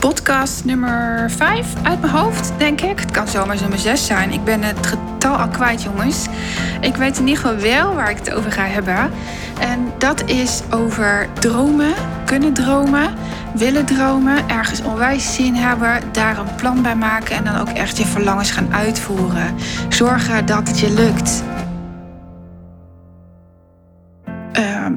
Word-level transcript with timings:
podcast 0.00 0.64
nummer 0.64 1.30
5 1.30 1.66
uit 1.82 2.00
mijn 2.00 2.12
hoofd, 2.12 2.52
denk 2.56 2.80
ik. 2.80 3.00
Het 3.00 3.10
kan 3.10 3.28
zomaar 3.28 3.56
nummer 3.60 3.78
6 3.78 4.06
zijn. 4.06 4.32
Ik 4.32 4.44
ben 4.44 4.62
het 4.62 4.86
getal 4.86 5.36
al 5.36 5.48
kwijt, 5.48 5.82
jongens. 5.82 6.26
Ik 6.80 6.96
weet 6.96 7.18
in 7.18 7.28
ieder 7.28 7.42
geval 7.42 7.60
wel 7.60 7.94
waar 7.94 8.10
ik 8.10 8.16
het 8.16 8.32
over 8.32 8.52
ga 8.52 8.64
hebben. 8.64 9.10
En 9.60 9.92
dat 9.98 10.22
is 10.24 10.62
over 10.70 11.28
dromen, 11.38 11.92
kunnen 12.24 12.52
dromen, 12.52 13.14
willen 13.54 13.84
dromen, 13.84 14.48
ergens 14.48 14.82
onwijs 14.82 15.34
zin 15.34 15.54
hebben, 15.54 16.00
daar 16.12 16.38
een 16.38 16.54
plan 16.56 16.82
bij 16.82 16.96
maken 16.96 17.36
en 17.36 17.44
dan 17.44 17.56
ook 17.56 17.68
echt 17.68 17.96
je 17.96 18.06
verlangens 18.06 18.50
gaan 18.50 18.74
uitvoeren. 18.74 19.54
Zorgen 19.88 20.46
dat 20.46 20.68
het 20.68 20.78
je 20.78 20.90
lukt. 20.90 21.42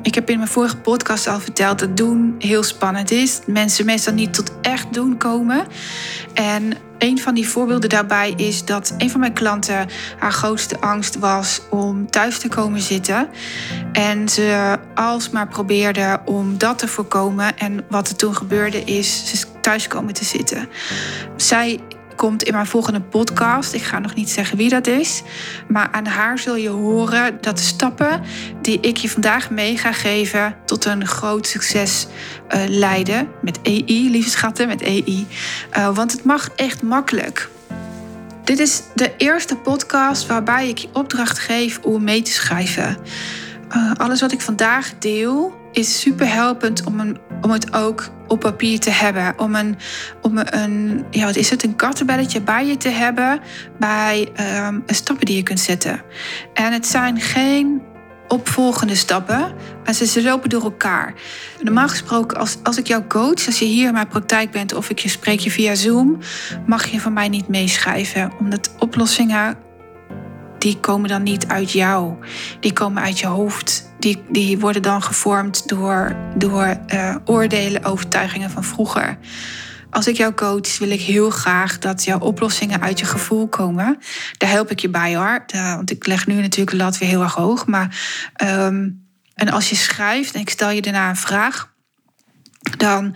Ik 0.01 0.15
heb 0.15 0.29
in 0.29 0.37
mijn 0.37 0.49
vorige 0.49 0.77
podcast 0.77 1.27
al 1.27 1.39
verteld 1.39 1.79
dat 1.79 1.97
doen 1.97 2.35
heel 2.39 2.63
spannend 2.63 3.11
is. 3.11 3.39
Mensen 3.45 3.85
meestal 3.85 4.13
niet 4.13 4.33
tot 4.33 4.51
echt 4.61 4.93
doen 4.93 5.17
komen. 5.17 5.65
En 6.33 6.73
een 6.97 7.19
van 7.19 7.33
die 7.33 7.49
voorbeelden 7.49 7.89
daarbij 7.89 8.33
is 8.35 8.65
dat 8.65 8.93
een 8.97 9.09
van 9.09 9.19
mijn 9.19 9.33
klanten 9.33 9.87
haar 10.19 10.31
grootste 10.31 10.79
angst 10.79 11.19
was 11.19 11.61
om 11.69 12.09
thuis 12.09 12.39
te 12.39 12.47
komen 12.47 12.81
zitten. 12.81 13.29
En 13.93 14.29
ze 14.29 14.77
alsmaar 14.95 15.47
probeerde 15.47 16.21
om 16.25 16.57
dat 16.57 16.79
te 16.79 16.87
voorkomen. 16.87 17.57
En 17.57 17.85
wat 17.89 18.09
er 18.09 18.15
toen 18.15 18.35
gebeurde 18.35 18.83
is, 18.83 19.25
ze 19.25 19.45
thuis 19.61 19.87
komen 19.87 20.13
te 20.13 20.25
zitten. 20.25 20.69
Zij 21.35 21.79
komt 22.21 22.43
in 22.43 22.53
mijn 22.53 22.65
volgende 22.65 23.01
podcast. 23.01 23.73
Ik 23.73 23.81
ga 23.81 23.99
nog 23.99 24.15
niet 24.15 24.29
zeggen 24.29 24.57
wie 24.57 24.69
dat 24.69 24.87
is. 24.87 25.21
Maar 25.67 25.89
aan 25.91 26.05
haar 26.05 26.39
zul 26.39 26.55
je 26.55 26.69
horen 26.69 27.37
dat 27.41 27.57
de 27.57 27.63
stappen 27.63 28.21
die 28.61 28.79
ik 28.79 28.97
je 28.97 29.09
vandaag 29.09 29.49
mee 29.49 29.77
ga 29.77 29.91
geven 29.91 30.55
tot 30.65 30.85
een 30.85 31.07
groot 31.07 31.47
succes 31.47 32.07
uh, 32.49 32.61
leiden. 32.67 33.27
Met 33.41 33.59
EI, 33.61 34.09
lieve 34.09 34.29
schatten, 34.29 34.67
met 34.67 34.81
EI. 34.81 35.27
Uh, 35.77 35.95
want 35.95 36.11
het 36.11 36.23
mag 36.23 36.49
echt 36.55 36.81
makkelijk. 36.81 37.49
Dit 38.43 38.59
is 38.59 38.81
de 38.95 39.13
eerste 39.17 39.55
podcast 39.55 40.27
waarbij 40.27 40.69
ik 40.69 40.77
je 40.77 40.89
opdracht 40.93 41.39
geef 41.39 41.79
om 41.79 42.03
mee 42.03 42.21
te 42.21 42.31
schrijven. 42.31 42.97
Uh, 43.75 43.91
alles 43.97 44.21
wat 44.21 44.31
ik 44.31 44.41
vandaag 44.41 44.91
deel 44.99 45.59
is 45.71 45.99
super 45.99 46.33
helpend 46.33 46.83
om, 46.83 46.99
een, 46.99 47.17
om 47.41 47.51
het 47.51 47.73
ook 47.73 48.09
op 48.27 48.39
papier 48.39 48.79
te 48.79 48.89
hebben. 48.89 49.33
Om 49.39 49.55
een, 49.55 49.77
om 50.21 50.37
een 50.37 51.05
ja, 51.09 51.25
wat 51.25 51.35
is 51.35 51.49
het, 51.49 51.63
een 51.63 51.75
kattenbelletje 51.75 52.41
bij 52.41 52.65
je 52.65 52.77
te 52.77 52.89
hebben 52.89 53.39
bij 53.79 54.31
um, 54.67 54.83
stappen 54.87 55.25
die 55.25 55.35
je 55.35 55.43
kunt 55.43 55.59
zetten. 55.59 56.01
En 56.53 56.73
het 56.73 56.87
zijn 56.87 57.21
geen 57.21 57.81
opvolgende 58.31 58.95
stappen. 58.95 59.53
En 59.83 59.93
ze, 59.93 60.23
lopen 60.23 60.49
door 60.49 60.63
elkaar. 60.63 61.13
Normaal 61.61 61.87
gesproken, 61.87 62.37
als, 62.37 62.57
als 62.63 62.77
ik 62.77 62.87
jou 62.87 63.03
coach, 63.07 63.45
als 63.45 63.59
je 63.59 63.65
hier 63.65 63.87
in 63.87 63.93
mijn 63.93 64.07
praktijk 64.07 64.51
bent 64.51 64.73
of 64.73 64.89
ik 64.89 64.99
je 64.99 65.09
spreek 65.09 65.39
je 65.39 65.51
via 65.51 65.75
Zoom, 65.75 66.17
mag 66.65 66.85
je 66.85 66.99
van 66.99 67.13
mij 67.13 67.29
niet 67.29 67.47
meeschrijven. 67.47 68.31
Omdat 68.39 68.75
oplossingen, 68.79 69.57
die 70.61 70.79
komen 70.79 71.09
dan 71.09 71.23
niet 71.23 71.47
uit 71.47 71.71
jou. 71.71 72.15
Die 72.59 72.73
komen 72.73 73.03
uit 73.03 73.19
je 73.19 73.27
hoofd 73.27 73.89
die, 73.99 74.23
die 74.29 74.59
worden 74.59 74.81
dan 74.81 75.03
gevormd 75.03 75.67
door, 75.67 76.15
door 76.35 76.77
uh, 76.93 77.15
oordelen, 77.25 77.83
overtuigingen 77.83 78.49
van 78.49 78.63
vroeger. 78.63 79.17
Als 79.89 80.07
ik 80.07 80.17
jou 80.17 80.33
coach, 80.33 80.77
wil 80.77 80.89
ik 80.89 81.01
heel 81.01 81.29
graag 81.29 81.79
dat 81.79 82.03
jouw 82.03 82.19
oplossingen 82.19 82.81
uit 82.81 82.99
je 82.99 83.05
gevoel 83.05 83.47
komen. 83.47 83.97
Daar 84.37 84.49
help 84.49 84.71
ik 84.71 84.79
je 84.79 84.89
bij 84.89 85.15
hoor. 85.15 85.45
want 85.53 85.91
ik 85.91 86.05
leg 86.05 86.27
nu 86.27 86.33
natuurlijk 86.33 86.71
de 86.71 86.83
lat 86.83 86.97
weer 86.97 87.09
heel 87.09 87.21
erg 87.21 87.33
hoog. 87.33 87.65
Maar, 87.65 88.01
um, 88.43 89.07
en 89.33 89.49
als 89.49 89.69
je 89.69 89.75
schrijft 89.75 90.33
en 90.33 90.39
ik 90.39 90.49
stel 90.49 90.69
je 90.69 90.81
daarna 90.81 91.09
een 91.09 91.15
vraag, 91.15 91.73
dan 92.77 93.15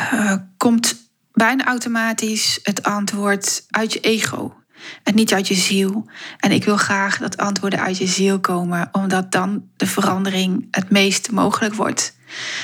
uh, 0.00 0.34
komt 0.56 0.94
bijna 1.32 1.64
automatisch 1.64 2.58
het 2.62 2.82
antwoord 2.82 3.64
uit 3.68 3.92
je 3.92 4.00
ego 4.00 4.58
en 5.02 5.14
niet 5.14 5.32
uit 5.32 5.48
je 5.48 5.54
ziel. 5.54 6.06
En 6.38 6.52
ik 6.52 6.64
wil 6.64 6.76
graag 6.76 7.18
dat 7.18 7.36
antwoorden 7.36 7.80
uit 7.80 7.98
je 7.98 8.06
ziel 8.06 8.40
komen, 8.40 8.88
omdat 8.92 9.32
dan 9.32 9.64
de 9.76 9.86
verandering 9.86 10.68
het 10.70 10.90
meest 10.90 11.30
mogelijk 11.30 11.74
wordt. 11.74 12.16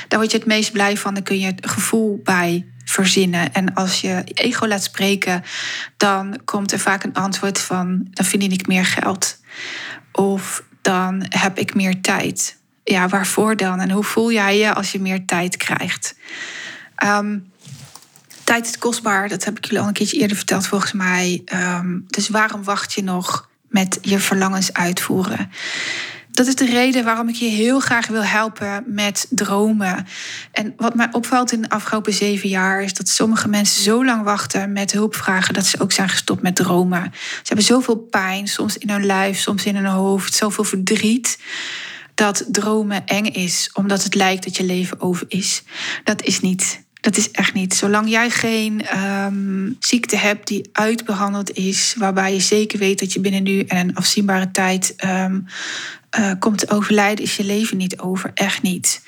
Daar 0.09 0.19
word 0.19 0.31
je 0.31 0.39
het 0.39 0.47
meest 0.47 0.73
blij 0.73 0.97
van, 0.97 1.15
dan 1.15 1.23
kun 1.23 1.39
je 1.39 1.47
het 1.47 1.71
gevoel 1.71 2.21
bij 2.25 2.67
verzinnen. 2.85 3.53
En 3.53 3.75
als 3.75 4.01
je 4.01 4.23
ego 4.25 4.67
laat 4.67 4.83
spreken, 4.83 5.43
dan 5.97 6.41
komt 6.45 6.73
er 6.73 6.79
vaak 6.79 7.05
een 7.05 7.15
antwoord 7.15 7.59
van: 7.59 8.07
dan 8.11 8.25
verdien 8.25 8.53
ik 8.53 8.67
meer 8.67 8.87
geld. 8.87 9.41
Of 10.13 10.65
dan 10.83 11.25
heb 11.29 11.59
ik 11.59 11.75
meer 11.75 12.01
tijd. 12.01 12.59
Ja, 12.85 13.09
waarvoor 13.09 13.57
dan? 13.57 13.81
En 13.81 13.91
hoe 13.91 14.05
voel 14.05 14.33
jij 14.33 14.59
je 14.59 14.75
als 14.75 14.93
je 14.93 15.01
meer 15.01 15.25
tijd 15.25 15.57
krijgt? 15.57 16.15
Um, 17.05 17.53
Is 18.63 18.79
kostbaar, 18.79 19.29
dat 19.29 19.45
heb 19.45 19.57
ik 19.57 19.65
jullie 19.65 19.81
al 19.81 19.87
een 19.87 19.93
keertje 19.93 20.19
eerder 20.19 20.37
verteld 20.37 20.67
volgens 20.67 20.93
mij. 20.93 21.43
Um, 21.55 22.05
dus 22.07 22.29
waarom 22.29 22.65
wacht 22.65 22.93
je 22.93 23.03
nog 23.03 23.49
met 23.69 23.99
je 24.03 24.19
verlangens 24.19 24.73
uitvoeren? 24.73 25.51
Dat 26.31 26.47
is 26.47 26.55
de 26.55 26.67
reden 26.67 27.05
waarom 27.05 27.29
ik 27.29 27.35
je 27.35 27.49
heel 27.49 27.81
graag 27.81 28.07
wil 28.07 28.25
helpen 28.25 28.85
met 28.87 29.27
dromen. 29.31 30.07
En 30.53 30.75
wat 30.77 30.95
mij 30.95 31.09
opvalt 31.13 31.53
in 31.53 31.63
de 31.63 31.69
afgelopen 31.69 32.13
zeven 32.13 32.49
jaar 32.49 32.83
is 32.83 32.95
dat 32.95 33.09
sommige 33.09 33.49
mensen 33.49 33.83
zo 33.83 34.05
lang 34.05 34.23
wachten 34.23 34.73
met 34.73 34.93
hulpvragen 34.93 35.55
dat 35.55 35.67
ze 35.67 35.81
ook 35.81 35.93
zijn 35.93 36.09
gestopt 36.09 36.43
met 36.43 36.57
dromen. 36.57 37.13
Ze 37.13 37.43
hebben 37.45 37.65
zoveel 37.65 37.97
pijn, 37.97 38.49
soms 38.49 38.79
in 38.79 38.91
hun 38.91 39.07
lijf, 39.07 39.39
soms 39.39 39.65
in 39.65 39.77
hun 39.77 39.85
hoofd, 39.85 40.35
zoveel 40.35 40.65
verdriet 40.65 41.39
dat 42.15 42.45
dromen 42.49 43.07
eng 43.07 43.27
is, 43.27 43.71
omdat 43.73 44.03
het 44.03 44.15
lijkt 44.15 44.45
dat 44.45 44.57
je 44.57 44.65
leven 44.65 45.01
over 45.01 45.27
is. 45.29 45.63
Dat 46.05 46.23
is 46.23 46.41
niet. 46.41 46.84
Dat 47.05 47.17
is 47.17 47.31
echt 47.31 47.55
niet. 47.55 47.75
Zolang 47.75 48.09
jij 48.09 48.31
geen 48.31 48.99
um, 48.99 49.77
ziekte 49.81 50.17
hebt 50.17 50.47
die 50.47 50.69
uitbehandeld 50.73 51.51
is, 51.57 51.95
waarbij 51.99 52.33
je 52.33 52.41
zeker 52.41 52.79
weet 52.79 52.99
dat 52.99 53.13
je 53.13 53.21
binnen 53.21 53.43
nu 53.43 53.61
en 53.61 53.77
een 53.77 53.95
afzienbare 53.95 54.51
tijd 54.51 54.95
um, 55.05 55.47
uh, 56.19 56.33
komt 56.39 56.59
te 56.59 56.71
overlijden, 56.71 57.25
is 57.25 57.37
je 57.37 57.45
leven 57.45 57.77
niet 57.77 57.99
over. 57.99 58.31
Echt 58.35 58.63
niet. 58.63 59.03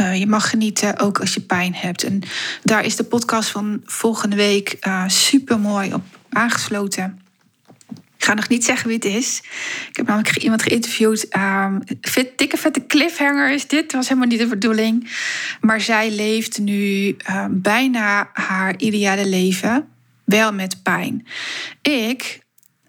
Uh, 0.00 0.18
je 0.18 0.26
mag 0.26 0.50
genieten 0.50 0.98
ook 0.98 1.20
als 1.20 1.34
je 1.34 1.40
pijn 1.40 1.74
hebt. 1.74 2.02
En 2.02 2.22
daar 2.62 2.84
is 2.84 2.96
de 2.96 3.04
podcast 3.04 3.48
van 3.48 3.80
volgende 3.84 4.36
week 4.36 4.76
uh, 4.80 5.02
eh, 5.02 5.08
super 5.08 5.60
mooi 5.60 5.94
op 5.94 6.04
aangesloten. 6.28 7.20
Ga 8.26 8.34
nog 8.34 8.48
niet 8.48 8.64
zeggen 8.64 8.86
wie 8.86 8.96
het 8.96 9.04
is. 9.04 9.40
Ik 9.88 9.96
heb 9.96 10.06
namelijk 10.06 10.36
iemand 10.36 10.62
geïnterviewd. 10.62 11.26
Um, 11.36 11.82
dikke 12.36 12.56
vette 12.56 12.86
cliffhanger 12.86 13.50
is 13.50 13.66
dit. 13.66 13.92
Was 13.92 14.08
helemaal 14.08 14.28
niet 14.28 14.38
de 14.38 14.46
bedoeling. 14.46 15.10
Maar 15.60 15.80
zij 15.80 16.10
leeft 16.10 16.58
nu 16.58 17.16
um, 17.30 17.60
bijna 17.60 18.30
haar 18.32 18.74
ideale 18.78 19.28
leven. 19.28 19.88
Wel 20.24 20.52
met 20.52 20.82
pijn. 20.82 21.26
Ik 21.82 22.40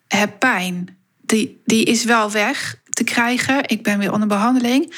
heb 0.08 0.40
pijn. 0.40 0.98
Die, 1.22 1.62
die 1.66 1.86
is 1.86 2.04
wel 2.04 2.32
weg 2.32 2.76
te 2.90 3.04
krijgen. 3.04 3.68
Ik 3.68 3.84
ben 3.84 4.00
weer 4.00 4.12
onder 4.14 4.28
behandeling. 4.28 4.94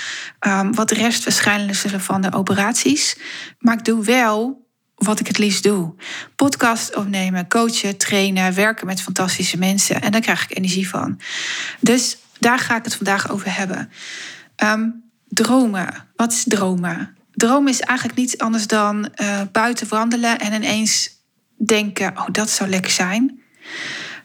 Um, 0.47 0.75
wat 0.75 0.91
rest 0.91 1.23
waarschijnlijk 1.23 2.01
van 2.01 2.21
de 2.21 2.33
operaties. 2.33 3.17
Maar 3.57 3.77
ik 3.77 3.85
doe 3.85 4.03
wel 4.03 4.67
wat 4.99 5.19
ik 5.19 5.27
het 5.27 5.37
liefst 5.37 5.63
doe. 5.63 5.93
Podcast 6.35 6.95
opnemen, 6.95 7.47
coachen, 7.47 7.97
trainen, 7.97 8.53
werken 8.53 8.87
met 8.87 9.01
fantastische 9.01 9.57
mensen. 9.57 10.01
En 10.01 10.11
daar 10.11 10.21
krijg 10.21 10.43
ik 10.43 10.57
energie 10.57 10.89
van. 10.89 11.19
Dus 11.79 12.17
daar 12.39 12.59
ga 12.59 12.75
ik 12.75 12.83
het 12.83 12.95
vandaag 12.95 13.31
over 13.31 13.55
hebben. 13.55 13.91
Um, 14.63 15.03
dromen. 15.27 16.07
Wat 16.15 16.31
is 16.31 16.43
dromen? 16.47 17.15
Dromen 17.31 17.71
is 17.71 17.79
eigenlijk 17.79 18.19
niets 18.19 18.37
anders 18.37 18.67
dan 18.67 19.09
uh, 19.21 19.41
buiten 19.51 19.87
wandelen 19.87 20.39
en 20.39 20.53
ineens 20.53 21.09
denken: 21.57 22.17
oh, 22.17 22.27
dat 22.31 22.49
zou 22.49 22.69
lekker 22.69 22.91
zijn. 22.91 23.41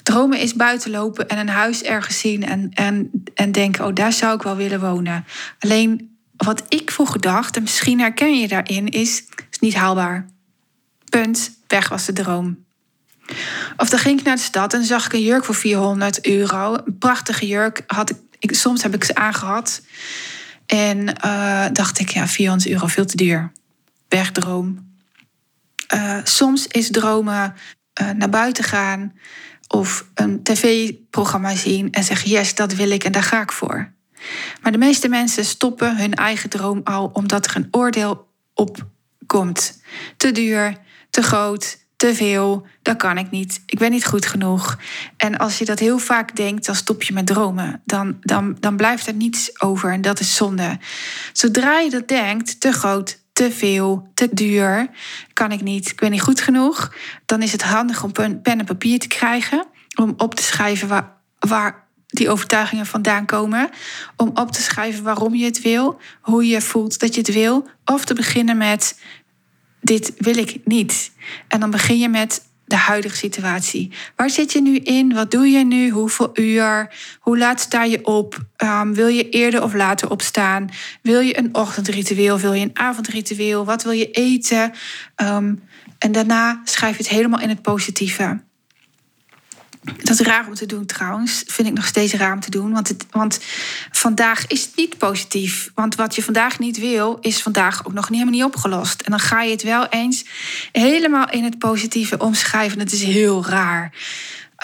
Dromen 0.03 0.39
is 0.39 0.55
buiten 0.55 0.91
lopen 0.91 1.29
en 1.29 1.39
een 1.39 1.49
huis 1.49 1.83
ergens 1.83 2.19
zien 2.19 2.45
en, 2.45 2.71
en, 2.73 3.11
en 3.35 3.53
denken: 3.53 3.87
oh, 3.87 3.95
daar 3.95 4.13
zou 4.13 4.35
ik 4.35 4.43
wel 4.43 4.57
willen 4.57 4.81
wonen. 4.81 5.25
Alleen 5.59 6.17
wat 6.37 6.63
ik 6.69 6.91
vroeger 6.91 7.21
dacht, 7.21 7.57
en 7.57 7.63
misschien 7.63 8.01
herken 8.01 8.41
je 8.41 8.49
daarin, 8.49 8.89
is, 8.89 9.25
is 9.51 9.59
niet 9.59 9.75
haalbaar. 9.75 10.27
Punt, 11.23 11.51
weg 11.67 11.89
was 11.89 12.05
de 12.05 12.13
droom. 12.13 12.65
Of 13.77 13.89
dan 13.89 13.99
ging 13.99 14.19
ik 14.19 14.25
naar 14.25 14.37
de 14.37 14.43
stad 14.43 14.75
en 14.75 14.85
zag 14.85 15.07
ik 15.07 15.13
een 15.13 15.23
jurk 15.23 15.45
voor 15.45 15.55
400 15.55 16.27
euro. 16.27 16.75
Een 16.75 16.99
prachtige 16.99 17.47
jurk. 17.47 17.83
Had 17.87 18.11
ik, 18.11 18.17
ik 18.39 18.55
soms 18.55 18.83
heb 18.83 18.95
ik 18.95 19.05
ze 19.05 19.15
aangehad. 19.15 19.83
En 20.67 20.99
uh, 21.25 21.67
dacht 21.73 21.99
ik, 21.99 22.09
ja, 22.09 22.27
400 22.27 22.71
euro, 22.71 22.87
veel 22.87 23.05
te 23.05 23.17
duur. 23.17 23.53
Wegdroom. 24.09 24.95
Uh, 25.95 26.19
soms 26.25 26.67
is 26.67 26.91
dromen 26.91 27.55
uh, 28.01 28.11
naar 28.11 28.31
buiten 28.31 28.65
gaan 28.65 29.13
of 29.69 30.07
een 30.15 30.43
tv-programma 30.43 31.55
zien 31.55 31.93
en 31.93 32.05
zeggen: 32.05 32.31
Yes, 32.31 32.55
dat 32.55 32.75
wil 32.75 32.91
ik 32.91 33.05
en 33.05 33.13
daar 33.13 33.23
ga 33.23 33.43
ik 33.43 33.53
voor. 33.53 33.93
Maar 34.63 34.73
de 34.73 34.79
meeste 34.79 35.09
mensen 35.09 35.45
stoppen 35.45 35.97
hun 35.97 36.15
eigen 36.15 36.51
droom 36.51 36.81
al 36.85 37.11
omdat 37.13 37.47
er 37.47 37.57
een 37.57 37.69
oordeel 37.71 38.29
op 38.55 38.87
komt. 39.27 39.81
Te 40.17 40.33
duur, 40.33 40.83
te 41.15 41.23
groot, 41.23 41.79
te 41.97 42.15
veel, 42.15 42.67
dat 42.83 42.97
kan 42.97 43.19
ik 43.19 43.31
niet, 43.31 43.63
ik 43.67 43.79
ben 43.79 43.91
niet 43.91 44.07
goed 44.07 44.27
genoeg. 44.27 44.79
En 45.17 45.39
als 45.39 45.59
je 45.59 45.65
dat 45.65 45.79
heel 45.79 45.99
vaak 45.99 46.37
denkt, 46.37 46.67
dan 46.67 46.75
stop 46.75 47.03
je 47.03 47.13
met 47.13 47.27
dromen. 47.27 47.83
Dan, 47.85 48.17
dan, 48.21 48.57
dan 48.61 48.77
blijft 48.77 49.07
er 49.07 49.15
niets 49.15 49.61
over 49.61 49.93
en 49.93 50.03
dat 50.03 50.21
is 50.21 50.37
zonde. 50.37 50.79
Zodra 51.33 51.79
je 51.79 51.91
dat 51.91 52.09
denkt, 52.09 52.61
te 52.61 52.73
groot, 52.73 53.19
te 53.33 53.53
veel, 53.53 54.09
te 54.15 54.29
duur, 54.33 54.89
kan 55.33 55.53
ik 55.53 55.63
niet, 55.63 55.91
ik 55.91 56.01
ben 56.01 56.11
niet 56.11 56.23
goed 56.23 56.41
genoeg. 56.41 56.93
Dan 57.27 57.43
is 57.43 57.53
het 57.53 57.63
handig 57.63 58.03
om 58.03 58.13
pen 58.13 58.43
en 58.43 58.65
papier 58.65 58.99
te 58.99 59.09
krijgen, 59.09 59.67
om 59.95 60.15
op 60.17 60.35
te 60.35 60.43
schrijven 60.43 60.89
waar, 60.89 61.17
waar 61.39 61.87
die 62.07 62.31
overtuigingen 62.31 62.87
vandaan 62.87 63.27
komen. 63.27 63.71
Om 64.17 64.31
op 64.35 64.53
te 64.53 64.63
schrijven 64.63 65.05
waarom 65.05 65.35
je 65.35 65.45
het 65.45 65.63
wil, 65.63 66.01
hoe 66.21 66.47
je 66.47 66.61
voelt 66.61 66.99
dat 66.99 67.15
je 67.15 67.21
het 67.21 67.33
wil. 67.33 67.69
Of 67.85 68.05
te 68.05 68.15
beginnen 68.15 68.57
met: 68.57 68.99
Dit 69.85 70.13
wil 70.17 70.37
ik 70.37 70.61
niet. 70.65 71.11
En 71.49 71.61
dan 71.61 71.71
begin 71.71 71.99
je 71.99 72.09
met 72.09 72.43
de 72.65 72.77
huidige 72.77 73.17
situatie. 73.17 73.93
Waar 74.17 74.31
zit 74.31 74.53
je 74.53 74.63
nu 74.63 74.77
in? 74.77 75.15
Wat 75.15 75.31
doe 75.31 75.47
je 75.47 75.65
nu? 75.65 75.89
Hoeveel 75.91 76.31
uur? 76.35 76.95
Hoe 77.21 77.39
laat 77.39 77.61
sta 77.61 77.85
je 77.85 78.05
op? 78.07 78.45
Um, 78.57 78.95
wil 78.95 79.09
je 79.09 79.29
eerder 79.29 79.63
of 79.63 79.75
later 79.75 80.11
opstaan? 80.11 80.71
Wil 81.03 81.21
je 81.21 81.39
een 81.39 81.55
ochtendritueel? 81.55 82.39
Wil 82.39 82.53
je 82.53 82.65
een 82.65 82.79
avondritueel? 82.79 83.65
Wat 83.65 83.83
wil 83.83 83.93
je 83.93 84.11
eten? 84.11 84.73
Um, 85.23 85.63
en 85.99 86.13
daarna 86.13 86.61
schrijf 86.65 86.97
je 86.97 87.03
het 87.03 87.13
helemaal 87.13 87.41
in 87.41 87.49
het 87.49 87.63
positieve. 87.63 88.41
Dat 89.85 90.21
is 90.21 90.27
raar 90.27 90.47
om 90.47 90.55
te 90.55 90.67
doen 90.67 90.87
trouwens. 90.87 91.43
Vind 91.47 91.69
ik 91.69 91.75
nog 91.75 91.87
steeds 91.87 92.13
raar 92.13 92.33
om 92.33 92.41
te 92.41 92.51
doen. 92.51 92.73
Want, 92.73 92.89
het, 92.89 93.07
want 93.11 93.41
vandaag 93.91 94.47
is 94.47 94.63
het 94.63 94.77
niet 94.77 94.99
positief. 94.99 95.71
Want 95.75 95.95
wat 95.95 96.15
je 96.15 96.23
vandaag 96.23 96.59
niet 96.59 96.79
wil, 96.79 97.19
is 97.21 97.43
vandaag 97.43 97.87
ook 97.87 97.93
nog 97.93 98.09
helemaal 98.09 98.33
niet 98.33 98.45
opgelost. 98.45 99.01
En 99.01 99.11
dan 99.11 99.21
ga 99.21 99.43
je 99.43 99.51
het 99.51 99.63
wel 99.63 99.87
eens 99.87 100.25
helemaal 100.73 101.31
in 101.31 101.45
het 101.45 101.59
positieve 101.59 102.19
omschrijven. 102.19 102.79
Dat 102.79 102.93
is 102.93 103.03
heel 103.03 103.47
raar. 103.47 103.93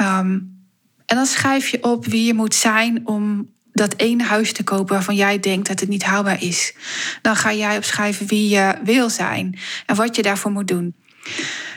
Um, 0.00 0.58
en 1.06 1.16
dan 1.16 1.26
schrijf 1.26 1.68
je 1.68 1.82
op 1.82 2.06
wie 2.06 2.24
je 2.24 2.34
moet 2.34 2.54
zijn 2.54 3.06
om 3.06 3.48
dat 3.72 3.94
ene 3.96 4.24
huis 4.24 4.52
te 4.52 4.64
kopen 4.64 4.94
waarvan 4.94 5.14
jij 5.14 5.40
denkt 5.40 5.68
dat 5.68 5.80
het 5.80 5.88
niet 5.88 6.02
haalbaar 6.02 6.42
is. 6.42 6.74
Dan 7.22 7.36
ga 7.36 7.52
jij 7.52 7.76
opschrijven 7.76 8.26
wie 8.26 8.48
je 8.48 8.78
wil 8.84 9.10
zijn 9.10 9.58
en 9.86 9.96
wat 9.96 10.16
je 10.16 10.22
daarvoor 10.22 10.50
moet 10.50 10.68
doen. 10.68 10.94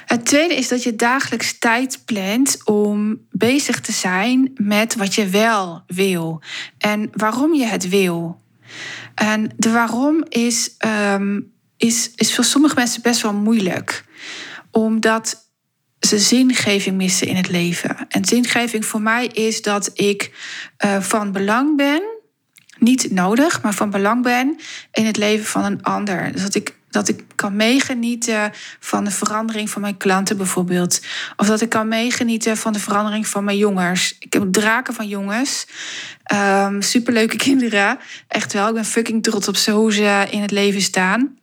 Het 0.06 0.26
tweede 0.26 0.56
is 0.56 0.68
dat 0.68 0.84
je 0.84 0.96
dagelijks 0.96 1.60
tijd 1.60 2.02
plant 2.06 2.58
om 2.66 3.18
bezig 3.32 3.82
te 3.82 3.92
zijn 3.92 4.52
met 4.56 4.96
wat 4.96 5.16
je 5.16 5.28
wel 5.28 5.84
wil 5.88 6.42
en 6.78 7.10
waarom 7.14 7.54
je 7.54 7.66
het 7.66 7.90
wil. 7.90 8.42
En 9.16 9.52
de 9.56 9.72
waarom 9.72 10.26
is, 10.30 10.76
um, 11.14 11.52
is, 11.78 12.12
is 12.16 12.36
voor 12.36 12.44
sommige 12.44 12.76
mensen 12.76 13.02
best 13.02 13.22
wel 13.22 13.34
moeilijk, 13.34 14.06
omdat 14.72 15.52
ze 16.00 16.20
zingeving 16.20 16.96
missen 16.96 17.28
in 17.28 17.36
het 17.36 17.50
leven. 17.50 17.96
En 18.10 18.26
zingeving 18.26 18.86
voor 18.86 19.02
mij 19.02 19.28
is 19.28 19.62
dat 19.62 19.92
ik 19.94 20.32
uh, 20.86 21.02
van 21.02 21.32
belang 21.32 21.78
ben, 21.78 22.02
niet 22.78 23.12
nodig, 23.12 23.62
maar 23.62 23.74
van 23.74 23.90
belang 23.90 24.24
ben 24.24 24.58
in 24.92 25.06
het 25.06 25.18
leven 25.18 25.46
van 25.46 25.64
een 25.64 25.84
ander. 25.84 26.32
Dus 26.32 26.42
dat 26.42 26.56
ik 26.56 26.76
dat 26.94 27.07
ik 27.07 27.24
kan 27.36 27.56
meegenieten 27.56 28.51
van 28.80 29.04
de 29.04 29.12
verandering 29.12 29.69
van 29.69 29.81
mijn 29.81 29.98
klanten 29.98 30.38
bijvoorbeeld. 30.38 31.01
Of 31.36 31.48
dat 31.48 31.62
ik 31.62 31.69
kan 31.69 31.88
meegenieten 31.88 32.57
van 32.57 32.74
de 32.74 32.80
verandering 32.80 33.28
van 33.28 33.44
mijn 33.44 33.57
jongens. 33.57 34.16
Ik 34.19 34.34
heb 34.34 34.44
draken 34.51 34.94
van 34.94 35.07
jongens. 35.07 35.68
Um, 36.34 36.81
superleuke 36.81 37.36
kinderen. 37.36 38.00
Echt 38.28 38.54
wel. 38.54 38.68
Ik 38.68 38.74
ben 38.74 38.86
fucking 38.86 39.24
trots 39.24 39.48
op 39.48 39.56
ze 39.56 39.72
hoe 39.72 39.94
ze 39.94 40.28
in 40.30 40.42
het 40.42 40.51
leven 40.51 40.81
staan. 40.81 41.38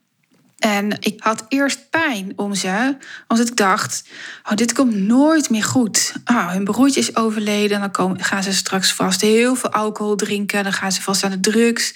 En 0.60 0.96
ik 1.00 1.22
had 1.22 1.44
eerst 1.48 1.90
pijn 1.90 2.32
om 2.36 2.54
ze, 2.54 2.96
omdat 3.28 3.48
ik 3.48 3.56
dacht: 3.56 4.04
oh, 4.50 4.54
dit 4.54 4.72
komt 4.72 4.94
nooit 4.94 5.50
meer 5.50 5.64
goed. 5.64 6.12
Oh, 6.24 6.52
hun 6.52 6.64
broertje 6.64 7.00
is 7.00 7.16
overleden, 7.16 7.80
dan 7.80 7.90
komen, 7.90 8.24
gaan 8.24 8.42
ze 8.42 8.52
straks 8.52 8.92
vast 8.92 9.20
heel 9.20 9.54
veel 9.54 9.70
alcohol 9.70 10.16
drinken, 10.16 10.62
dan 10.62 10.72
gaan 10.72 10.92
ze 10.92 11.02
vast 11.02 11.24
aan 11.24 11.30
de 11.30 11.40
drugs. 11.40 11.94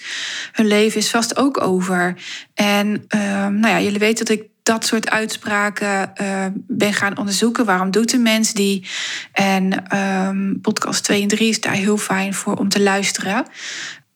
Hun 0.51 0.67
leven 0.67 0.99
is 0.99 1.09
vast 1.09 1.37
ook 1.37 1.61
over. 1.61 2.17
En 2.53 2.87
um, 2.87 3.59
nou 3.59 3.67
ja, 3.67 3.81
jullie 3.81 3.99
weten 3.99 4.25
dat 4.25 4.37
ik 4.37 4.43
dat 4.63 4.85
soort 4.85 5.09
uitspraken 5.09 6.11
uh, 6.21 6.45
ben 6.53 6.93
gaan 6.93 7.17
onderzoeken. 7.17 7.65
Waarom 7.65 7.91
doet 7.91 8.13
een 8.13 8.21
mens 8.21 8.53
die? 8.53 8.87
En 9.31 9.97
um, 9.97 10.61
podcast 10.61 11.03
2 11.03 11.21
en 11.21 11.27
3 11.27 11.49
is 11.49 11.61
daar 11.61 11.73
heel 11.73 11.97
fijn 11.97 12.33
voor 12.33 12.55
om 12.55 12.69
te 12.69 12.81
luisteren. 12.81 13.45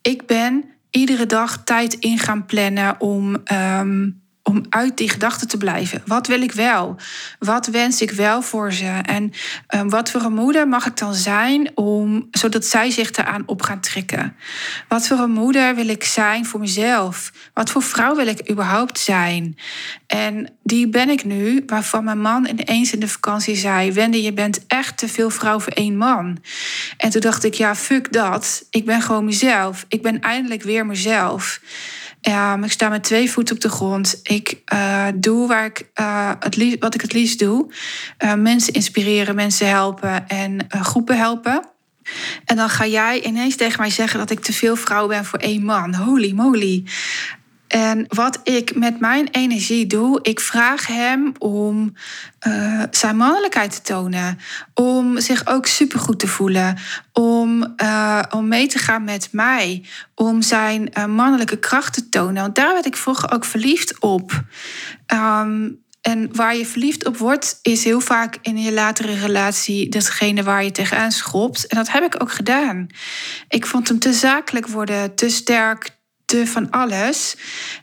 Ik 0.01 0.27
ben 0.27 0.65
iedere 0.89 1.25
dag 1.25 1.63
tijd 1.63 1.93
in 1.93 2.17
gaan 2.17 2.45
plannen 2.45 2.99
om. 2.99 3.37
Um, 3.51 4.18
om 4.49 4.65
uit 4.69 4.97
die 4.97 5.09
gedachten 5.09 5.47
te 5.47 5.57
blijven. 5.57 6.01
Wat 6.05 6.27
wil 6.27 6.41
ik 6.41 6.51
wel? 6.51 6.95
Wat 7.39 7.67
wens 7.67 8.01
ik 8.01 8.11
wel 8.11 8.41
voor 8.41 8.73
ze? 8.73 8.99
En 9.05 9.31
um, 9.75 9.89
wat 9.89 10.11
voor 10.11 10.21
een 10.21 10.33
moeder 10.33 10.67
mag 10.67 10.85
ik 10.85 10.97
dan 10.97 11.13
zijn 11.13 11.71
om, 11.77 12.27
zodat 12.31 12.65
zij 12.65 12.89
zich 12.89 13.11
eraan 13.11 13.43
op 13.45 13.61
gaan 13.61 13.79
trekken? 13.79 14.35
Wat 14.87 15.07
voor 15.07 15.17
een 15.17 15.31
moeder 15.31 15.75
wil 15.75 15.87
ik 15.87 16.03
zijn 16.03 16.45
voor 16.45 16.59
mezelf? 16.59 17.31
Wat 17.53 17.69
voor 17.69 17.83
vrouw 17.83 18.15
wil 18.15 18.27
ik 18.27 18.49
überhaupt 18.51 18.99
zijn? 18.99 19.57
En 20.07 20.49
die 20.63 20.87
ben 20.87 21.09
ik 21.09 21.23
nu, 21.23 21.63
waarvan 21.65 22.03
mijn 22.03 22.21
man 22.21 22.45
ineens 22.47 22.93
in 22.93 22.99
de 22.99 23.07
vakantie 23.07 23.55
zei: 23.55 23.91
Wendy, 23.91 24.17
je 24.17 24.33
bent 24.33 24.67
echt 24.67 24.97
te 24.97 25.07
veel 25.07 25.29
vrouw 25.29 25.59
voor 25.59 25.73
één 25.73 25.97
man. 25.97 26.37
En 26.97 27.09
toen 27.09 27.21
dacht 27.21 27.43
ik: 27.43 27.53
ja, 27.53 27.75
fuck 27.75 28.13
dat. 28.13 28.65
Ik 28.69 28.85
ben 28.85 29.01
gewoon 29.01 29.25
mezelf. 29.25 29.85
Ik 29.87 30.01
ben 30.01 30.21
eindelijk 30.21 30.63
weer 30.63 30.85
mezelf. 30.85 31.61
Ja, 32.21 32.63
ik 32.63 32.71
sta 32.71 32.89
met 32.89 33.03
twee 33.03 33.31
voeten 33.31 33.55
op 33.55 33.61
de 33.61 33.69
grond. 33.69 34.19
Ik 34.23 34.61
uh, 34.73 35.07
doe 35.15 35.47
waar 35.47 35.65
ik, 35.65 35.89
uh, 35.99 36.31
het 36.39 36.55
liefst, 36.55 36.79
wat 36.79 36.93
ik 36.93 37.01
het 37.01 37.13
liefst 37.13 37.39
doe. 37.39 37.73
Uh, 38.23 38.33
mensen 38.33 38.73
inspireren, 38.73 39.35
mensen 39.35 39.69
helpen 39.69 40.27
en 40.27 40.65
groepen 40.69 41.17
helpen. 41.17 41.61
En 42.45 42.55
dan 42.55 42.69
ga 42.69 42.85
jij 42.85 43.23
ineens 43.23 43.55
tegen 43.55 43.79
mij 43.79 43.89
zeggen 43.89 44.19
dat 44.19 44.29
ik 44.29 44.39
te 44.39 44.53
veel 44.53 44.75
vrouw 44.75 45.07
ben 45.07 45.25
voor 45.25 45.39
één 45.39 45.63
man. 45.63 45.95
Holy 45.95 46.31
moly. 46.31 46.83
En 47.69 48.05
wat 48.07 48.39
ik 48.43 48.75
met 48.75 48.99
mijn 48.99 49.27
energie 49.31 49.87
doe, 49.87 50.19
ik 50.21 50.39
vraag 50.39 50.87
hem 50.87 51.33
om 51.37 51.93
uh, 52.47 52.83
zijn 52.91 53.17
mannelijkheid 53.17 53.71
te 53.71 53.81
tonen. 53.81 54.39
Om 54.73 55.19
zich 55.19 55.47
ook 55.47 55.65
supergoed 55.65 56.19
te 56.19 56.27
voelen. 56.27 56.77
Om, 57.13 57.73
uh, 57.77 58.21
om 58.29 58.47
mee 58.47 58.67
te 58.67 58.77
gaan 58.77 59.03
met 59.03 59.27
mij. 59.31 59.85
Om 60.15 60.41
zijn 60.41 60.91
uh, 60.97 61.05
mannelijke 61.05 61.59
kracht 61.59 61.93
te 61.93 62.09
tonen. 62.09 62.41
Want 62.41 62.55
daar 62.55 62.73
werd 62.73 62.85
ik 62.85 62.97
vroeger 62.97 63.31
ook 63.31 63.45
verliefd 63.45 63.99
op. 63.99 64.43
Um, 65.13 65.79
en 66.01 66.35
waar 66.35 66.55
je 66.55 66.65
verliefd 66.65 67.05
op 67.05 67.17
wordt, 67.17 67.59
is 67.61 67.83
heel 67.83 67.99
vaak 67.99 68.37
in 68.41 68.57
je 68.57 68.73
latere 68.73 69.13
relatie 69.13 69.89
datgene 69.89 70.43
waar 70.43 70.63
je 70.63 70.71
tegenaan 70.71 71.11
schopt. 71.11 71.67
En 71.67 71.77
dat 71.77 71.91
heb 71.91 72.03
ik 72.03 72.21
ook 72.21 72.31
gedaan. 72.31 72.87
Ik 73.49 73.65
vond 73.65 73.87
hem 73.87 73.99
te 73.99 74.13
zakelijk 74.13 74.67
worden, 74.67 75.15
te 75.15 75.29
sterk, 75.29 75.98
van 76.35 76.69
alles. 76.69 77.35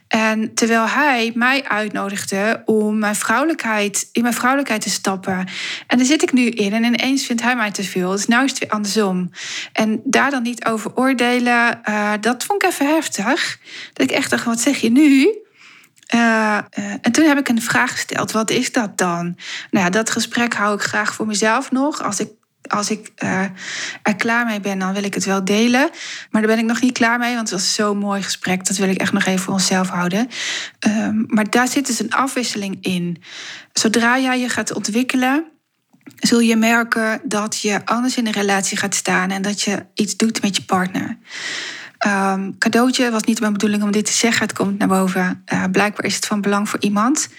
En 0.07 0.53
terwijl 0.53 0.87
hij 0.87 1.31
mij 1.35 1.63
uitnodigde 1.63 2.61
om 2.65 2.99
mijn 2.99 3.15
vrouwelijkheid, 3.15 4.09
in 4.11 4.21
mijn 4.21 4.33
vrouwelijkheid 4.33 4.81
te 4.81 4.89
stappen. 4.89 5.47
En 5.87 5.97
daar 5.97 6.05
zit 6.05 6.21
ik 6.21 6.33
nu 6.33 6.49
in. 6.49 6.73
En 6.73 6.83
ineens 6.83 7.25
vindt 7.25 7.41
hij 7.41 7.55
mij 7.55 7.71
te 7.71 7.83
veel. 7.83 8.11
Dus 8.11 8.27
nu 8.27 8.43
is 8.43 8.49
het 8.49 8.59
weer 8.59 8.69
andersom. 8.69 9.31
En 9.73 10.01
daar 10.03 10.31
dan 10.31 10.43
niet 10.43 10.65
over 10.65 10.95
oordelen, 10.95 11.79
uh, 11.89 12.13
dat 12.21 12.43
vond 12.43 12.63
ik 12.63 12.69
even 12.69 12.93
heftig. 12.93 13.59
Dat 13.93 14.09
ik 14.09 14.15
echt 14.15 14.29
dacht, 14.29 14.45
wat 14.45 14.59
zeg 14.59 14.77
je 14.77 14.91
nu? 14.91 15.45
Uh, 16.15 16.57
uh, 16.79 16.91
en 17.01 17.11
toen 17.11 17.25
heb 17.25 17.37
ik 17.37 17.49
een 17.49 17.61
vraag 17.61 17.91
gesteld: 17.91 18.31
wat 18.31 18.49
is 18.49 18.71
dat 18.71 18.97
dan? 18.97 19.37
Nou 19.71 19.85
ja, 19.85 19.89
dat 19.89 20.09
gesprek 20.09 20.53
hou 20.53 20.75
ik 20.75 20.81
graag 20.81 21.13
voor 21.13 21.25
mezelf 21.25 21.71
nog. 21.71 22.03
Als 22.03 22.19
ik 22.19 22.29
als 22.67 22.89
ik 22.89 23.11
uh, 23.23 23.41
er 24.03 24.15
klaar 24.15 24.45
mee 24.45 24.59
ben, 24.59 24.79
dan 24.79 24.93
wil 24.93 25.03
ik 25.03 25.13
het 25.13 25.25
wel 25.25 25.45
delen. 25.45 25.89
Maar 26.29 26.41
daar 26.41 26.55
ben 26.55 26.59
ik 26.59 26.65
nog 26.65 26.81
niet 26.81 26.97
klaar 26.97 27.19
mee, 27.19 27.35
want 27.35 27.49
het 27.49 27.59
was 27.59 27.73
zo'n 27.73 27.97
mooi 27.97 28.21
gesprek. 28.21 28.65
Dat 28.65 28.77
wil 28.77 28.89
ik 28.89 28.97
echt 28.97 29.13
nog 29.13 29.25
even 29.25 29.39
voor 29.39 29.53
onszelf 29.53 29.89
houden. 29.89 30.27
Um, 30.87 31.25
maar 31.27 31.49
daar 31.49 31.67
zit 31.67 31.87
dus 31.87 31.99
een 31.99 32.13
afwisseling 32.13 32.77
in. 32.81 33.23
Zodra 33.73 34.19
jij 34.19 34.39
je 34.39 34.49
gaat 34.49 34.73
ontwikkelen, 34.73 35.45
zul 36.15 36.39
je 36.39 36.55
merken 36.55 37.21
dat 37.23 37.61
je 37.61 37.85
anders 37.85 38.17
in 38.17 38.27
een 38.27 38.33
relatie 38.33 38.77
gaat 38.77 38.95
staan 38.95 39.31
en 39.31 39.41
dat 39.41 39.61
je 39.61 39.85
iets 39.93 40.15
doet 40.15 40.41
met 40.41 40.55
je 40.55 40.63
partner. 40.63 41.17
Um, 42.07 42.57
cadeautje 42.57 43.11
was 43.11 43.23
niet 43.23 43.39
mijn 43.39 43.51
bedoeling 43.51 43.83
om 43.83 43.91
dit 43.91 44.05
te 44.05 44.11
zeggen. 44.11 44.47
Het 44.47 44.55
komt 44.55 44.77
naar 44.77 44.87
boven. 44.87 45.43
Uh, 45.53 45.63
blijkbaar 45.71 46.05
is 46.05 46.15
het 46.15 46.25
van 46.25 46.41
belang 46.41 46.69
voor 46.69 46.81
iemand. 46.81 47.29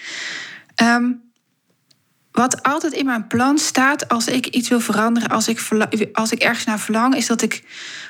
Um, 0.83 1.28
wat 2.31 2.63
altijd 2.63 2.93
in 2.93 3.05
mijn 3.05 3.27
plan 3.27 3.57
staat 3.57 4.09
als 4.09 4.27
ik 4.27 4.47
iets 4.47 4.69
wil 4.69 4.79
veranderen, 4.79 5.29
als 5.29 5.47
ik, 5.47 5.67
als 6.13 6.31
ik 6.31 6.39
ergens 6.39 6.65
naar 6.65 6.79
verlang, 6.79 7.15
is 7.15 7.27
dat 7.27 7.41
ik, 7.41 7.63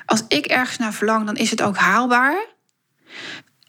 als 0.06 0.24
ik 0.28 0.46
ergens 0.46 0.78
naar 0.78 0.94
verlang, 0.94 1.26
dan 1.26 1.36
is 1.36 1.50
het 1.50 1.62
ook 1.62 1.78
haalbaar. 1.78 2.48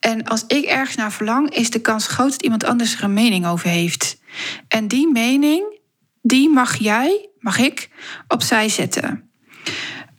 En 0.00 0.24
als 0.24 0.44
ik 0.46 0.64
ergens 0.64 0.96
naar 0.96 1.12
verlang, 1.12 1.50
is 1.54 1.70
de 1.70 1.80
kans 1.80 2.06
groot 2.06 2.30
dat 2.30 2.42
iemand 2.42 2.64
anders 2.64 2.94
er 2.94 3.04
een 3.04 3.12
mening 3.12 3.46
over 3.46 3.68
heeft. 3.68 4.20
En 4.68 4.88
die 4.88 5.12
mening, 5.12 5.78
die 6.22 6.48
mag 6.48 6.76
jij, 6.76 7.28
mag 7.38 7.58
ik, 7.58 7.88
opzij 8.28 8.68
zetten. 8.68 9.30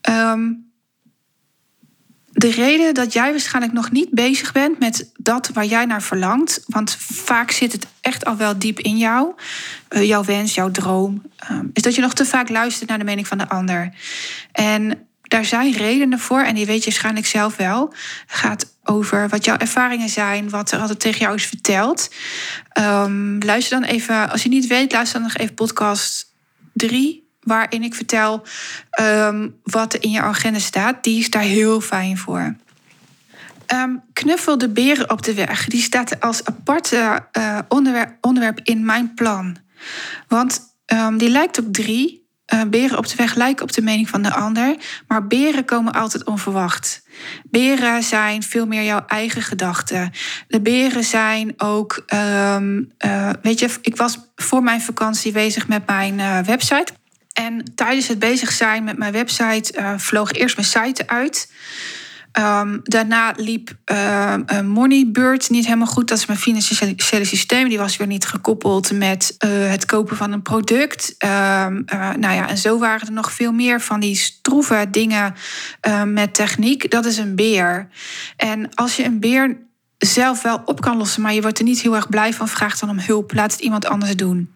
Um, 0.10 0.71
de 2.42 2.52
reden 2.52 2.94
dat 2.94 3.14
jij 3.14 3.32
waarschijnlijk 3.32 3.74
nog 3.74 3.92
niet 3.92 4.10
bezig 4.10 4.52
bent 4.52 4.80
met 4.80 5.12
dat 5.18 5.50
waar 5.54 5.66
jij 5.66 5.86
naar 5.86 6.02
verlangt, 6.02 6.64
want 6.68 6.98
vaak 7.00 7.52
zit 7.52 7.72
het 7.72 7.88
echt 8.02 8.26
al 8.26 8.38
wel 8.38 8.60
diep 8.60 8.80
in 8.80 8.98
jou, 8.98 9.34
uh, 9.90 10.04
jouw 10.04 10.24
wens, 10.24 10.56
jouw 10.56 10.72
droom, 10.72 11.22
uh, 11.52 11.60
is 11.74 11.82
dat 11.82 11.96
je 11.96 12.02
nog 12.02 12.14
te 12.14 12.26
vaak 12.26 12.50
luistert 12.50 12.90
naar 12.90 12.98
de 12.98 13.04
mening 13.04 13.28
van 13.28 13.38
de 13.38 13.50
ander. 13.50 13.94
En 14.52 15.08
daar 15.22 15.46
zijn 15.46 15.74
redenen 15.74 16.20
voor, 16.20 16.42
en 16.42 16.56
die 16.56 16.66
weet 16.66 16.84
je 16.84 16.90
waarschijnlijk 16.90 17.26
zelf 17.26 17.56
wel. 17.56 17.94
Het 18.28 18.38
gaat 18.38 18.66
over 18.84 19.30
wat 19.30 19.46
jouw 19.46 19.58
ervaringen 19.58 20.10
zijn, 20.10 20.50
wat 20.50 20.72
er 20.72 20.80
altijd 20.80 21.00
tegen 21.00 21.20
jou 21.20 21.36
is 21.36 21.46
verteld. 21.46 22.14
Ehm, 22.70 23.38
luister 23.40 23.80
dan 23.80 23.90
even, 23.90 24.30
als 24.30 24.44
je 24.44 24.50
niet 24.50 24.68
weet, 24.68 24.92
luister 24.92 25.20
dan 25.20 25.28
nog 25.28 25.38
even 25.38 25.56
podcast 25.56 26.34
3, 26.74 27.31
waarin 27.42 27.84
ik 27.84 27.96
vertel 27.96 28.44
ehm, 28.90 29.50
wat 29.64 29.94
er 29.94 30.04
in 30.04 30.12
je 30.12 30.22
agenda 30.22 30.60
staat. 30.60 31.04
Die 31.04 31.20
is 31.20 31.30
daar 31.30 31.42
heel 31.42 31.82
fijn 31.82 32.18
voor. 32.18 32.56
Um, 33.74 34.02
knuffel 34.14 34.58
de 34.58 34.70
beren 34.70 35.10
op 35.10 35.22
de 35.22 35.34
weg. 35.34 35.66
Die 35.66 35.82
staat 35.82 36.20
als 36.20 36.46
aparte 36.46 37.26
uh, 37.38 37.60
onderwerp, 37.68 38.18
onderwerp 38.22 38.60
in 38.64 38.86
mijn 38.86 39.14
plan. 39.14 39.58
Want 40.28 40.70
die 41.18 41.30
lijkt 41.30 41.58
op 41.58 41.74
drie. 41.74 42.20
Uh, 42.54 42.62
beren 42.68 42.98
op 42.98 43.08
de 43.08 43.16
weg 43.16 43.36
lijken 43.36 43.64
op 43.64 43.72
de 43.72 43.82
mening 43.82 44.10
van 44.10 44.22
de 44.22 44.34
ander, 44.34 44.76
maar 45.08 45.28
beren 45.28 45.66
komen 45.66 45.94
altijd 45.94 46.26
onverwacht. 46.26 47.04
Beren 47.44 48.04
zijn 48.04 48.44
veel 48.44 48.66
meer 48.66 48.84
jouw 48.84 49.04
eigen 49.08 49.42
gedachten. 49.42 50.12
De 50.48 50.62
beren 50.62 51.04
zijn 51.04 51.54
ook, 51.58 52.04
uh, 52.14 52.58
weet 53.42 53.60
je, 53.60 53.70
ik 53.82 53.96
was 53.96 54.32
voor 54.36 54.64
mijn 54.64 54.82
vakantie 54.82 55.32
bezig 55.32 55.68
met 55.68 55.86
mijn 55.86 56.46
website. 56.46 56.94
En 57.34 57.72
tijdens 57.76 58.08
het 58.08 58.20
bezig 58.20 58.52
zijn 58.52 58.84
met 58.84 58.98
mijn 58.98 59.14
website 59.14 59.96
vloog 59.98 60.32
eerst 60.32 60.56
mijn 60.56 60.68
site 60.68 61.08
uit. 61.08 61.50
Um, 62.40 62.80
daarna 62.84 63.34
liep 63.38 63.72
uh, 63.92 64.36
Moneybird 64.64 65.50
niet 65.50 65.66
helemaal 65.66 65.88
goed. 65.88 66.08
Dat 66.08 66.18
is 66.18 66.26
mijn 66.26 66.40
financiële 66.40 67.26
systeem. 67.26 67.70
Die 67.70 67.78
was 67.78 67.98
weer 67.98 68.08
niet 68.08 68.26
gekoppeld 68.26 68.92
met 68.92 69.36
uh, 69.46 69.70
het 69.70 69.86
kopen 69.86 70.18
van 70.18 70.32
een 70.32 70.42
product. 70.42 71.16
Um, 71.18 71.86
nou 72.20 72.34
ja, 72.34 72.50
en 72.50 72.58
zo 72.58 72.80
waren 72.80 73.08
er 73.08 73.14
nog 73.14 73.32
veel 73.32 73.52
meer 73.52 73.82
van 73.82 74.00
die 74.00 74.16
stroeve 74.16 74.88
dingen 74.92 75.36
met 76.06 76.34
techniek. 76.34 76.92
Dat 76.92 77.06
is 77.06 77.18
een 77.18 77.36
beer. 77.36 77.88
En 78.38 78.74
als 78.74 78.96
je 78.96 79.04
een 79.04 79.20
beer 79.20 79.58
zelf 79.98 80.42
wel 80.42 80.62
op 80.66 80.82
kan 80.82 80.98
lossen, 80.98 81.22
maar 81.22 81.34
je 81.34 81.42
wordt 81.42 81.60
er 81.60 81.66
niet 81.66 81.82
heel 81.82 81.96
erg 81.96 82.10
blij 82.10 82.34
van, 82.34 82.48
vraag 82.48 82.80
dan 82.80 82.90
om 82.90 83.00
hulp. 83.00 83.34
Laat 83.34 83.52
het 83.52 83.62
iemand 83.62 83.86
anders 83.86 84.16
doen. 84.16 84.54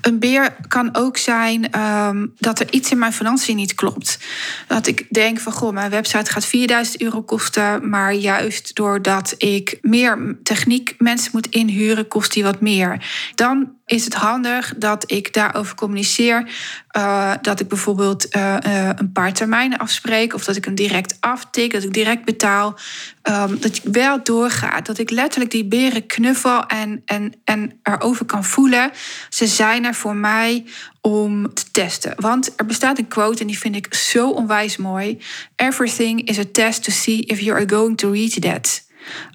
Een 0.00 0.18
beer 0.18 0.56
kan 0.68 0.94
ook 0.94 1.16
zijn 1.16 1.80
um, 1.80 2.34
dat 2.38 2.60
er 2.60 2.72
iets 2.72 2.90
in 2.90 2.98
mijn 2.98 3.12
financiën 3.12 3.56
niet 3.56 3.74
klopt. 3.74 4.18
Dat 4.66 4.86
ik 4.86 5.06
denk 5.10 5.40
van, 5.40 5.52
goh, 5.52 5.72
mijn 5.72 5.90
website 5.90 6.30
gaat 6.30 6.46
4000 6.46 7.00
euro 7.00 7.22
kosten, 7.22 7.88
maar 7.88 8.14
juist 8.14 8.74
doordat 8.74 9.34
ik 9.38 9.78
meer 9.80 10.36
techniek 10.42 10.94
mensen 10.98 11.30
moet 11.32 11.46
inhuren, 11.46 12.08
kost 12.08 12.32
die 12.32 12.42
wat 12.42 12.60
meer. 12.60 13.06
Dan 13.34 13.72
is 13.86 14.04
het 14.04 14.14
handig 14.14 14.74
dat 14.76 15.10
ik 15.10 15.32
daarover 15.32 15.74
communiceer. 15.74 16.48
Uh, 16.96 17.32
dat 17.42 17.60
ik 17.60 17.68
bijvoorbeeld 17.68 18.36
uh, 18.36 18.56
uh, 18.66 18.88
een 18.94 19.12
paar 19.12 19.32
termijnen 19.32 19.78
afspreek. 19.78 20.34
Of 20.34 20.44
dat 20.44 20.56
ik 20.56 20.64
hem 20.64 20.74
direct 20.74 21.16
aftik, 21.20 21.72
dat 21.72 21.82
ik 21.82 21.92
direct 21.92 22.24
betaal. 22.24 22.78
Um, 23.22 23.60
dat 23.60 23.76
ik 23.76 23.82
wel 23.92 24.22
doorgaat. 24.22 24.86
Dat 24.86 24.98
ik 24.98 25.10
letterlijk 25.10 25.50
die 25.50 25.64
beren 25.64 26.06
knuffel 26.06 26.66
en, 26.66 27.02
en, 27.04 27.32
en 27.44 27.80
erover 27.82 28.24
kan 28.24 28.44
voelen. 28.44 28.90
Ze 29.28 29.46
zijn 29.46 29.84
er 29.84 29.94
voor 29.94 30.16
mij 30.16 30.64
om 31.00 31.54
te 31.54 31.70
testen. 31.70 32.12
Want 32.16 32.52
er 32.56 32.66
bestaat 32.66 32.98
een 32.98 33.08
quote 33.08 33.40
en 33.40 33.46
die 33.46 33.58
vind 33.58 33.76
ik 33.76 33.94
zo 33.94 34.30
onwijs 34.30 34.76
mooi. 34.76 35.18
Everything 35.56 36.28
is 36.28 36.38
a 36.38 36.44
test 36.52 36.84
to 36.84 36.92
see 36.92 37.20
if 37.20 37.40
you 37.40 37.56
are 37.56 37.68
going 37.68 37.96
to 37.96 38.10
reach 38.10 38.38
that. 38.38 38.83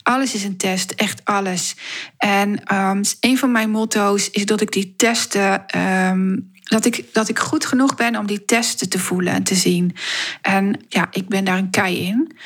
Alles 0.03 0.33
is 0.33 0.43
een 0.43 0.57
test, 0.57 0.91
echt 0.91 1.25
alles. 1.25 1.75
En 2.17 2.75
um, 2.75 3.01
een 3.19 3.37
van 3.37 3.51
mijn 3.51 3.69
motto's 3.69 4.29
is 4.29 4.45
dat 4.45 4.61
ik 4.61 4.71
die 4.71 4.93
testen. 4.97 5.77
Um, 5.77 6.51
dat 6.63 6.85
ik, 6.85 7.05
dat 7.13 7.29
ik 7.29 7.39
goed 7.39 7.65
genoeg 7.65 7.95
ben 7.95 8.15
om 8.15 8.27
die 8.27 8.45
testen 8.45 8.89
te 8.89 8.99
voelen 8.99 9.33
en 9.33 9.43
te 9.43 9.55
zien. 9.55 9.95
En 10.41 10.79
ja, 10.87 11.07
ik 11.11 11.27
ben 11.27 11.43
daar 11.43 11.57
een 11.57 11.69
kei 11.69 11.97
in. 12.05 12.37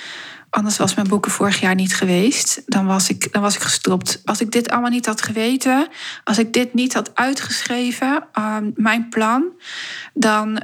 Anders 0.50 0.78
was 0.78 0.96
mijn 0.96 1.08
boeken 1.08 1.32
vorig 1.32 1.60
jaar 1.60 1.76
niet 1.76 1.96
geweest. 1.96 2.62
Dan 2.66 2.86
was, 2.86 3.10
ik, 3.10 3.34
dan 3.34 3.42
was 3.42 3.56
ik 3.56 3.62
gestopt. 3.62 4.22
Als 4.26 4.42
ik 4.42 4.52
dit 4.52 4.70
allemaal 4.70 4.90
niet 4.90 5.06
had 5.06 5.22
geweten, 5.22 5.88
als 6.24 6.38
ik 6.38 6.54
dit 6.54 6.74
niet 6.74 6.94
had 6.94 7.16
uitgeschreven, 7.16 8.24
um, 8.40 8.74
mijn 8.76 9.10
plan, 9.10 9.44
dan, 10.14 10.64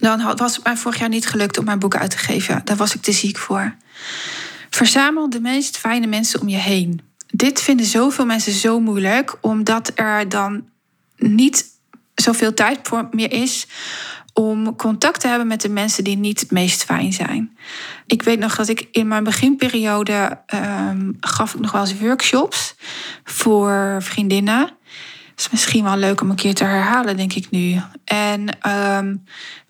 dan 0.00 0.36
was 0.36 0.54
het 0.54 0.64
mij 0.64 0.76
vorig 0.76 0.98
jaar 0.98 1.08
niet 1.08 1.26
gelukt 1.26 1.58
om 1.58 1.64
mijn 1.64 1.78
boeken 1.78 2.00
uit 2.00 2.10
te 2.10 2.18
geven. 2.18 2.60
Daar 2.64 2.76
was 2.76 2.94
ik 2.94 3.02
te 3.02 3.12
ziek 3.12 3.38
voor. 3.38 3.74
Verzamel 4.74 5.30
de 5.30 5.40
meest 5.40 5.76
fijne 5.76 6.06
mensen 6.06 6.40
om 6.40 6.48
je 6.48 6.56
heen. 6.56 7.00
Dit 7.26 7.60
vinden 7.62 7.86
zoveel 7.86 8.26
mensen 8.26 8.52
zo 8.52 8.80
moeilijk, 8.80 9.36
omdat 9.40 9.92
er 9.94 10.28
dan 10.28 10.68
niet 11.16 11.64
zoveel 12.14 12.54
tijd 12.54 12.78
voor 12.82 13.08
meer 13.10 13.32
is 13.32 13.66
om 14.32 14.76
contact 14.76 15.20
te 15.20 15.28
hebben 15.28 15.46
met 15.46 15.60
de 15.60 15.68
mensen 15.68 16.04
die 16.04 16.16
niet 16.16 16.40
het 16.40 16.50
meest 16.50 16.84
fijn 16.84 17.12
zijn. 17.12 17.56
Ik 18.06 18.22
weet 18.22 18.38
nog 18.38 18.56
dat 18.56 18.68
ik 18.68 18.88
in 18.92 19.08
mijn 19.08 19.24
beginperiode 19.24 20.40
um, 20.54 21.16
gaf 21.20 21.54
ik 21.54 21.60
nog 21.60 21.72
wel 21.72 21.80
eens 21.80 21.98
workshops 21.98 22.74
voor 23.24 23.96
vriendinnen. 24.00 24.70
Is 25.36 25.50
misschien 25.50 25.84
wel 25.84 25.96
leuk 25.96 26.20
om 26.20 26.30
een 26.30 26.36
keer 26.36 26.54
te 26.54 26.64
herhalen, 26.64 27.16
denk 27.16 27.32
ik 27.32 27.50
nu. 27.50 27.80
En 28.04 28.58
um, 28.98 29.24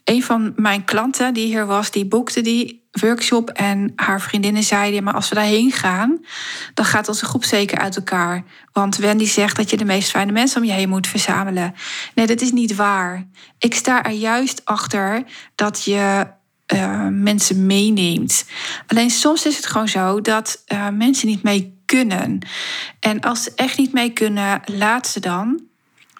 een 0.05 0.23
van 0.23 0.53
mijn 0.57 0.85
klanten 0.85 1.35
die 1.35 1.47
hier 1.47 1.67
was, 1.67 1.91
die 1.91 2.07
boekte 2.07 2.41
die 2.41 2.84
workshop. 3.01 3.51
En 3.51 3.93
haar 3.97 4.21
vriendinnen 4.21 4.63
zeiden, 4.63 5.05
maar 5.05 5.15
als 5.15 5.29
we 5.29 5.35
daarheen 5.35 5.73
gaan, 5.73 6.25
dan 6.75 6.85
gaat 6.85 7.09
onze 7.09 7.25
groep 7.25 7.45
zeker 7.45 7.79
uit 7.79 7.97
elkaar. 7.97 8.45
Want 8.73 8.97
Wendy 8.97 9.27
zegt 9.27 9.57
dat 9.57 9.71
je 9.71 9.77
de 9.77 9.85
meest 9.85 10.11
fijne 10.11 10.33
mensen 10.33 10.61
om 10.61 10.67
je 10.67 10.73
heen 10.73 10.89
moet 10.89 11.07
verzamelen. 11.07 11.75
Nee, 12.15 12.27
dat 12.27 12.41
is 12.41 12.53
niet 12.53 12.75
waar. 12.75 13.27
Ik 13.59 13.75
sta 13.75 14.03
er 14.05 14.11
juist 14.11 14.65
achter 14.65 15.23
dat 15.55 15.85
je 15.85 16.27
uh, 16.75 17.07
mensen 17.11 17.67
meeneemt. 17.67 18.45
Alleen 18.87 19.11
soms 19.11 19.47
is 19.47 19.57
het 19.57 19.67
gewoon 19.67 19.89
zo 19.89 20.21
dat 20.21 20.63
uh, 20.73 20.89
mensen 20.89 21.29
niet 21.29 21.43
mee 21.43 21.83
kunnen. 21.87 22.39
En 23.01 23.21
als 23.21 23.43
ze 23.43 23.53
echt 23.55 23.79
niet 23.79 23.93
mee 23.93 24.13
kunnen, 24.13 24.61
laat 24.65 25.07
ze 25.07 25.21
dan. 25.21 25.63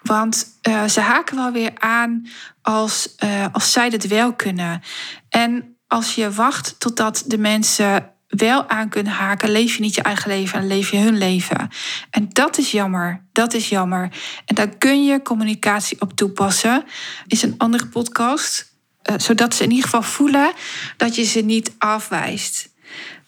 Want 0.03 0.45
uh, 0.67 0.83
ze 0.83 0.99
haken 0.99 1.35
wel 1.35 1.51
weer 1.51 1.71
aan 1.75 2.27
als, 2.61 3.15
als 3.51 3.71
zij 3.71 3.87
het 3.87 4.07
wel 4.07 4.33
kunnen. 4.33 4.81
En 5.29 5.74
als 5.87 6.15
je 6.15 6.31
wacht 6.31 6.79
totdat 6.79 7.23
de 7.27 7.37
mensen 7.37 8.09
wel 8.27 8.69
aan 8.69 8.89
kunnen 8.89 9.13
haken, 9.13 9.49
leef 9.49 9.75
je 9.75 9.81
niet 9.81 9.95
je 9.95 10.01
eigen 10.01 10.29
leven 10.29 10.59
en 10.59 10.67
leef 10.67 10.91
je 10.91 10.97
hun 10.97 11.17
leven. 11.17 11.69
En 12.09 12.29
dat 12.29 12.57
is 12.57 12.71
jammer. 12.71 13.21
Dat 13.31 13.53
is 13.53 13.69
jammer. 13.69 14.11
En 14.45 14.55
daar 14.55 14.69
kun 14.69 15.05
je 15.05 15.21
communicatie 15.21 16.01
op 16.01 16.13
toepassen. 16.13 16.83
Is 17.27 17.41
een 17.41 17.55
andere 17.57 17.87
podcast. 17.87 18.73
Uh, 19.09 19.15
zodat 19.17 19.55
ze 19.55 19.63
in 19.63 19.69
ieder 19.69 19.83
geval 19.83 20.01
voelen 20.01 20.53
dat 20.97 21.15
je 21.15 21.23
ze 21.23 21.39
niet 21.39 21.71
afwijst. 21.77 22.69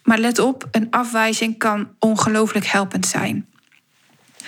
Maar 0.04 0.18
let 0.18 0.40
op, 0.40 0.68
een 0.72 0.88
afwijzing 0.92 1.58
kan 1.58 1.90
ongelooflijk 2.00 2.66
helpend 2.66 3.06
zijn. 3.06 3.48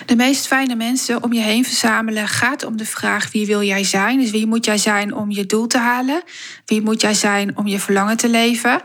De 0.06 0.16
meest 0.16 0.46
fijne 0.46 0.74
mensen 0.74 1.22
om 1.22 1.32
je 1.32 1.40
heen 1.40 1.64
verzamelen 1.64 2.28
gaat 2.28 2.64
om 2.64 2.76
de 2.76 2.86
vraag 2.86 3.32
wie 3.32 3.46
wil 3.46 3.62
jij 3.62 3.84
zijn? 3.84 4.18
Dus 4.18 4.30
wie 4.30 4.46
moet 4.46 4.64
jij 4.64 4.78
zijn 4.78 5.14
om 5.14 5.30
je 5.30 5.46
doel 5.46 5.66
te 5.66 5.78
halen? 5.78 6.22
Wie 6.66 6.82
moet 6.82 7.00
jij 7.00 7.14
zijn 7.14 7.56
om 7.56 7.66
je 7.66 7.78
verlangen 7.78 8.16
te 8.16 8.28
leven? 8.28 8.82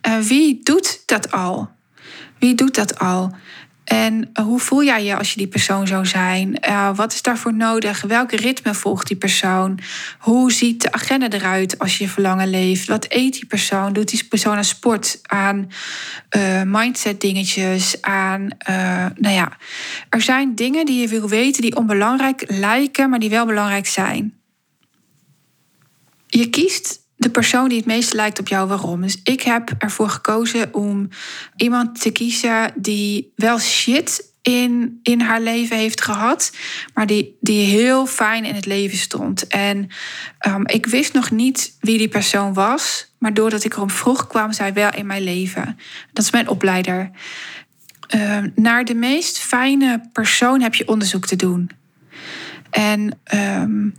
En 0.00 0.22
wie 0.22 0.60
doet 0.62 1.02
dat 1.06 1.30
al? 1.30 1.70
Wie 2.38 2.54
doet 2.54 2.74
dat 2.74 2.98
al? 2.98 3.34
En 3.88 4.30
hoe 4.42 4.58
voel 4.58 4.84
jij 4.84 5.04
je 5.04 5.16
als 5.16 5.30
je 5.30 5.36
die 5.36 5.46
persoon 5.46 5.86
zou 5.86 6.06
zijn? 6.06 6.58
Uh, 6.68 6.96
wat 6.96 7.12
is 7.12 7.22
daarvoor 7.22 7.54
nodig? 7.54 8.00
Welk 8.00 8.32
ritme 8.32 8.74
volgt 8.74 9.06
die 9.06 9.16
persoon? 9.16 9.78
Hoe 10.18 10.52
ziet 10.52 10.82
de 10.82 10.92
agenda 10.92 11.30
eruit 11.30 11.78
als 11.78 11.98
je 11.98 12.08
verlangen 12.08 12.50
leeft? 12.50 12.88
Wat 12.88 13.06
eet 13.08 13.32
die 13.32 13.46
persoon? 13.46 13.92
Doet 13.92 14.08
die 14.08 14.24
persoon 14.24 14.56
aan 14.56 14.64
sport, 14.64 15.18
aan 15.22 15.70
uh, 16.36 16.62
mindset 16.62 17.20
dingetjes, 17.20 18.02
aan... 18.02 18.42
Uh, 18.70 19.06
nou 19.14 19.34
ja, 19.34 19.52
er 20.08 20.22
zijn 20.22 20.54
dingen 20.54 20.86
die 20.86 21.00
je 21.00 21.08
wil 21.08 21.28
weten 21.28 21.62
die 21.62 21.76
onbelangrijk 21.76 22.44
lijken, 22.46 23.10
maar 23.10 23.18
die 23.18 23.30
wel 23.30 23.46
belangrijk 23.46 23.86
zijn. 23.86 24.34
Je 26.26 26.50
kiest 26.50 27.07
de 27.18 27.30
persoon 27.30 27.68
die 27.68 27.78
het 27.78 27.86
meest 27.86 28.12
lijkt 28.12 28.38
op 28.38 28.48
jou 28.48 28.68
waarom. 28.68 29.00
Dus 29.00 29.20
ik 29.22 29.42
heb 29.42 29.74
ervoor 29.78 30.08
gekozen 30.08 30.74
om 30.74 31.08
iemand 31.56 32.00
te 32.00 32.10
kiezen 32.10 32.72
die 32.76 33.32
wel 33.36 33.58
shit 33.58 34.32
in, 34.42 34.98
in 35.02 35.20
haar 35.20 35.40
leven 35.40 35.76
heeft 35.76 36.00
gehad, 36.00 36.52
maar 36.94 37.06
die, 37.06 37.36
die 37.40 37.66
heel 37.66 38.06
fijn 38.06 38.44
in 38.44 38.54
het 38.54 38.66
leven 38.66 38.98
stond. 38.98 39.46
En 39.46 39.88
um, 40.46 40.66
ik 40.66 40.86
wist 40.86 41.12
nog 41.12 41.30
niet 41.30 41.76
wie 41.80 41.98
die 41.98 42.08
persoon 42.08 42.54
was, 42.54 43.12
maar 43.18 43.34
doordat 43.34 43.64
ik 43.64 43.74
erom 43.74 43.90
vroeg, 43.90 44.26
kwam 44.26 44.52
zij 44.52 44.72
wel 44.72 44.90
in 44.94 45.06
mijn 45.06 45.22
leven. 45.22 45.78
Dat 46.12 46.24
is 46.24 46.30
mijn 46.30 46.48
opleider. 46.48 47.10
Um, 48.14 48.52
naar 48.54 48.84
de 48.84 48.94
meest 48.94 49.38
fijne 49.38 50.08
persoon 50.12 50.60
heb 50.60 50.74
je 50.74 50.88
onderzoek 50.88 51.26
te 51.26 51.36
doen. 51.36 51.70
En 52.70 53.18
um, 53.34 53.94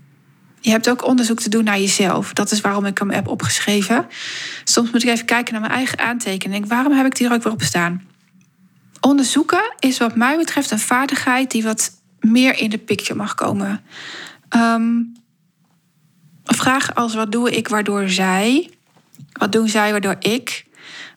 je 0.62 0.70
hebt 0.70 0.90
ook 0.90 1.06
onderzoek 1.06 1.40
te 1.40 1.50
doen 1.50 1.64
naar 1.64 1.80
jezelf. 1.80 2.34
Dat 2.34 2.52
is 2.52 2.62
waarom 2.62 2.86
ik 2.86 2.98
hem 2.98 3.10
heb 3.10 3.28
opgeschreven. 3.28 4.08
Soms 4.64 4.92
moet 4.92 5.04
ik 5.04 5.10
even 5.10 5.26
kijken 5.26 5.54
naar 5.54 5.62
mijn 5.62 5.74
eigen 5.74 6.00
aantekening. 6.00 6.68
Waarom 6.68 6.94
heb 6.94 7.06
ik 7.06 7.16
die 7.16 7.28
er 7.28 7.34
ook 7.34 7.44
weer 7.44 7.54
op 7.54 7.62
staan? 7.62 8.08
Onderzoeken 9.02 9.74
is 9.80 9.98
wat 9.98 10.16
mij 10.16 10.38
betreft 10.38 10.72
een 10.72 10.80
vaardigheid 10.80 11.52
die 11.52 11.64
wat 11.64 11.92
meer 12.20 12.58
in 12.58 12.70
de 12.70 12.78
picture 12.78 13.16
mag 13.16 13.36
komen. 13.36 13.82
Um, 14.56 15.14
vragen 16.44 16.94
als 16.94 17.14
wat 17.14 17.32
doe 17.32 17.52
ik 17.52 17.68
waardoor 17.68 18.10
zij? 18.10 18.70
Wat 19.32 19.52
doen 19.52 19.68
zij 19.68 19.92
waardoor 19.92 20.16
ik? 20.20 20.66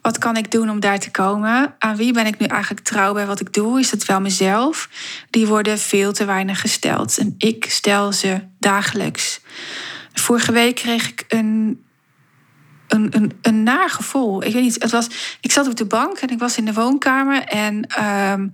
Wat 0.03 0.19
kan 0.19 0.37
ik 0.37 0.51
doen 0.51 0.71
om 0.71 0.81
daar 0.81 0.99
te 0.99 1.11
komen? 1.11 1.75
Aan 1.79 1.97
wie 1.97 2.13
ben 2.13 2.27
ik 2.27 2.39
nu 2.39 2.47
eigenlijk 2.47 2.85
trouw 2.85 3.13
bij 3.13 3.27
wat 3.27 3.41
ik 3.41 3.53
doe? 3.53 3.81
Is 3.81 3.91
het 3.91 4.05
wel 4.05 4.21
mezelf? 4.21 4.89
Die 5.31 5.47
worden 5.47 5.79
veel 5.79 6.13
te 6.13 6.25
weinig 6.25 6.61
gesteld. 6.61 7.19
En 7.19 7.35
ik 7.39 7.65
stel 7.69 8.13
ze 8.13 8.41
dagelijks. 8.59 9.41
Vorige 10.13 10.53
week 10.53 10.75
kreeg 10.75 11.09
ik 11.09 11.25
een, 11.29 11.83
een, 12.89 13.09
een, 13.11 13.33
een 13.43 13.63
naar 13.63 13.91
gevoel. 13.91 14.45
Ik 14.45 14.53
weet 14.53 14.63
niet, 14.63 14.83
het 14.83 14.91
was, 14.91 15.09
ik 15.41 15.53
zat 15.53 15.67
op 15.67 15.77
de 15.77 15.87
bank 15.87 16.19
en 16.19 16.29
ik 16.29 16.39
was 16.39 16.57
in 16.57 16.65
de 16.65 16.73
woonkamer. 16.73 17.45
En 17.45 17.87
ehm, 17.87 18.49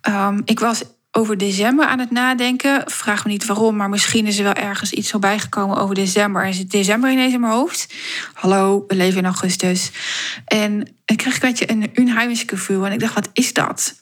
ehm, 0.00 0.40
ik 0.44 0.60
was 0.60 0.82
over 1.18 1.38
december 1.38 1.86
aan 1.86 1.98
het 1.98 2.10
nadenken. 2.10 2.82
Vraag 2.86 3.24
me 3.24 3.30
niet 3.30 3.46
waarom, 3.46 3.76
maar 3.76 3.88
misschien 3.88 4.26
is 4.26 4.38
er 4.38 4.44
wel 4.44 4.52
ergens 4.52 4.92
iets 4.92 5.10
voorbij 5.10 5.38
gekomen 5.38 5.76
over 5.76 5.94
december. 5.94 6.44
En 6.44 6.54
zit 6.54 6.70
december 6.70 7.10
ineens 7.10 7.32
in 7.32 7.40
mijn 7.40 7.52
hoofd. 7.52 7.94
Hallo, 8.32 8.84
we 8.86 8.94
leven 8.94 9.18
in 9.18 9.24
augustus. 9.24 9.90
En 10.44 10.96
ik 11.04 11.16
kreeg 11.16 11.34
een 11.34 11.40
beetje 11.40 11.70
een 11.70 11.90
unheimlich 11.94 12.42
gevoel. 12.46 12.86
En 12.86 12.92
ik 12.92 13.00
dacht, 13.00 13.14
wat 13.14 13.28
is 13.32 13.52
dat? 13.52 13.94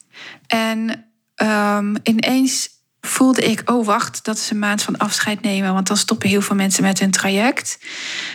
En 0.46 1.04
um, 1.42 1.96
ineens 2.02 2.68
voelde 3.00 3.42
ik, 3.42 3.62
oh 3.70 3.86
wacht, 3.86 4.24
dat 4.24 4.36
is 4.36 4.50
een 4.50 4.58
maand 4.58 4.82
van 4.82 4.96
afscheid 4.96 5.40
nemen. 5.40 5.72
Want 5.72 5.86
dan 5.86 5.96
stoppen 5.96 6.28
heel 6.28 6.42
veel 6.42 6.56
mensen 6.56 6.82
met 6.82 6.98
hun 6.98 7.10
traject. 7.10 7.78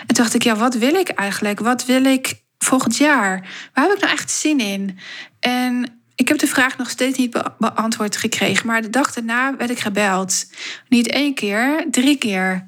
En 0.08 0.16
dacht 0.16 0.34
ik, 0.34 0.44
ja, 0.44 0.56
wat 0.56 0.76
wil 0.76 0.94
ik 0.94 1.10
eigenlijk? 1.10 1.60
Wat 1.60 1.86
wil 1.86 2.06
ik 2.06 2.42
volgend 2.58 2.98
jaar? 2.98 3.50
Waar 3.74 3.84
heb 3.84 3.96
ik 3.96 4.02
nou 4.02 4.14
echt 4.14 4.32
zin 4.32 4.60
in? 4.60 5.00
En 5.40 6.01
ik 6.22 6.28
heb 6.28 6.38
de 6.38 6.48
vraag 6.48 6.78
nog 6.78 6.90
steeds 6.90 7.18
niet 7.18 7.42
beantwoord 7.58 8.18
gekregen. 8.18 8.68
Maar 8.68 8.82
de 8.82 8.90
dag 8.90 9.14
daarna 9.14 9.56
werd 9.58 9.70
ik 9.70 9.80
gebeld. 9.80 10.46
Niet 10.90 11.08
één 11.08 11.34
keer, 11.34 11.86
drie 11.92 12.18
keer. 12.18 12.66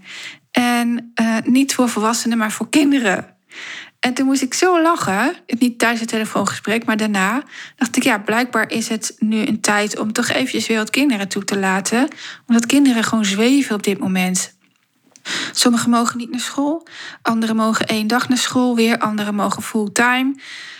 En 0.51 1.13
uh, 1.22 1.38
niet 1.43 1.74
voor 1.74 1.89
volwassenen, 1.89 2.38
maar 2.38 2.51
voor 2.51 2.69
kinderen. 2.69 3.36
En 4.00 4.13
toen 4.13 4.25
moest 4.25 4.41
ik 4.41 4.53
zo 4.53 4.81
lachen. 4.81 5.36
Niet 5.48 5.79
tijdens 5.79 6.00
het 6.00 6.10
telefoongesprek, 6.10 6.86
maar 6.86 6.98
daarna. 6.98 7.43
Dacht 7.75 7.95
ik, 7.95 8.03
ja, 8.03 8.17
blijkbaar 8.17 8.72
is 8.72 8.88
het 8.88 9.15
nu 9.19 9.45
een 9.45 9.62
tijd 9.62 10.00
om 10.00 10.13
toch 10.13 10.29
eventjes 10.29 10.67
weer 10.67 10.77
wat 10.77 10.89
kinderen 10.89 11.27
toe 11.27 11.43
te 11.43 11.60
laten. 11.60 12.07
Omdat 12.48 12.65
kinderen 12.65 13.03
gewoon 13.03 13.25
zweven 13.25 13.75
op 13.75 13.83
dit 13.83 14.00
moment. 14.00 14.52
Sommigen 15.51 15.89
mogen 15.89 16.18
niet 16.18 16.32
naar 16.32 16.39
school. 16.39 16.88
Anderen 17.22 17.56
mogen 17.56 17.88
één 17.88 18.08
dag 18.08 18.30
naar 18.30 18.38
school. 18.38 18.75
Weer 18.75 18.98
anderen 18.98 19.36
mogen 19.36 19.63
fulltime. 19.63 20.36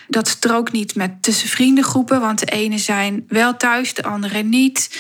Dat 0.08 0.28
strookt 0.28 0.72
niet 0.72 0.96
met 0.96 1.24
tussen 1.24 1.50
vriendengroepen, 1.50 2.20
want 2.20 2.40
de 2.40 2.46
ene 2.46 2.78
zijn 2.78 3.26
wel 3.28 3.58
thuis, 3.58 3.94
de 3.94 4.04
andere 4.04 4.42
niet. 4.42 5.00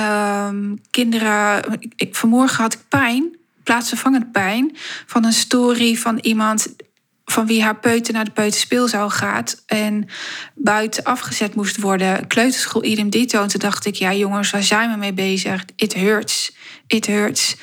Um, 0.00 0.80
kinderen, 0.90 1.62
ik, 1.96 2.14
vanmorgen 2.14 2.62
had 2.62 2.72
ik 2.72 2.80
pijn, 2.88 3.36
plaatsvervangend 3.64 4.32
pijn, 4.32 4.76
van 5.06 5.24
een 5.24 5.32
story 5.32 5.96
van 5.96 6.18
iemand 6.18 6.74
van 7.24 7.46
wie 7.46 7.62
haar 7.62 7.76
peuter 7.76 8.14
naar 8.14 8.24
de 8.24 8.30
peuterspeelzaal 8.30 9.10
gaat 9.10 9.62
en 9.66 10.08
buiten 10.54 11.04
afgezet 11.04 11.54
moest 11.54 11.80
worden. 11.80 12.26
Kleuterschool 12.26 12.84
idem 12.84 13.10
dito. 13.10 13.42
En 13.42 13.48
toen 13.48 13.60
dacht 13.60 13.86
ik, 13.86 13.94
ja 13.94 14.14
jongens, 14.14 14.50
waar 14.50 14.62
zijn 14.62 14.90
we 14.90 14.96
mee 14.96 15.12
bezig? 15.12 15.64
It 15.76 15.94
hurts 15.94 16.56
it 16.92 17.06
hurts. 17.06 17.56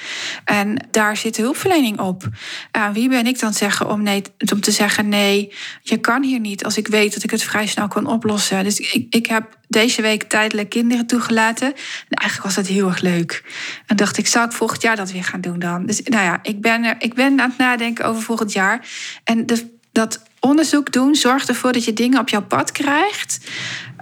En 0.46 0.88
daar 0.92 1.18
zit 1.18 1.38
hulpverlening 1.38 2.00
op. 2.00 2.30
Aan 2.72 2.94
wie 2.94 3.10
ben 3.10 3.28
ik 3.28 3.40
dan 3.40 3.54
zeggen 3.54 3.90
om, 3.90 4.04
nee, 4.04 4.22
om 4.52 4.62
te 4.62 4.72
zeggen: 4.72 5.10
nee, 5.10 5.54
je 5.82 5.98
kan 5.98 6.24
hier 6.24 6.40
niet 6.40 6.64
als 6.64 6.78
ik 6.78 6.88
weet 6.88 7.14
dat 7.14 7.24
ik 7.24 7.32
het 7.32 7.44
vrij 7.44 7.68
snel 7.68 7.88
kan 7.88 8.06
oplossen. 8.06 8.64
Dus 8.64 8.80
ik, 8.80 9.06
ik 9.10 9.26
heb 9.26 9.58
deze 9.68 10.02
week 10.02 10.24
tijdelijk 10.24 10.70
kinderen 10.70 11.08
toegelaten. 11.08 11.68
En 11.68 12.18
eigenlijk 12.18 12.56
was 12.56 12.66
dat 12.66 12.74
heel 12.74 12.88
erg 12.88 13.02
leuk. 13.02 13.44
En 13.86 13.96
dacht 13.96 14.18
ik, 14.18 14.28
zou 14.28 14.46
ik 14.46 14.52
volgend 14.52 14.82
jaar 14.82 14.96
dat 14.96 15.12
weer 15.12 15.24
gaan 15.24 15.42
doen 15.42 15.60
dan? 15.60 15.86
Dus 15.86 16.02
nou 16.04 16.24
ja, 16.24 16.40
ik 16.42 16.62
ben, 16.62 16.84
er, 16.84 16.96
ik 17.00 17.14
ben 17.14 17.42
aan 17.42 17.50
het 17.50 17.58
nadenken 17.58 18.06
over 18.06 18.22
volgend 18.22 18.52
jaar. 18.52 18.88
En 19.24 19.46
de, 19.46 19.76
dat 19.92 20.24
onderzoek 20.40 20.92
doen 20.92 21.16
zorgt 21.16 21.50
ervoor 21.50 21.74
dat 21.74 21.86
je 21.86 21.94
dingen 21.94 22.20
op 22.20 22.30
jouw 22.30 22.46
pad 22.46 22.72
krijgt. 22.72 23.40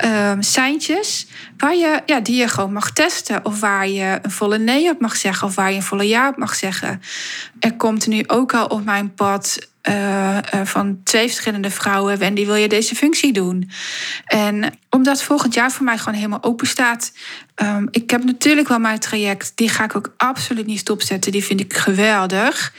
Um, 0.03 0.41
seintjes 0.41 1.27
waar 1.57 1.75
je, 1.75 2.01
ja, 2.05 2.19
die 2.19 2.35
je 2.35 2.47
gewoon 2.47 2.73
mag 2.73 2.91
testen. 2.91 3.45
Of 3.45 3.59
waar 3.59 3.87
je 3.87 4.19
een 4.21 4.31
volle 4.31 4.57
nee 4.57 4.89
op 4.89 4.99
mag 4.99 5.15
zeggen. 5.15 5.47
Of 5.47 5.55
waar 5.55 5.69
je 5.69 5.75
een 5.75 5.83
volle 5.83 6.07
ja 6.07 6.29
op 6.29 6.37
mag 6.37 6.55
zeggen. 6.55 7.01
Er 7.59 7.75
komt 7.75 8.07
nu 8.07 8.23
ook 8.27 8.53
al 8.53 8.65
op 8.65 8.85
mijn 8.85 9.13
pad 9.13 9.69
uh, 9.89 10.37
van 10.63 10.99
twee 11.03 11.27
verschillende 11.27 11.69
vrouwen. 11.69 12.17
Wendy, 12.17 12.45
wil 12.45 12.55
je 12.55 12.67
deze 12.67 12.95
functie 12.95 13.33
doen? 13.33 13.69
En 14.25 14.79
omdat 14.89 15.23
volgend 15.23 15.53
jaar 15.53 15.71
voor 15.71 15.85
mij 15.85 15.97
gewoon 15.97 16.13
helemaal 16.13 16.43
open 16.43 16.67
staat. 16.67 17.11
Um, 17.55 17.87
ik 17.91 18.09
heb 18.09 18.23
natuurlijk 18.23 18.67
wel 18.67 18.79
mijn 18.79 18.99
traject. 18.99 19.51
Die 19.55 19.69
ga 19.69 19.83
ik 19.83 19.95
ook 19.95 20.13
absoluut 20.17 20.65
niet 20.65 20.79
stopzetten. 20.79 21.31
Die 21.31 21.43
vind 21.43 21.59
ik 21.59 21.73
geweldig. 21.73 22.73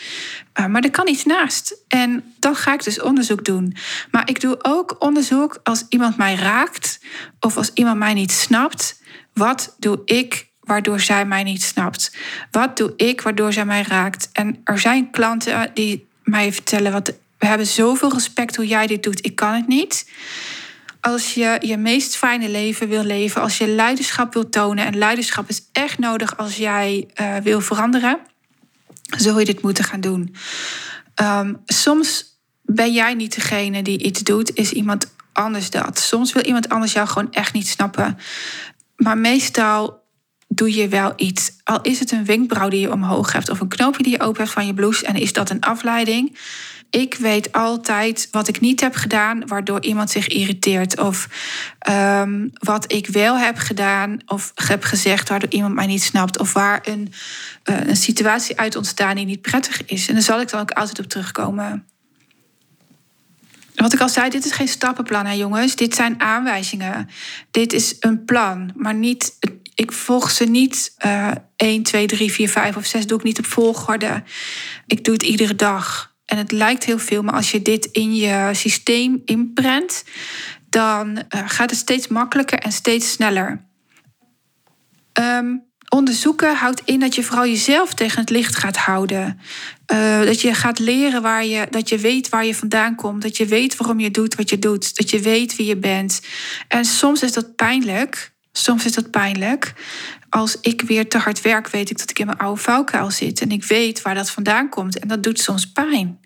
Uh, 0.61 0.67
maar 0.67 0.83
er 0.83 0.91
kan 0.91 1.09
iets 1.09 1.25
naast. 1.25 1.77
En 1.89 2.35
dan 2.39 2.57
ga 2.57 2.73
ik 2.73 2.85
dus 2.85 3.01
onderzoek 3.01 3.45
doen. 3.45 3.77
Maar 4.11 4.29
ik 4.29 4.41
doe 4.41 4.59
ook 4.63 4.97
onderzoek 4.99 5.61
als 5.63 5.85
iemand 5.89 6.17
mij 6.17 6.35
raakt. 6.35 7.01
Of 7.41 7.57
als 7.57 7.71
iemand 7.75 7.99
mij 7.99 8.15
niet 8.15 8.33
snapt. 8.33 9.03
Wat 9.33 9.77
doe 9.79 10.03
ik 10.05 10.49
waardoor 10.61 11.01
zij 11.01 11.25
mij 11.25 11.43
niet 11.43 11.63
snapt? 11.63 12.17
Wat 12.51 12.77
doe 12.77 12.93
ik 12.97 13.21
waardoor 13.21 13.53
zij 13.53 13.65
mij 13.65 13.83
raakt? 13.83 14.29
En 14.33 14.61
er 14.65 14.79
zijn 14.79 15.11
klanten 15.11 15.71
die 15.75 16.07
mij 16.27 16.53
vertellen: 16.53 16.93
wat, 16.93 17.15
we 17.39 17.47
hebben 17.47 17.67
zoveel 17.67 18.13
respect 18.13 18.57
hoe 18.57 18.67
jij 18.67 18.87
dit 18.87 19.03
doet, 19.03 19.25
ik 19.25 19.35
kan 19.35 19.55
het 19.55 19.67
niet. 19.67 20.11
Als 21.01 21.35
je 21.35 21.59
je 21.61 21.77
meest 21.77 22.17
fijne 22.17 22.49
leven 22.49 22.89
wil 22.89 23.03
leven, 23.03 23.43
als 23.43 23.59
je 23.59 23.69
leiderschap 23.69 24.33
wil 24.33 24.49
tonen, 24.49 24.87
en 24.87 24.99
leiderschap 24.99 25.49
is 25.49 25.63
echt 25.73 25.99
nodig 25.99 26.37
als 26.37 26.57
jij 26.57 27.09
uh, 27.21 27.37
wil 27.37 27.61
veranderen, 27.61 28.19
zul 29.17 29.39
je 29.39 29.45
dit 29.45 29.63
moeten 29.63 29.85
gaan 29.85 30.01
doen. 30.01 30.35
Um, 31.23 31.63
soms 31.67 32.25
ben 32.63 32.93
jij 32.93 33.15
niet 33.15 33.35
degene 33.35 33.83
die 33.83 34.03
iets 34.03 34.21
doet, 34.21 34.55
is 34.55 34.73
iemand 34.73 35.15
anders 35.33 35.71
dat. 35.71 35.99
Soms 35.99 36.33
wil 36.33 36.43
iemand 36.43 36.69
anders 36.69 36.93
jou 36.93 37.09
gewoon 37.09 37.33
echt 37.33 37.53
niet 37.53 37.69
snappen. 37.69 38.19
Maar 38.97 39.19
meestal 39.19 40.05
doe 40.49 40.75
je 40.75 40.89
wel 40.89 41.13
iets. 41.17 41.53
Al 41.65 41.81
is 41.81 41.99
het 41.99 42.13
een 42.13 42.25
wenkbrauw 42.25 42.69
die 42.69 42.81
je 42.81 42.93
omhoog 42.93 43.33
hebt 43.33 43.51
of 43.51 43.61
een 43.61 43.69
knoopje 43.69 44.03
die 44.03 44.13
je 44.13 44.21
open 44.21 44.43
hebt 44.43 44.53
van 44.53 44.67
je 44.67 44.75
blouse 44.75 45.07
en 45.07 45.17
is 45.17 45.33
dat 45.33 45.51
een 45.51 45.61
afleiding. 45.61 46.39
Ik 46.91 47.15
weet 47.15 47.53
altijd 47.53 48.29
wat 48.31 48.49
ik 48.49 48.61
niet 48.61 48.81
heb 48.81 48.95
gedaan, 48.95 49.47
waardoor 49.47 49.83
iemand 49.83 50.11
zich 50.11 50.29
irriteert. 50.29 51.01
Of 51.01 51.29
um, 51.91 52.51
wat 52.53 52.93
ik 52.93 53.07
wel 53.07 53.39
heb 53.39 53.57
gedaan 53.57 54.19
of 54.27 54.53
heb 54.55 54.85
gezegd, 54.85 55.29
waardoor 55.29 55.51
iemand 55.51 55.75
mij 55.75 55.87
niet 55.87 56.03
snapt. 56.03 56.39
Of 56.39 56.53
waar 56.53 56.81
een, 56.83 57.13
uh, 57.65 57.87
een 57.87 57.97
situatie 57.97 58.59
uit 58.59 58.77
ontstaan 58.77 59.17
die 59.17 59.25
niet 59.25 59.41
prettig 59.41 59.85
is. 59.85 60.09
En 60.09 60.15
daar 60.15 60.23
zal 60.23 60.41
ik 60.41 60.51
dan 60.51 60.61
ook 60.61 60.71
altijd 60.71 60.99
op 60.99 61.07
terugkomen. 61.07 61.87
Wat 63.75 63.93
ik 63.93 64.01
al 64.01 64.09
zei, 64.09 64.31
dit 64.31 64.45
is 64.45 64.53
geen 64.53 64.69
stappenplan, 64.69 65.27
hè 65.27 65.33
jongens. 65.33 65.77
Dit 65.77 65.95
zijn 65.95 66.21
aanwijzingen. 66.21 67.09
Dit 67.51 67.73
is 67.73 67.97
een 68.01 68.25
plan, 68.25 68.73
maar 68.75 68.95
niet 68.95 69.39
ik 69.77 69.93
volg 69.93 70.31
ze 70.31 70.45
niet 70.45 70.95
uh, 71.07 71.31
1, 71.57 71.83
2, 71.83 72.07
3, 72.07 72.33
4, 72.33 72.49
5 72.49 72.77
of 72.77 72.87
6. 72.87 73.07
Doe 73.07 73.19
ik 73.19 73.25
niet 73.25 73.39
op 73.39 73.47
volgorde. 73.47 74.23
Ik 74.87 75.05
doe 75.05 75.15
het 75.15 75.23
iedere 75.23 75.55
dag. 75.55 76.15
En 76.25 76.39
het 76.39 76.53
lijkt 76.53 76.85
heel 76.85 76.99
veel, 76.99 77.23
maar 77.23 77.35
als 77.35 77.51
je 77.51 77.63
dit 77.63 77.85
in 77.93 78.15
je 78.15 78.51
systeem 78.53 79.23
inprent, 79.25 80.05
dan 80.69 81.09
uh, 81.11 81.43
gaat 81.47 81.71
het 81.71 81.79
steeds 81.79 82.09
makkelijker 82.09 82.59
en 82.59 82.73
steeds 82.73 83.11
sneller. 83.11 83.65
Um, 85.13 85.65
onderzoeken 85.89 86.57
houdt 86.57 86.83
in 86.85 87.01
dat 87.01 87.15
je 87.15 87.23
vooral 87.23 87.47
jezelf 87.47 87.95
tegen 87.95 88.21
het 88.21 88.31
licht 88.31 88.57
gaat 88.57 88.77
houden. 88.77 89.41
Uh, 89.93 90.23
dat 90.23 90.41
je 90.41 90.55
gaat 90.55 90.79
leren 90.79 91.23
waar 91.23 91.45
je, 91.45 91.67
dat 91.71 91.89
je 91.89 91.99
weet 91.99 92.29
waar 92.29 92.45
je 92.45 92.55
vandaan 92.55 92.95
komt. 92.95 93.23
Dat 93.23 93.37
je 93.37 93.47
weet 93.47 93.77
waarom 93.77 94.01
je 94.01 94.11
doet 94.11 94.35
wat 94.35 94.51
je 94.51 94.59
doet. 94.59 94.97
Dat 94.97 95.11
je 95.11 95.21
weet 95.21 95.57
wie 95.57 95.67
je 95.67 95.77
bent. 95.77 96.21
En 96.69 96.85
soms 96.85 97.23
is 97.23 97.33
dat 97.33 97.57
pijnlijk. 97.57 98.35
Soms 98.59 98.85
is 98.85 98.93
dat 98.93 99.11
pijnlijk. 99.11 99.75
Als 100.29 100.61
ik 100.61 100.83
weer 100.83 101.09
te 101.09 101.19
hard 101.19 101.41
werk, 101.41 101.69
weet 101.69 101.91
ik 101.91 101.99
dat 101.99 102.11
ik 102.11 102.19
in 102.19 102.27
mijn 102.27 102.39
oude 102.39 102.61
vuilkuil 102.61 103.11
zit. 103.11 103.41
En 103.41 103.51
ik 103.51 103.65
weet 103.65 104.03
waar 104.03 104.15
dat 104.15 104.31
vandaan 104.31 104.69
komt. 104.69 104.99
En 104.99 105.09
dat 105.09 105.23
doet 105.23 105.41
soms 105.41 105.73
pijn. 105.73 106.21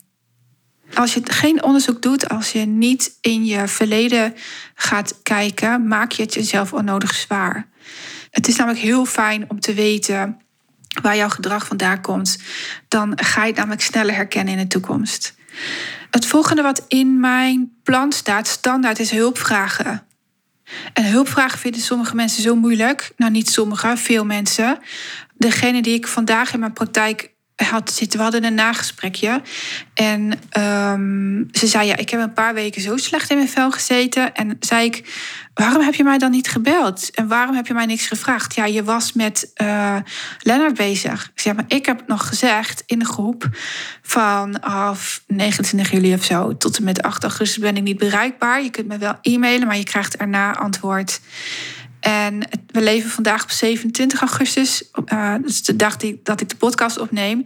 Als 0.94 1.14
je 1.14 1.20
geen 1.24 1.62
onderzoek 1.62 2.02
doet, 2.02 2.28
als 2.28 2.52
je 2.52 2.58
niet 2.58 3.18
in 3.20 3.44
je 3.44 3.68
verleden 3.68 4.34
gaat 4.74 5.22
kijken, 5.22 5.88
maak 5.88 6.12
je 6.12 6.22
het 6.22 6.34
jezelf 6.34 6.72
onnodig 6.72 7.14
zwaar. 7.14 7.68
Het 8.30 8.48
is 8.48 8.56
namelijk 8.56 8.82
heel 8.82 9.04
fijn 9.04 9.50
om 9.50 9.60
te 9.60 9.74
weten 9.74 10.40
waar 11.02 11.16
jouw 11.16 11.28
gedrag 11.28 11.66
vandaan 11.66 12.00
komt. 12.00 12.38
Dan 12.88 13.12
ga 13.22 13.40
je 13.40 13.46
het 13.46 13.56
namelijk 13.56 13.82
sneller 13.82 14.14
herkennen 14.14 14.54
in 14.54 14.60
de 14.60 14.66
toekomst. 14.66 15.34
Het 16.10 16.26
volgende 16.26 16.62
wat 16.62 16.84
in 16.88 17.20
mijn 17.20 17.72
plan 17.82 18.12
staat, 18.12 18.48
standaard, 18.48 18.98
is 18.98 19.10
hulpvragen. 19.10 20.04
En 20.92 21.10
hulpvragen 21.10 21.58
vinden 21.58 21.80
sommige 21.80 22.14
mensen 22.14 22.42
zo 22.42 22.54
moeilijk. 22.54 23.12
Nou, 23.16 23.32
niet 23.32 23.50
sommige, 23.50 23.96
veel 23.96 24.24
mensen. 24.24 24.78
Degene 25.36 25.82
die 25.82 25.94
ik 25.94 26.06
vandaag 26.06 26.52
in 26.52 26.60
mijn 26.60 26.72
praktijk 26.72 27.30
had 27.64 27.92
zitten. 27.92 28.18
We 28.18 28.22
hadden 28.24 28.44
een 28.44 28.54
nagesprekje. 28.54 29.42
En 29.94 30.32
ehm, 30.50 31.44
ze 31.52 31.66
zei: 31.66 31.86
Ja, 31.86 31.96
ik 31.96 32.10
heb 32.10 32.20
een 32.20 32.32
paar 32.32 32.54
weken 32.54 32.82
zo 32.82 32.96
slecht 32.96 33.30
in 33.30 33.36
mijn 33.36 33.48
vel 33.48 33.70
gezeten. 33.70 34.34
En 34.34 34.56
zei 34.60 34.84
ik: 34.84 35.04
Waarom 35.54 35.82
heb 35.82 35.94
je 35.94 36.04
mij 36.04 36.18
dan 36.18 36.30
niet 36.30 36.48
gebeld? 36.48 37.10
En 37.14 37.28
waarom 37.28 37.54
heb 37.54 37.66
je 37.66 37.74
mij 37.74 37.86
niks 37.86 38.06
gevraagd? 38.06 38.54
Ja, 38.54 38.64
je 38.64 38.84
was 38.84 39.12
met 39.12 39.50
uh, 39.62 39.96
Lennart 40.38 40.74
bezig. 40.74 41.30
Ik 41.34 41.40
zeg 41.40 41.54
maar, 41.54 41.64
ik 41.68 41.86
heb 41.86 42.02
nog 42.06 42.28
gezegd 42.28 42.82
in 42.86 42.98
de 42.98 43.04
groep 43.04 43.48
vanaf 44.02 45.22
29 45.26 45.90
juli 45.90 46.14
of 46.14 46.24
zo 46.24 46.56
tot 46.56 46.76
en 46.76 46.84
met 46.84 47.02
8 47.02 47.22
augustus 47.22 47.58
ben 47.58 47.76
ik 47.76 47.82
niet 47.82 47.98
bereikbaar. 47.98 48.62
Je 48.62 48.70
kunt 48.70 48.86
me 48.86 48.98
wel 48.98 49.18
e-mailen, 49.22 49.66
maar 49.66 49.76
je 49.76 49.84
krijgt 49.84 50.16
erna 50.16 50.56
antwoord. 50.56 51.20
En 52.00 52.48
we 52.66 52.80
leven 52.80 53.10
vandaag 53.10 53.42
op 53.42 53.50
27 53.50 54.20
augustus. 54.20 54.84
Uh, 55.12 55.32
dat 55.32 55.50
is 55.50 55.62
de 55.62 55.76
dag 55.76 55.96
die, 55.96 56.20
dat 56.22 56.40
ik 56.40 56.48
de 56.48 56.56
podcast 56.56 56.98
opneem. 56.98 57.44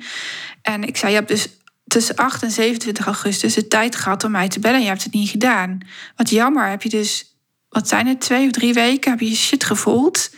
En 0.62 0.84
ik 0.84 0.96
zei, 0.96 1.12
je 1.12 1.18
hebt 1.18 1.30
dus 1.30 1.48
tussen 1.86 2.16
8 2.16 2.42
en 2.42 2.50
27 2.50 3.06
augustus 3.06 3.54
de 3.54 3.68
tijd 3.68 3.96
gehad 3.96 4.24
om 4.24 4.30
mij 4.30 4.48
te 4.48 4.60
bellen. 4.60 4.76
En 4.76 4.82
je 4.82 4.88
hebt 4.88 5.04
het 5.04 5.12
niet 5.12 5.30
gedaan. 5.30 5.78
Wat 6.16 6.30
jammer, 6.30 6.68
heb 6.68 6.82
je 6.82 6.88
dus, 6.88 7.36
wat 7.68 7.88
zijn 7.88 8.06
het, 8.06 8.20
twee 8.20 8.46
of 8.46 8.52
drie 8.52 8.72
weken, 8.72 9.10
heb 9.10 9.20
je 9.20 9.34
shit 9.34 9.64
gevoeld. 9.64 10.30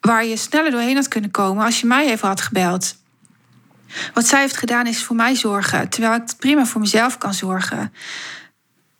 Waar 0.00 0.24
je 0.24 0.36
sneller 0.36 0.70
doorheen 0.70 0.96
had 0.96 1.08
kunnen 1.08 1.30
komen 1.30 1.64
als 1.64 1.80
je 1.80 1.86
mij 1.86 2.10
even 2.10 2.28
had 2.28 2.40
gebeld. 2.40 2.98
Wat 4.14 4.26
zij 4.26 4.40
heeft 4.40 4.56
gedaan 4.56 4.86
is 4.86 5.02
voor 5.02 5.16
mij 5.16 5.34
zorgen, 5.34 5.88
terwijl 5.88 6.14
ik 6.14 6.36
prima 6.38 6.66
voor 6.66 6.80
mezelf 6.80 7.18
kan 7.18 7.34
zorgen. 7.34 7.92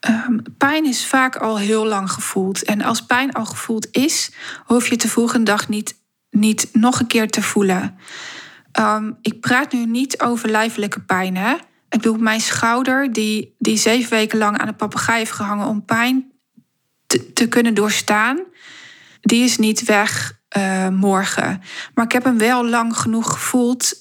Um, 0.08 0.42
pijn 0.58 0.84
is 0.84 1.06
vaak 1.06 1.36
al 1.36 1.58
heel 1.58 1.86
lang 1.86 2.10
gevoeld. 2.10 2.64
En 2.64 2.82
als 2.82 3.06
pijn 3.06 3.32
al 3.32 3.44
gevoeld 3.44 3.88
is, 3.90 4.30
hoef 4.64 4.88
je 4.88 4.96
de 4.96 5.08
volgende 5.08 5.44
dag 5.44 5.68
niet, 5.68 6.00
niet 6.30 6.68
nog 6.72 7.00
een 7.00 7.06
keer 7.06 7.30
te 7.30 7.42
voelen. 7.42 7.98
Um, 8.78 9.18
ik 9.22 9.40
praat 9.40 9.72
nu 9.72 9.86
niet 9.86 10.20
over 10.20 10.48
lijfelijke 10.48 11.00
pijn. 11.00 11.36
Hè? 11.36 11.52
Ik 11.54 11.62
bedoel, 11.88 12.16
mijn 12.16 12.40
schouder, 12.40 13.12
die, 13.12 13.54
die 13.58 13.76
zeven 13.76 14.10
weken 14.10 14.38
lang 14.38 14.58
aan 14.58 14.66
de 14.66 14.72
papegaai 14.72 15.18
heeft 15.18 15.32
gehangen 15.32 15.66
om 15.66 15.84
pijn 15.84 16.32
te, 17.06 17.32
te 17.32 17.48
kunnen 17.48 17.74
doorstaan, 17.74 18.38
die 19.20 19.44
is 19.44 19.58
niet 19.58 19.84
weg 19.84 20.38
uh, 20.56 20.88
morgen. 20.88 21.62
Maar 21.94 22.04
ik 22.04 22.12
heb 22.12 22.24
hem 22.24 22.38
wel 22.38 22.66
lang 22.66 22.96
genoeg 22.96 23.30
gevoeld 23.30 23.92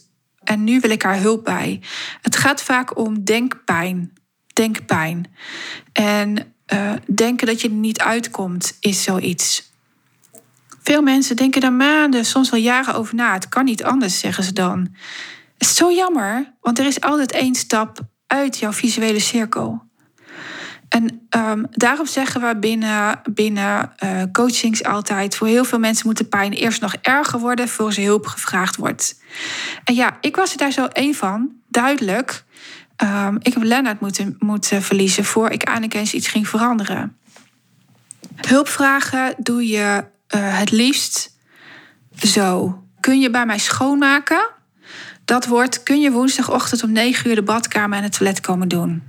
en 0.44 0.64
nu 0.64 0.80
wil 0.80 0.90
ik 0.90 1.02
haar 1.02 1.20
hulp 1.20 1.44
bij. 1.44 1.82
Het 2.22 2.36
gaat 2.36 2.64
vaak 2.64 2.98
om 2.98 3.24
denkpijn 3.24 4.14
denkpijn. 4.60 5.26
En 5.93 6.54
uh, 6.74 6.91
denken 7.15 7.48
dat 7.48 7.62
je 7.62 7.67
er 7.67 7.74
niet 7.74 8.00
uitkomt, 8.00 8.78
is 8.80 9.04
zoiets. 9.04 9.74
Veel 10.82 11.02
mensen 11.02 11.36
denken 11.36 11.62
daar 11.62 11.74
maanden, 11.74 12.26
soms 12.26 12.50
wel 12.50 12.60
jaren 12.60 12.93
over 12.93 13.15
na. 13.15 13.34
Het 13.34 13.50
kan 13.50 13.65
niet 13.65 13.84
anders, 13.84 14.19
zeggen 14.19 14.43
ze 14.43 14.54
dan. 14.54 14.80
Het 15.58 15.67
is 15.67 15.76
zo 15.76 15.91
jammer, 15.91 16.54
want 16.62 16.80
er 16.80 16.86
is 16.86 17.02
altijd 17.02 17.32
één 17.32 17.56
stap 17.56 18.00
uit 18.28 18.58
jouw 18.58 18.72
visuele 18.72 19.19
cirkel. 19.19 19.88
En 20.89 21.28
um, 21.30 21.67
daarom 21.69 22.06
zeggen 22.06 22.41
we 22.41 22.60
binnen, 22.60 23.22
binnen 23.34 23.93
uh, 24.04 24.24
coachings 24.32 24.84
altijd: 24.84 25.36
voor 25.36 25.48
heel 25.48 25.65
veel 25.65 25.80
mensen 25.80 26.08
moet 26.08 26.17
de 26.17 26.24
pijn 26.24 26.54
eerst 26.54 26.82
nog 26.82 26.95
erger 27.02 27.39
worden 27.39 27.67
voor 27.67 27.93
ze 27.93 28.02
hulp 28.02 28.26
gevraagd 28.26 28.76
wordt. 28.76 29.22
En 29.84 29.95
ja, 29.95 30.17
ik 30.22 30.36
was 30.36 30.52
er 30.52 30.58
daar 30.58 30.72
zo 30.72 30.86
één 30.86 31.15
van, 31.15 31.52
duidelijk. 31.67 32.43
Um, 33.04 33.38
ik 33.42 33.54
heb 33.54 33.64
Lennart 33.64 34.00
moeten, 34.00 34.36
moeten 34.40 34.82
verliezen 34.82 35.26
voor 35.26 35.50
ik 35.50 35.64
eindelijk 35.64 35.94
eens 35.94 36.14
iets 36.14 36.28
ging 36.28 36.48
veranderen. 36.48 37.18
Hulpvragen 38.36 39.36
doe 39.38 39.68
je 39.68 40.04
uh, 40.36 40.58
het 40.58 40.72
liefst 40.72 41.36
zo. 42.16 42.84
Kun 43.00 43.20
je 43.20 43.30
bij 43.30 43.46
mij 43.46 43.58
schoonmaken? 43.58 44.50
Dat 45.26 45.46
wordt, 45.48 45.84
kun 45.84 46.00
je 46.00 46.12
woensdagochtend 46.12 46.84
om 46.84 46.92
9 46.92 47.30
uur 47.30 47.36
de 47.36 47.44
badkamer 47.44 47.98
en 47.98 48.04
het 48.04 48.18
toilet 48.18 48.40
komen 48.40 48.68
doen? 48.68 49.04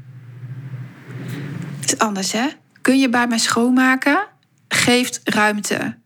Het 1.81 1.93
is 1.93 1.99
anders, 1.99 2.33
hè? 2.33 2.49
Kun 2.83 2.99
je 2.99 3.09
bij 3.09 3.27
mij 3.27 3.39
schoonmaken? 3.39 4.27
Geeft 4.69 5.21
ruimte. 5.25 5.99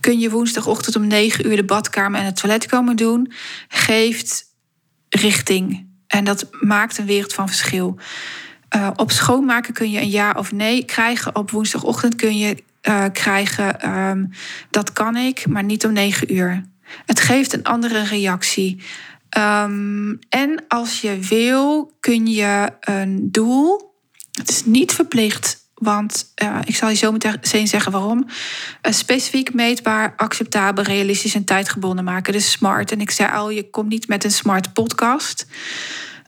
Kun 0.00 0.18
je 0.18 0.30
woensdagochtend 0.30 0.96
om 0.96 1.06
9 1.06 1.46
uur 1.46 1.56
de 1.56 1.64
badkamer 1.64 2.20
en 2.20 2.26
het 2.26 2.36
toilet 2.36 2.66
komen 2.66 2.96
doen? 2.96 3.32
Geeft 3.68 4.44
richting. 5.08 5.86
En 6.06 6.24
dat 6.24 6.48
maakt 6.60 6.98
een 6.98 7.06
wereld 7.06 7.34
van 7.34 7.48
verschil. 7.48 7.98
Uh, 8.76 8.90
op 8.96 9.10
schoonmaken 9.10 9.74
kun 9.74 9.90
je 9.90 10.00
een 10.00 10.10
ja 10.10 10.34
of 10.36 10.52
nee 10.52 10.84
krijgen. 10.84 11.36
Op 11.36 11.50
woensdagochtend 11.50 12.14
kun 12.14 12.38
je 12.38 12.64
uh, 12.82 13.04
krijgen 13.12 13.90
um, 13.90 14.30
dat 14.70 14.92
kan 14.92 15.16
ik, 15.16 15.46
maar 15.46 15.64
niet 15.64 15.84
om 15.84 15.92
negen 15.92 16.34
uur. 16.34 16.64
Het 17.06 17.20
geeft 17.20 17.52
een 17.52 17.64
andere 17.64 18.02
reactie. 18.02 18.82
Um, 19.38 20.18
en 20.28 20.64
als 20.68 21.00
je 21.00 21.18
wil, 21.18 21.96
kun 22.00 22.26
je 22.26 22.72
een 22.80 23.28
doel. 23.30 23.94
Het 24.32 24.48
is 24.48 24.64
niet 24.64 24.92
verplicht 24.92 25.65
want 25.76 26.32
ik 26.64 26.76
zal 26.76 26.88
je 26.88 26.94
zo 26.94 27.12
meteen 27.12 27.68
zeggen 27.68 27.92
waarom. 27.92 28.26
Uh, 28.26 28.92
specifiek 28.92 29.54
meetbaar, 29.54 30.12
acceptabel, 30.16 30.84
realistisch 30.84 31.34
en 31.34 31.44
tijdgebonden 31.44 32.04
maken. 32.04 32.32
Dus 32.32 32.50
smart. 32.50 32.92
En 32.92 33.00
ik 33.00 33.10
zei 33.10 33.32
al, 33.32 33.50
je 33.50 33.70
komt 33.70 33.88
niet 33.88 34.08
met 34.08 34.24
een 34.24 34.30
smart 34.30 34.72
podcast. 34.72 35.46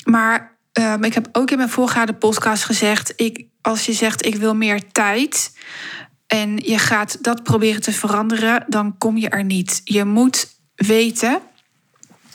Maar 0.04 0.58
uh, 0.78 0.94
ik 1.00 1.14
heb 1.14 1.28
ook 1.32 1.50
in 1.50 1.56
mijn 1.56 1.68
voorgaande 1.68 2.14
podcast 2.14 2.64
gezegd... 2.64 3.12
Ik, 3.16 3.46
als 3.60 3.86
je 3.86 3.92
zegt, 3.92 4.26
ik 4.26 4.34
wil 4.34 4.54
meer 4.54 4.92
tijd... 4.92 5.52
en 6.26 6.56
je 6.56 6.78
gaat 6.78 7.24
dat 7.24 7.42
proberen 7.42 7.80
te 7.80 7.92
veranderen, 7.92 8.64
dan 8.66 8.98
kom 8.98 9.16
je 9.16 9.28
er 9.28 9.44
niet. 9.44 9.80
Je 9.84 10.04
moet 10.04 10.46
weten 10.74 11.40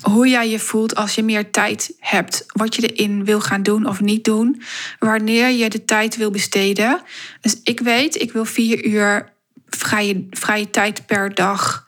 hoe 0.03 0.27
jij 0.27 0.49
je 0.49 0.59
voelt 0.59 0.95
als 0.95 1.15
je 1.15 1.23
meer 1.23 1.51
tijd 1.51 1.93
hebt. 1.99 2.43
Wat 2.47 2.75
je 2.75 2.93
erin 2.93 3.25
wil 3.25 3.41
gaan 3.41 3.63
doen 3.63 3.85
of 3.85 4.01
niet 4.01 4.23
doen. 4.23 4.61
Wanneer 4.99 5.49
je 5.49 5.69
de 5.69 5.85
tijd 5.85 6.17
wil 6.17 6.31
besteden. 6.31 7.01
Dus 7.41 7.59
ik 7.63 7.79
weet, 7.79 8.21
ik 8.21 8.31
wil 8.31 8.45
vier 8.45 8.85
uur 8.85 9.33
vrije, 9.69 10.27
vrije 10.29 10.69
tijd 10.69 11.05
per 11.05 11.35
dag. 11.35 11.87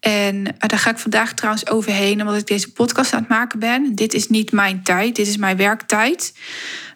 En 0.00 0.46
eh, 0.58 0.68
daar 0.68 0.78
ga 0.78 0.90
ik 0.90 0.98
vandaag 0.98 1.34
trouwens 1.34 1.70
overheen, 1.70 2.20
omdat 2.20 2.36
ik 2.36 2.46
deze 2.46 2.72
podcast 2.72 3.12
aan 3.12 3.20
het 3.20 3.28
maken 3.28 3.58
ben. 3.58 3.94
Dit 3.94 4.14
is 4.14 4.28
niet 4.28 4.52
mijn 4.52 4.82
tijd, 4.82 5.16
dit 5.16 5.26
is 5.26 5.36
mijn 5.36 5.56
werktijd. 5.56 6.34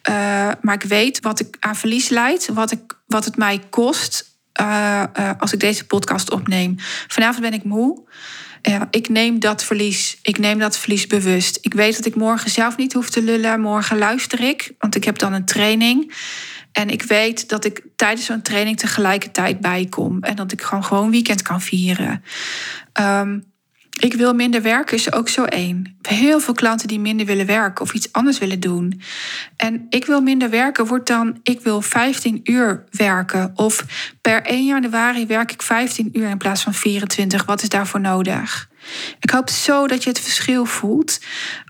Uh, 0.09 0.15
maar 0.61 0.73
ik 0.73 0.83
weet 0.83 1.19
wat 1.19 1.39
ik 1.39 1.57
aan 1.59 1.75
verlies 1.75 2.09
leid, 2.09 2.49
wat, 2.53 2.71
ik, 2.71 2.99
wat 3.07 3.25
het 3.25 3.37
mij 3.37 3.61
kost 3.69 4.33
uh, 4.61 5.03
als 5.37 5.53
ik 5.53 5.59
deze 5.59 5.85
podcast 5.85 6.31
opneem. 6.31 6.75
Vanavond 7.07 7.41
ben 7.41 7.53
ik 7.53 7.63
moe 7.63 8.03
ja, 8.71 8.87
ik 8.91 9.09
neem 9.09 9.39
dat 9.39 9.63
verlies. 9.63 10.17
Ik 10.21 10.37
neem 10.37 10.59
dat 10.59 10.77
verlies 10.77 11.07
bewust. 11.07 11.57
Ik 11.61 11.73
weet 11.73 11.95
dat 11.95 12.05
ik 12.05 12.15
morgen 12.15 12.49
zelf 12.49 12.77
niet 12.77 12.93
hoef 12.93 13.09
te 13.09 13.21
lullen. 13.21 13.61
Morgen 13.61 13.97
luister 13.97 14.41
ik, 14.41 14.73
want 14.79 14.95
ik 14.95 15.03
heb 15.03 15.17
dan 15.17 15.33
een 15.33 15.45
training. 15.45 16.13
En 16.71 16.89
ik 16.89 17.03
weet 17.03 17.49
dat 17.49 17.65
ik 17.65 17.81
tijdens 17.95 18.25
zo'n 18.25 18.41
training 18.41 18.77
tegelijkertijd 18.77 19.59
bijkom. 19.59 20.23
En 20.23 20.35
dat 20.35 20.51
ik 20.51 20.61
gewoon, 20.61 20.83
gewoon 20.83 21.11
weekend 21.11 21.41
kan 21.41 21.61
vieren. 21.61 22.23
Um, 22.99 23.53
ik 23.99 24.13
wil 24.13 24.33
minder 24.33 24.61
werken 24.61 24.97
is 24.97 25.11
ook 25.11 25.29
zo 25.29 25.43
één. 25.43 25.97
Heel 26.01 26.39
veel 26.39 26.53
klanten 26.53 26.87
die 26.87 26.99
minder 26.99 27.25
willen 27.25 27.45
werken 27.45 27.85
of 27.85 27.93
iets 27.93 28.11
anders 28.11 28.37
willen 28.37 28.59
doen. 28.59 29.01
En 29.57 29.85
ik 29.89 30.05
wil 30.05 30.21
minder 30.21 30.49
werken 30.49 30.85
wordt 30.85 31.07
dan 31.07 31.39
ik 31.43 31.61
wil 31.61 31.81
15 31.81 32.39
uur 32.43 32.83
werken. 32.91 33.51
Of 33.55 33.85
per 34.21 34.41
1 34.41 34.65
januari 34.65 35.25
werk 35.25 35.51
ik 35.51 35.61
15 35.61 36.09
uur 36.13 36.29
in 36.29 36.37
plaats 36.37 36.63
van 36.63 36.73
24. 36.73 37.45
Wat 37.45 37.61
is 37.61 37.69
daarvoor 37.69 38.01
nodig? 38.01 38.69
Ik 39.19 39.29
hoop 39.29 39.49
zo 39.49 39.87
dat 39.87 40.03
je 40.03 40.09
het 40.09 40.19
verschil 40.19 40.65
voelt. 40.65 41.19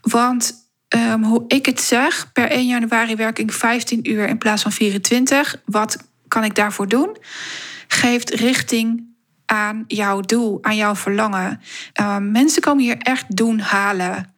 Want 0.01 0.53
um, 0.95 1.23
hoe 1.23 1.43
ik 1.47 1.65
het 1.65 1.81
zeg, 1.81 2.31
per 2.33 2.49
1 2.49 2.67
januari 2.67 3.15
werk 3.15 3.39
ik 3.39 3.51
15 3.51 4.11
uur 4.11 4.27
in 4.27 4.37
plaats 4.37 4.61
van 4.61 4.71
24. 4.71 5.61
Wat 5.65 5.97
kan 6.27 6.43
ik 6.43 6.55
daarvoor 6.55 6.87
doen? 6.87 7.17
Geeft 7.87 8.29
richting 8.29 9.14
aan 9.45 9.83
jouw 9.87 10.21
doel, 10.21 10.57
aan 10.61 10.75
jouw 10.75 10.95
verlangen. 10.95 11.61
Uh, 11.99 12.17
mensen 12.17 12.61
komen 12.61 12.83
hier 12.83 12.97
echt 12.97 13.35
doen 13.35 13.59
halen. 13.59 14.33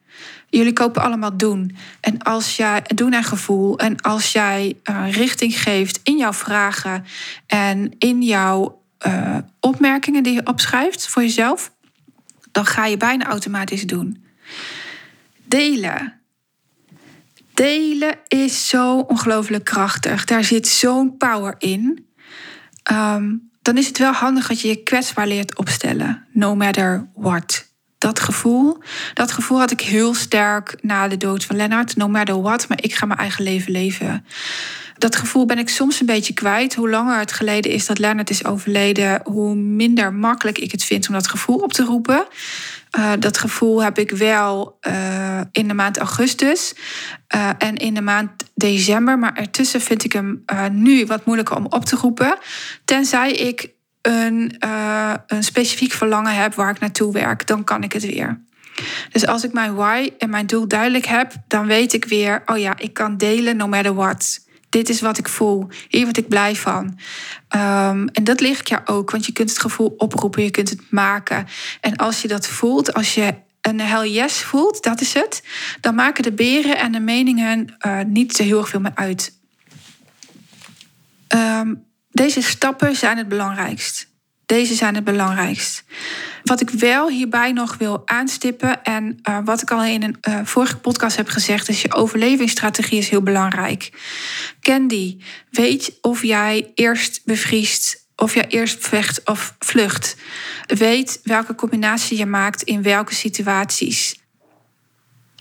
Jullie 0.50 0.72
kopen 0.72 1.02
allemaal 1.02 1.36
doen. 1.36 1.76
En 2.00 2.22
als 2.22 2.56
jij 2.56 2.82
doen 2.94 3.12
en 3.12 3.24
gevoel 3.24 3.78
en 3.78 4.00
als 4.00 4.32
jij 4.32 4.76
uh, 4.90 5.12
richting 5.12 5.62
geeft 5.62 6.00
in 6.02 6.16
jouw 6.16 6.32
vragen 6.32 7.04
en 7.46 7.94
in 7.98 8.22
jouw 8.22 8.82
uh, 9.06 9.36
opmerkingen 9.60 10.22
die 10.22 10.32
je 10.32 10.46
opschrijft 10.46 11.08
voor 11.08 11.22
jezelf, 11.22 11.72
dan 12.52 12.66
ga 12.66 12.86
je 12.86 12.96
bijna 12.96 13.26
automatisch 13.26 13.86
doen. 13.86 14.24
Delen. 15.44 16.20
Delen 17.54 18.18
is 18.28 18.68
zo 18.68 18.98
ongelooflijk 18.98 19.64
krachtig. 19.64 20.24
Daar 20.24 20.44
zit 20.44 20.68
zo'n 20.68 21.16
power 21.16 21.54
in. 21.58 22.06
Um, 22.92 23.47
dan 23.68 23.76
is 23.76 23.86
het 23.86 23.98
wel 23.98 24.12
handig 24.12 24.46
dat 24.46 24.60
je 24.60 24.68
je 24.68 24.82
kwetsbaar 24.82 25.26
leert 25.26 25.58
opstellen, 25.58 26.26
no 26.32 26.54
matter 26.54 27.08
what. 27.14 27.66
Dat 27.98 28.20
gevoel, 28.20 28.78
dat 29.14 29.32
gevoel 29.32 29.58
had 29.58 29.70
ik 29.70 29.80
heel 29.80 30.14
sterk 30.14 30.76
na 30.80 31.08
de 31.08 31.16
dood 31.16 31.44
van 31.44 31.56
Lennart, 31.56 31.96
no 31.96 32.08
matter 32.08 32.42
what, 32.42 32.68
maar 32.68 32.82
ik 32.82 32.94
ga 32.94 33.06
mijn 33.06 33.18
eigen 33.18 33.44
leven 33.44 33.72
leven. 33.72 34.24
Dat 34.98 35.16
gevoel 35.16 35.46
ben 35.46 35.58
ik 35.58 35.68
soms 35.68 36.00
een 36.00 36.06
beetje 36.06 36.34
kwijt. 36.34 36.74
Hoe 36.74 36.90
langer 36.90 37.18
het 37.18 37.32
geleden 37.32 37.72
is 37.72 37.86
dat 37.86 37.98
Lennart 37.98 38.30
is 38.30 38.44
overleden, 38.44 39.20
hoe 39.24 39.54
minder 39.54 40.12
makkelijk 40.12 40.58
ik 40.58 40.72
het 40.72 40.84
vind 40.84 41.08
om 41.08 41.14
dat 41.14 41.28
gevoel 41.28 41.56
op 41.56 41.72
te 41.72 41.84
roepen. 41.84 42.26
Uh, 42.98 43.12
dat 43.18 43.38
gevoel 43.38 43.82
heb 43.82 43.98
ik 43.98 44.10
wel 44.10 44.78
uh, 44.88 45.40
in 45.52 45.68
de 45.68 45.74
maand 45.74 45.98
augustus 45.98 46.74
uh, 47.34 47.50
en 47.58 47.76
in 47.76 47.94
de 47.94 48.00
maand 48.00 48.30
december. 48.54 49.18
Maar 49.18 49.34
ertussen 49.34 49.80
vind 49.80 50.04
ik 50.04 50.12
hem 50.12 50.44
nu 50.72 51.06
wat 51.06 51.24
moeilijker 51.24 51.56
om 51.56 51.66
op 51.66 51.84
te 51.84 51.96
roepen. 51.96 52.38
Tenzij 52.84 53.32
ik 53.32 53.70
een, 54.02 54.56
een 55.26 55.42
specifiek 55.42 55.92
verlangen 55.92 56.34
heb 56.34 56.54
waar 56.54 56.70
ik 56.70 56.80
naartoe 56.80 57.12
werk, 57.12 57.46
dan 57.46 57.64
kan 57.64 57.82
ik 57.82 57.92
het 57.92 58.06
weer. 58.06 58.40
Dus 59.12 59.26
als 59.26 59.44
ik 59.44 59.52
mijn 59.52 59.74
why 59.74 60.10
en 60.18 60.30
mijn 60.30 60.46
doel 60.46 60.68
duidelijk 60.68 61.06
heb, 61.06 61.32
dan 61.48 61.66
weet 61.66 61.92
ik 61.92 62.04
weer, 62.04 62.42
oh 62.46 62.58
ja, 62.58 62.78
ik 62.78 62.94
kan 62.94 63.16
delen 63.16 63.56
no 63.56 63.68
matter 63.68 63.94
what. 63.94 64.46
Dit 64.68 64.88
is 64.88 65.00
wat 65.00 65.18
ik 65.18 65.28
voel. 65.28 65.68
Hier 65.88 66.04
word 66.04 66.16
ik 66.16 66.28
blij 66.28 66.54
van. 66.56 66.98
Um, 67.56 68.08
en 68.08 68.24
dat 68.24 68.40
ligt 68.40 68.68
jou 68.68 68.82
ook, 68.84 69.10
want 69.10 69.26
je 69.26 69.32
kunt 69.32 69.50
het 69.50 69.58
gevoel 69.58 69.94
oproepen, 69.96 70.42
je 70.42 70.50
kunt 70.50 70.70
het 70.70 70.90
maken. 70.90 71.46
En 71.80 71.96
als 71.96 72.22
je 72.22 72.28
dat 72.28 72.46
voelt, 72.46 72.94
als 72.94 73.14
je 73.14 73.34
een 73.60 73.80
hell 73.80 74.08
yes 74.10 74.42
voelt, 74.42 74.82
dat 74.82 75.00
is 75.00 75.14
het, 75.14 75.42
dan 75.80 75.94
maken 75.94 76.22
de 76.22 76.32
beren 76.32 76.78
en 76.78 76.92
de 76.92 77.00
meningen 77.00 77.76
uh, 77.86 78.00
niet 78.06 78.32
zo 78.36 78.42
heel 78.42 78.58
erg 78.58 78.68
veel 78.68 78.80
meer 78.80 78.94
uit. 78.94 79.36
Um, 81.34 81.84
deze 82.10 82.42
stappen 82.42 82.96
zijn 82.96 83.16
het 83.16 83.28
belangrijkst. 83.28 84.07
Deze 84.48 84.74
zijn 84.74 84.94
het 84.94 85.04
belangrijkst. 85.04 85.84
Wat 86.42 86.60
ik 86.60 86.70
wel 86.70 87.08
hierbij 87.08 87.52
nog 87.52 87.76
wil 87.76 88.02
aanstippen 88.04 88.82
en 88.82 89.18
uh, 89.28 89.38
wat 89.44 89.62
ik 89.62 89.70
al 89.70 89.84
in 89.84 90.02
een 90.02 90.16
uh, 90.28 90.40
vorige 90.44 90.76
podcast 90.76 91.16
heb 91.16 91.28
gezegd, 91.28 91.68
is 91.68 91.82
je 91.82 91.94
overlevingsstrategie 91.94 92.98
is 92.98 93.08
heel 93.08 93.22
belangrijk. 93.22 93.90
Ken 94.60 94.88
die. 94.88 95.24
Weet 95.50 95.98
of 96.00 96.22
jij 96.22 96.72
eerst 96.74 97.20
bevriest, 97.24 98.06
of 98.16 98.34
jij 98.34 98.46
eerst 98.48 98.88
vecht 98.88 99.20
of 99.24 99.54
vlucht. 99.58 100.16
Weet 100.66 101.20
welke 101.22 101.54
combinatie 101.54 102.18
je 102.18 102.26
maakt 102.26 102.62
in 102.62 102.82
welke 102.82 103.14
situaties. 103.14 104.20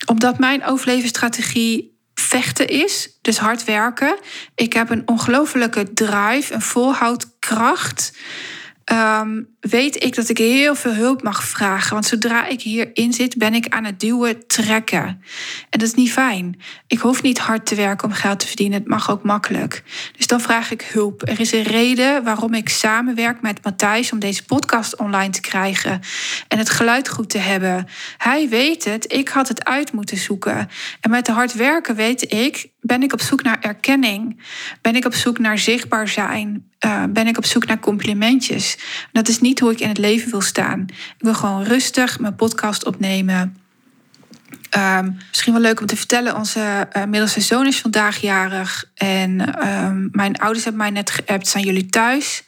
Omdat 0.05 0.39
mijn 0.39 0.65
overlevingsstrategie 0.65 1.97
vechten 2.13 2.67
is, 2.67 3.17
dus 3.21 3.37
hard 3.37 3.63
werken. 3.63 4.17
Ik 4.55 4.73
heb 4.73 4.89
een 4.89 5.07
ongelofelijke 5.07 5.93
drive, 5.93 6.53
een 6.53 6.61
volhoudkracht. 6.61 8.13
Um, 8.93 9.55
weet 9.59 10.03
ik 10.03 10.15
dat 10.15 10.29
ik 10.29 10.37
heel 10.37 10.75
veel 10.75 10.93
hulp 10.93 11.23
mag 11.23 11.43
vragen. 11.43 11.93
Want 11.93 12.05
zodra 12.05 12.47
ik 12.47 12.61
hierin 12.61 13.13
zit, 13.13 13.37
ben 13.37 13.53
ik 13.53 13.67
aan 13.67 13.83
het 13.83 13.99
duwen, 13.99 14.47
trekken. 14.47 15.03
En 15.69 15.79
dat 15.79 15.81
is 15.81 15.93
niet 15.93 16.11
fijn. 16.11 16.59
Ik 16.87 16.99
hoef 16.99 17.21
niet 17.21 17.39
hard 17.39 17.65
te 17.65 17.75
werken 17.75 18.07
om 18.07 18.13
geld 18.13 18.39
te 18.39 18.47
verdienen. 18.47 18.79
Het 18.79 18.87
mag 18.87 19.11
ook 19.11 19.23
makkelijk. 19.23 19.83
Dus 20.17 20.27
dan 20.27 20.41
vraag 20.41 20.71
ik 20.71 20.81
hulp. 20.81 21.27
Er 21.27 21.39
is 21.39 21.51
een 21.51 21.63
reden 21.63 22.23
waarom 22.23 22.53
ik 22.53 22.69
samenwerk 22.69 23.41
met 23.41 23.63
Matthijs 23.63 24.11
om 24.11 24.19
deze 24.19 24.45
podcast 24.45 24.97
online 24.97 25.33
te 25.33 25.41
krijgen. 25.41 26.01
En 26.47 26.57
het 26.57 26.69
geluid 26.69 27.09
goed 27.09 27.29
te 27.29 27.37
hebben. 27.37 27.87
Hij 28.17 28.49
weet 28.49 28.83
het. 28.83 29.13
Ik 29.13 29.29
had 29.29 29.47
het 29.47 29.65
uit 29.65 29.91
moeten 29.91 30.17
zoeken. 30.17 30.69
En 31.01 31.09
met 31.09 31.27
hard 31.27 31.53
werken 31.53 31.95
weet 31.95 32.33
ik, 32.33 32.69
ben 32.81 33.03
ik 33.03 33.13
op 33.13 33.21
zoek 33.21 33.43
naar 33.43 33.59
erkenning. 33.59 34.43
Ben 34.81 34.95
ik 34.95 35.05
op 35.05 35.13
zoek 35.13 35.39
naar 35.39 35.57
zichtbaar 35.57 36.07
zijn. 36.07 36.71
Uh, 36.85 37.03
ben 37.09 37.27
ik 37.27 37.37
op 37.37 37.45
zoek 37.45 37.65
naar 37.65 37.79
complimentjes. 37.79 38.77
Dat 39.11 39.27
is 39.27 39.39
niet 39.39 39.59
hoe 39.59 39.71
ik 39.71 39.79
in 39.79 39.87
het 39.87 39.97
leven 39.97 40.31
wil 40.31 40.41
staan. 40.41 40.85
Ik 40.89 41.15
wil 41.17 41.33
gewoon 41.33 41.63
rustig 41.63 42.19
mijn 42.19 42.35
podcast 42.35 42.85
opnemen. 42.85 43.57
Um, 44.77 45.17
misschien 45.29 45.53
wel 45.53 45.61
leuk 45.61 45.79
om 45.79 45.85
te 45.85 45.95
vertellen, 45.95 46.35
onze 46.35 46.87
uh, 46.97 47.03
middelste 47.03 47.41
zoon 47.41 47.67
is 47.67 47.79
vandaag 47.79 48.17
jarig. 48.17 48.91
En 48.95 49.67
um, 49.67 50.09
mijn 50.11 50.37
ouders 50.37 50.63
hebben 50.63 50.81
mij 50.81 50.91
net 50.91 51.09
geappt, 51.09 51.47
zijn 51.47 51.63
jullie 51.63 51.85
thuis? 51.85 52.43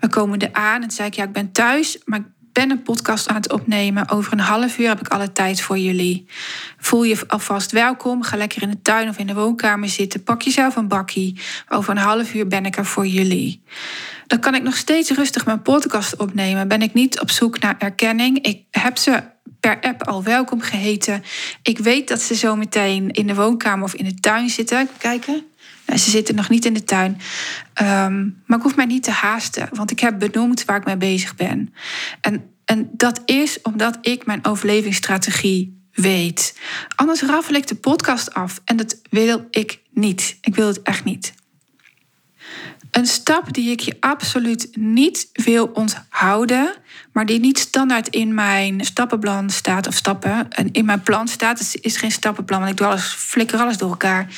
We 0.00 0.08
komen 0.08 0.38
er 0.38 0.52
aan 0.52 0.82
en 0.82 0.90
zei 0.90 1.08
ik, 1.08 1.14
ja, 1.14 1.24
ik 1.24 1.32
ben 1.32 1.52
thuis, 1.52 1.98
maar 2.04 2.20
ben 2.52 2.70
een 2.70 2.82
podcast 2.82 3.28
aan 3.28 3.34
het 3.34 3.52
opnemen. 3.52 4.08
Over 4.08 4.32
een 4.32 4.40
half 4.40 4.78
uur 4.78 4.88
heb 4.88 5.00
ik 5.00 5.08
alle 5.08 5.32
tijd 5.32 5.60
voor 5.60 5.78
jullie. 5.78 6.26
Voel 6.78 7.02
je 7.02 7.24
alvast 7.26 7.72
welkom. 7.72 8.22
Ga 8.22 8.36
lekker 8.36 8.62
in 8.62 8.70
de 8.70 8.82
tuin 8.82 9.08
of 9.08 9.18
in 9.18 9.26
de 9.26 9.34
woonkamer 9.34 9.88
zitten. 9.88 10.22
Pak 10.22 10.42
jezelf 10.42 10.76
een 10.76 10.88
bakkie. 10.88 11.40
Over 11.68 11.90
een 11.90 12.02
half 12.02 12.34
uur 12.34 12.46
ben 12.46 12.66
ik 12.66 12.76
er 12.76 12.86
voor 12.86 13.06
jullie 13.06 13.62
dan 14.30 14.40
kan 14.40 14.54
ik 14.54 14.62
nog 14.62 14.76
steeds 14.76 15.10
rustig 15.10 15.46
mijn 15.46 15.62
podcast 15.62 16.16
opnemen. 16.16 16.68
Ben 16.68 16.82
ik 16.82 16.94
niet 16.94 17.20
op 17.20 17.30
zoek 17.30 17.60
naar 17.60 17.74
erkenning. 17.78 18.38
Ik 18.46 18.64
heb 18.70 18.98
ze 18.98 19.22
per 19.60 19.80
app 19.80 20.06
al 20.06 20.22
welkom 20.22 20.60
geheten. 20.60 21.22
Ik 21.62 21.78
weet 21.78 22.08
dat 22.08 22.20
ze 22.20 22.34
zo 22.34 22.56
meteen 22.56 23.10
in 23.10 23.26
de 23.26 23.34
woonkamer 23.34 23.84
of 23.84 23.94
in 23.94 24.04
de 24.04 24.14
tuin 24.14 24.48
zitten. 24.48 24.88
Kijken. 24.98 25.49
Ze 25.98 26.10
zitten 26.10 26.34
nog 26.34 26.48
niet 26.48 26.64
in 26.64 26.74
de 26.74 26.84
tuin. 26.84 27.20
Ehm, 27.74 28.28
maar 28.46 28.58
ik 28.58 28.64
hoef 28.64 28.76
mij 28.76 28.86
niet 28.86 29.02
te 29.02 29.10
haasten, 29.10 29.68
want 29.72 29.90
ik 29.90 30.00
heb 30.00 30.18
benoemd 30.18 30.64
waar 30.64 30.76
ik 30.76 30.84
mee 30.84 30.96
bezig 30.96 31.34
ben. 31.34 31.74
En, 32.20 32.50
en 32.64 32.90
dat 32.92 33.22
is 33.24 33.62
omdat 33.62 33.98
ik 34.00 34.26
mijn 34.26 34.44
overlevingsstrategie 34.44 35.80
weet. 35.92 36.58
Anders 36.96 37.22
raffel 37.22 37.54
ik 37.54 37.66
de 37.66 37.74
podcast 37.74 38.34
af 38.34 38.60
en 38.64 38.76
dat 38.76 39.00
wil 39.10 39.46
ik 39.50 39.80
niet. 39.90 40.38
Ik 40.40 40.54
wil 40.54 40.66
het 40.66 40.82
echt 40.82 41.04
niet. 41.04 41.32
Een 42.90 43.06
stap 43.06 43.52
die 43.52 43.70
ik 43.70 43.80
je 43.80 43.96
absoluut 44.00 44.68
niet 44.76 45.28
wil 45.32 45.66
onthouden, 45.66 46.74
maar 47.12 47.26
die 47.26 47.40
niet 47.40 47.58
standaard 47.58 48.08
in 48.08 48.34
mijn 48.34 48.84
stappenplan 48.84 49.50
staat, 49.50 49.86
of 49.86 49.94
stappen, 49.94 50.50
en 50.50 50.72
in 50.72 50.84
mijn 50.84 51.02
plan 51.02 51.28
staat, 51.28 51.58
het 51.58 51.78
is 51.80 51.96
geen 51.96 52.10
stappenplan, 52.10 52.58
want 52.58 52.70
ik 52.70 52.76
doe 52.76 52.86
alles, 52.86 53.04
flikker 53.04 53.58
alles 53.58 53.76
door 53.76 53.90
elkaar, 53.90 54.28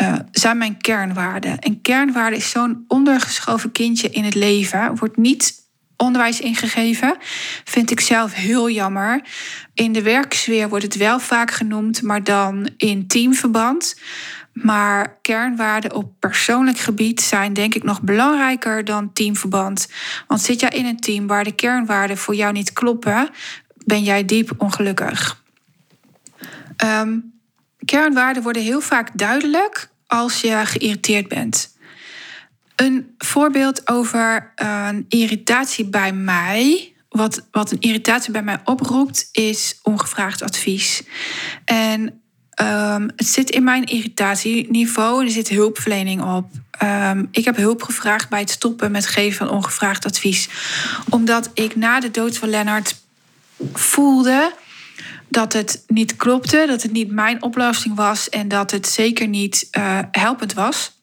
uh, 0.00 0.14
zijn 0.30 0.58
mijn 0.58 0.76
kernwaarden. 0.76 1.58
En 1.58 1.80
kernwaarde 1.80 2.36
is 2.36 2.50
zo'n 2.50 2.84
ondergeschoven 2.88 3.72
kindje 3.72 4.10
in 4.10 4.24
het 4.24 4.34
leven, 4.34 4.96
wordt 4.96 5.16
niet 5.16 5.66
onderwijs 5.96 6.40
ingegeven. 6.40 7.16
Vind 7.64 7.90
ik 7.90 8.00
zelf 8.00 8.34
heel 8.34 8.70
jammer. 8.70 9.22
In 9.74 9.92
de 9.92 10.02
werksfeer 10.02 10.68
wordt 10.68 10.84
het 10.84 10.96
wel 10.96 11.20
vaak 11.20 11.50
genoemd, 11.50 12.02
maar 12.02 12.24
dan 12.24 12.70
in 12.76 13.06
teamverband. 13.06 14.00
Maar 14.52 15.18
kernwaarden 15.22 15.94
op 15.94 16.12
persoonlijk 16.18 16.78
gebied 16.78 17.20
zijn 17.20 17.52
denk 17.52 17.74
ik 17.74 17.82
nog 17.82 18.02
belangrijker 18.02 18.84
dan 18.84 19.12
teamverband. 19.12 19.88
Want 20.26 20.40
zit 20.40 20.60
jij 20.60 20.70
in 20.70 20.86
een 20.86 21.00
team 21.00 21.26
waar 21.26 21.44
de 21.44 21.54
kernwaarden 21.54 22.18
voor 22.18 22.34
jou 22.34 22.52
niet 22.52 22.72
kloppen, 22.72 23.28
ben 23.84 24.02
jij 24.02 24.24
diep 24.24 24.52
ongelukkig. 24.56 25.42
Um, 26.84 27.37
kernwaarden 27.84 28.42
worden 28.42 28.62
heel 28.62 28.80
vaak 28.80 29.10
duidelijk 29.12 29.90
als 30.06 30.40
je 30.40 30.62
geïrriteerd 30.64 31.28
bent. 31.28 31.76
Een 32.76 33.14
voorbeeld 33.18 33.88
over 33.88 34.52
een 34.54 35.06
irritatie 35.08 35.84
bij 35.84 36.12
mij. 36.12 36.92
Wat, 37.08 37.46
wat 37.50 37.70
een 37.70 37.80
irritatie 37.80 38.32
bij 38.32 38.42
mij 38.42 38.60
oproept, 38.64 39.28
is 39.32 39.78
ongevraagd 39.82 40.42
advies. 40.42 41.02
En 41.64 42.22
Um, 42.62 43.10
het 43.16 43.26
zit 43.26 43.50
in 43.50 43.64
mijn 43.64 43.84
irritatieniveau 43.84 45.20
en 45.20 45.26
er 45.26 45.32
zit 45.32 45.48
hulpverlening 45.48 46.22
op. 46.22 46.50
Um, 46.82 47.28
ik 47.30 47.44
heb 47.44 47.56
hulp 47.56 47.82
gevraagd 47.82 48.28
bij 48.28 48.40
het 48.40 48.50
stoppen 48.50 48.90
met 48.90 49.06
geven 49.06 49.46
van 49.46 49.56
ongevraagd 49.56 50.06
advies. 50.06 50.48
Omdat 51.08 51.50
ik 51.54 51.76
na 51.76 52.00
de 52.00 52.10
dood 52.10 52.38
van 52.38 52.48
Lennart 52.48 52.96
voelde 53.72 54.52
dat 55.28 55.52
het 55.52 55.84
niet 55.86 56.16
klopte, 56.16 56.64
dat 56.66 56.82
het 56.82 56.92
niet 56.92 57.10
mijn 57.10 57.42
oplossing 57.42 57.94
was 57.94 58.28
en 58.28 58.48
dat 58.48 58.70
het 58.70 58.88
zeker 58.88 59.28
niet 59.28 59.68
uh, 59.78 59.98
helpend 60.10 60.52
was. 60.52 60.96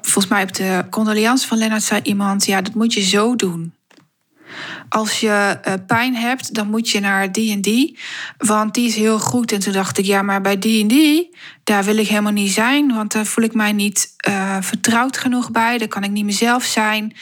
Volgens 0.00 0.26
mij 0.26 0.42
op 0.42 0.54
de 0.54 0.84
condoleance 0.90 1.46
van 1.46 1.58
Lennart 1.58 1.82
zei 1.82 2.00
iemand: 2.02 2.44
Ja, 2.44 2.60
dat 2.60 2.74
moet 2.74 2.92
je 2.92 3.02
zo 3.02 3.36
doen 3.36 3.74
als 4.88 5.20
je 5.20 5.58
uh, 5.68 5.74
pijn 5.86 6.14
hebt, 6.14 6.54
dan 6.54 6.70
moet 6.70 6.90
je 6.90 7.00
naar 7.00 7.32
die 7.32 7.52
en 7.52 7.60
die. 7.60 7.98
Want 8.38 8.74
die 8.74 8.86
is 8.86 8.96
heel 8.96 9.18
goed. 9.18 9.52
En 9.52 9.60
toen 9.60 9.72
dacht 9.72 9.98
ik, 9.98 10.04
ja, 10.04 10.22
maar 10.22 10.40
bij 10.40 10.58
die 10.58 10.82
en 10.82 10.88
die, 10.88 11.36
daar 11.64 11.84
wil 11.84 11.96
ik 11.96 12.08
helemaal 12.08 12.32
niet 12.32 12.52
zijn. 12.52 12.94
Want 12.94 13.12
daar 13.12 13.26
voel 13.26 13.44
ik 13.44 13.54
mij 13.54 13.72
niet 13.72 14.14
uh, 14.28 14.56
vertrouwd 14.60 15.18
genoeg 15.18 15.50
bij. 15.50 15.78
Daar 15.78 15.88
kan 15.88 16.04
ik 16.04 16.10
niet 16.10 16.24
mezelf 16.24 16.64
zijn. 16.64 17.16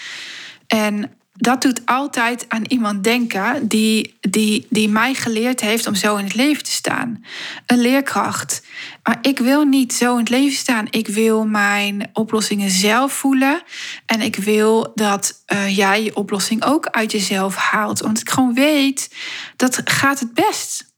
En 0.67 1.11
dat 1.43 1.63
doet 1.63 1.81
altijd 1.85 2.45
aan 2.49 2.65
iemand 2.67 3.05
denken 3.05 3.69
die, 3.69 4.19
die, 4.21 4.67
die 4.71 4.89
mij 4.89 5.15
geleerd 5.15 5.61
heeft 5.61 5.87
om 5.87 5.95
zo 5.95 6.17
in 6.17 6.25
het 6.25 6.35
leven 6.35 6.65
te 6.65 6.71
staan. 6.71 7.25
Een 7.67 7.81
leerkracht. 7.81 8.63
Maar 9.03 9.19
ik 9.23 9.39
wil 9.39 9.65
niet 9.65 9.93
zo 9.93 10.13
in 10.13 10.19
het 10.19 10.29
leven 10.29 10.57
staan. 10.57 10.87
Ik 10.91 11.09
wil 11.09 11.47
mijn 11.47 12.11
oplossingen 12.13 12.71
zelf 12.71 13.13
voelen. 13.13 13.63
En 14.07 14.21
ik 14.21 14.37
wil 14.37 14.93
dat 14.95 15.43
uh, 15.53 15.77
jij 15.77 16.03
je 16.03 16.17
oplossing 16.17 16.65
ook 16.65 16.87
uit 16.87 17.13
jezelf 17.13 17.57
haalt. 17.57 18.01
Want 18.01 18.21
ik 18.21 18.31
gewoon 18.31 18.55
weet, 18.55 19.15
dat 19.57 19.81
gaat 19.85 20.21
het 20.21 20.35
best. 20.35 20.92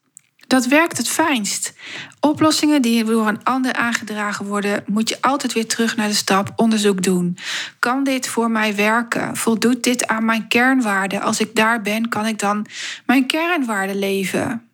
Dat 0.47 0.67
werkt 0.67 0.97
het 0.97 1.09
fijnst. 1.09 1.73
Oplossingen 2.21 2.83
die 2.83 3.05
door 3.05 3.29
een 3.29 3.45
ander 3.45 3.73
aangedragen 3.73 4.47
worden, 4.47 4.85
moet 4.87 5.09
je 5.09 5.19
altijd 5.21 5.53
weer 5.53 5.67
terug 5.67 5.97
naar 5.97 6.09
de 6.09 6.15
stap 6.15 6.53
onderzoek 6.57 7.03
doen. 7.03 7.39
Kan 7.79 8.05
dit 8.05 8.29
voor 8.29 8.51
mij 8.51 8.75
werken? 8.75 9.37
Voldoet 9.37 9.83
dit 9.83 10.07
aan 10.07 10.25
mijn 10.25 10.49
kernwaarden? 10.49 11.21
Als 11.21 11.41
ik 11.41 11.55
daar 11.55 11.83
ben, 11.83 12.09
kan 12.09 12.27
ik 12.27 12.39
dan 12.39 12.67
mijn 13.07 13.27
kernwaarden 13.27 13.99
leven? 13.99 14.69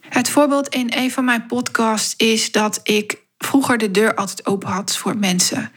Het 0.00 0.28
voorbeeld 0.28 0.68
in 0.68 0.92
een 0.94 1.10
van 1.10 1.24
mijn 1.24 1.46
podcasts 1.46 2.14
is 2.16 2.52
dat 2.52 2.80
ik 2.82 3.24
vroeger 3.38 3.78
de 3.78 3.90
deur 3.90 4.14
altijd 4.14 4.46
open 4.46 4.68
had 4.68 4.96
voor 4.96 5.16
mensen, 5.16 5.72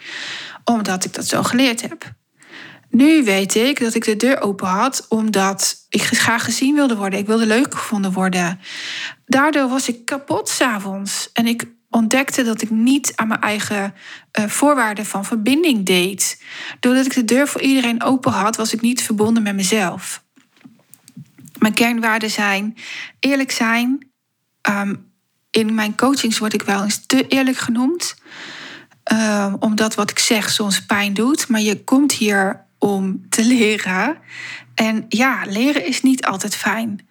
omdat 0.64 1.06
ik 1.06 1.14
dat 1.14 1.26
zo 1.26 1.44
geleerd 1.44 1.82
heb. 1.82 2.18
Nu 2.90 3.24
weet 3.24 3.56
ik 3.56 3.80
dat 3.80 3.94
ik 3.94 4.06
de 4.06 4.16
deur 4.16 4.42
open 4.42 4.68
had 4.68 5.06
omdat 5.10 5.86
ik 5.90 6.02
graag 6.02 6.44
gezien 6.44 6.76
wilde 6.76 6.96
worden. 6.96 7.20
Ik 7.20 7.28
wilde 7.28 7.46
leuk 7.46 7.76
gevonden 7.76 8.12
worden. 8.12 8.60
Daardoor 9.26 9.70
was 9.70 9.88
ik 9.88 10.06
kapot 10.06 10.50
s'avonds. 10.50 11.30
En 11.34 11.48
ik 11.48 11.66
ontdekte 11.90 12.44
dat 12.44 12.62
ik 12.62 12.70
niet 12.70 13.12
aan 13.16 13.28
mijn 13.28 13.42
eigen 13.42 13.94
uh, 14.40 14.46
voorwaarden 14.48 15.06
van 15.06 15.26
verbinding 15.26 15.86
deed. 15.86 16.44
Doordat 16.80 17.06
ik 17.06 17.14
de 17.14 17.26
deur 17.26 17.48
voor 17.48 17.62
iedereen 17.62 18.04
open 18.04 18.32
had, 18.32 18.56
was 18.56 18.74
ik 18.74 18.82
niet 18.82 19.02
verbonden 19.02 19.44
met 19.44 19.56
mezelf. 19.56 20.24
Mijn 21.60 21.74
kernwaarden 21.74 22.30
zijn 22.30 22.78
eerlijk 23.20 23.52
zijn. 23.52 24.12
Ehm, 24.62 24.96
in 25.52 25.74
mijn 25.74 25.96
coachings 25.96 26.38
word 26.38 26.54
ik 26.54 26.62
wel 26.62 26.84
eens 26.84 27.06
te 27.06 27.28
eerlijk 27.28 27.58
genoemd. 27.58 28.16
Um, 29.14 29.56
omdat 29.60 29.96
wat 29.96 30.10
ik 30.12 30.20
zeg 30.20 30.50
soms 30.50 30.86
pijn 30.86 31.14
doet. 31.14 31.48
Maar 31.48 31.62
je 31.62 31.84
komt 31.84 32.12
hier 32.12 32.68
om 32.80 33.26
te 33.30 33.46
leren. 33.46 34.18
En 34.76 35.06
ja, 35.10 35.42
leren 35.48 35.86
is 35.86 36.02
niet 36.02 36.26
altijd 36.26 36.56
fijn. 36.56 37.08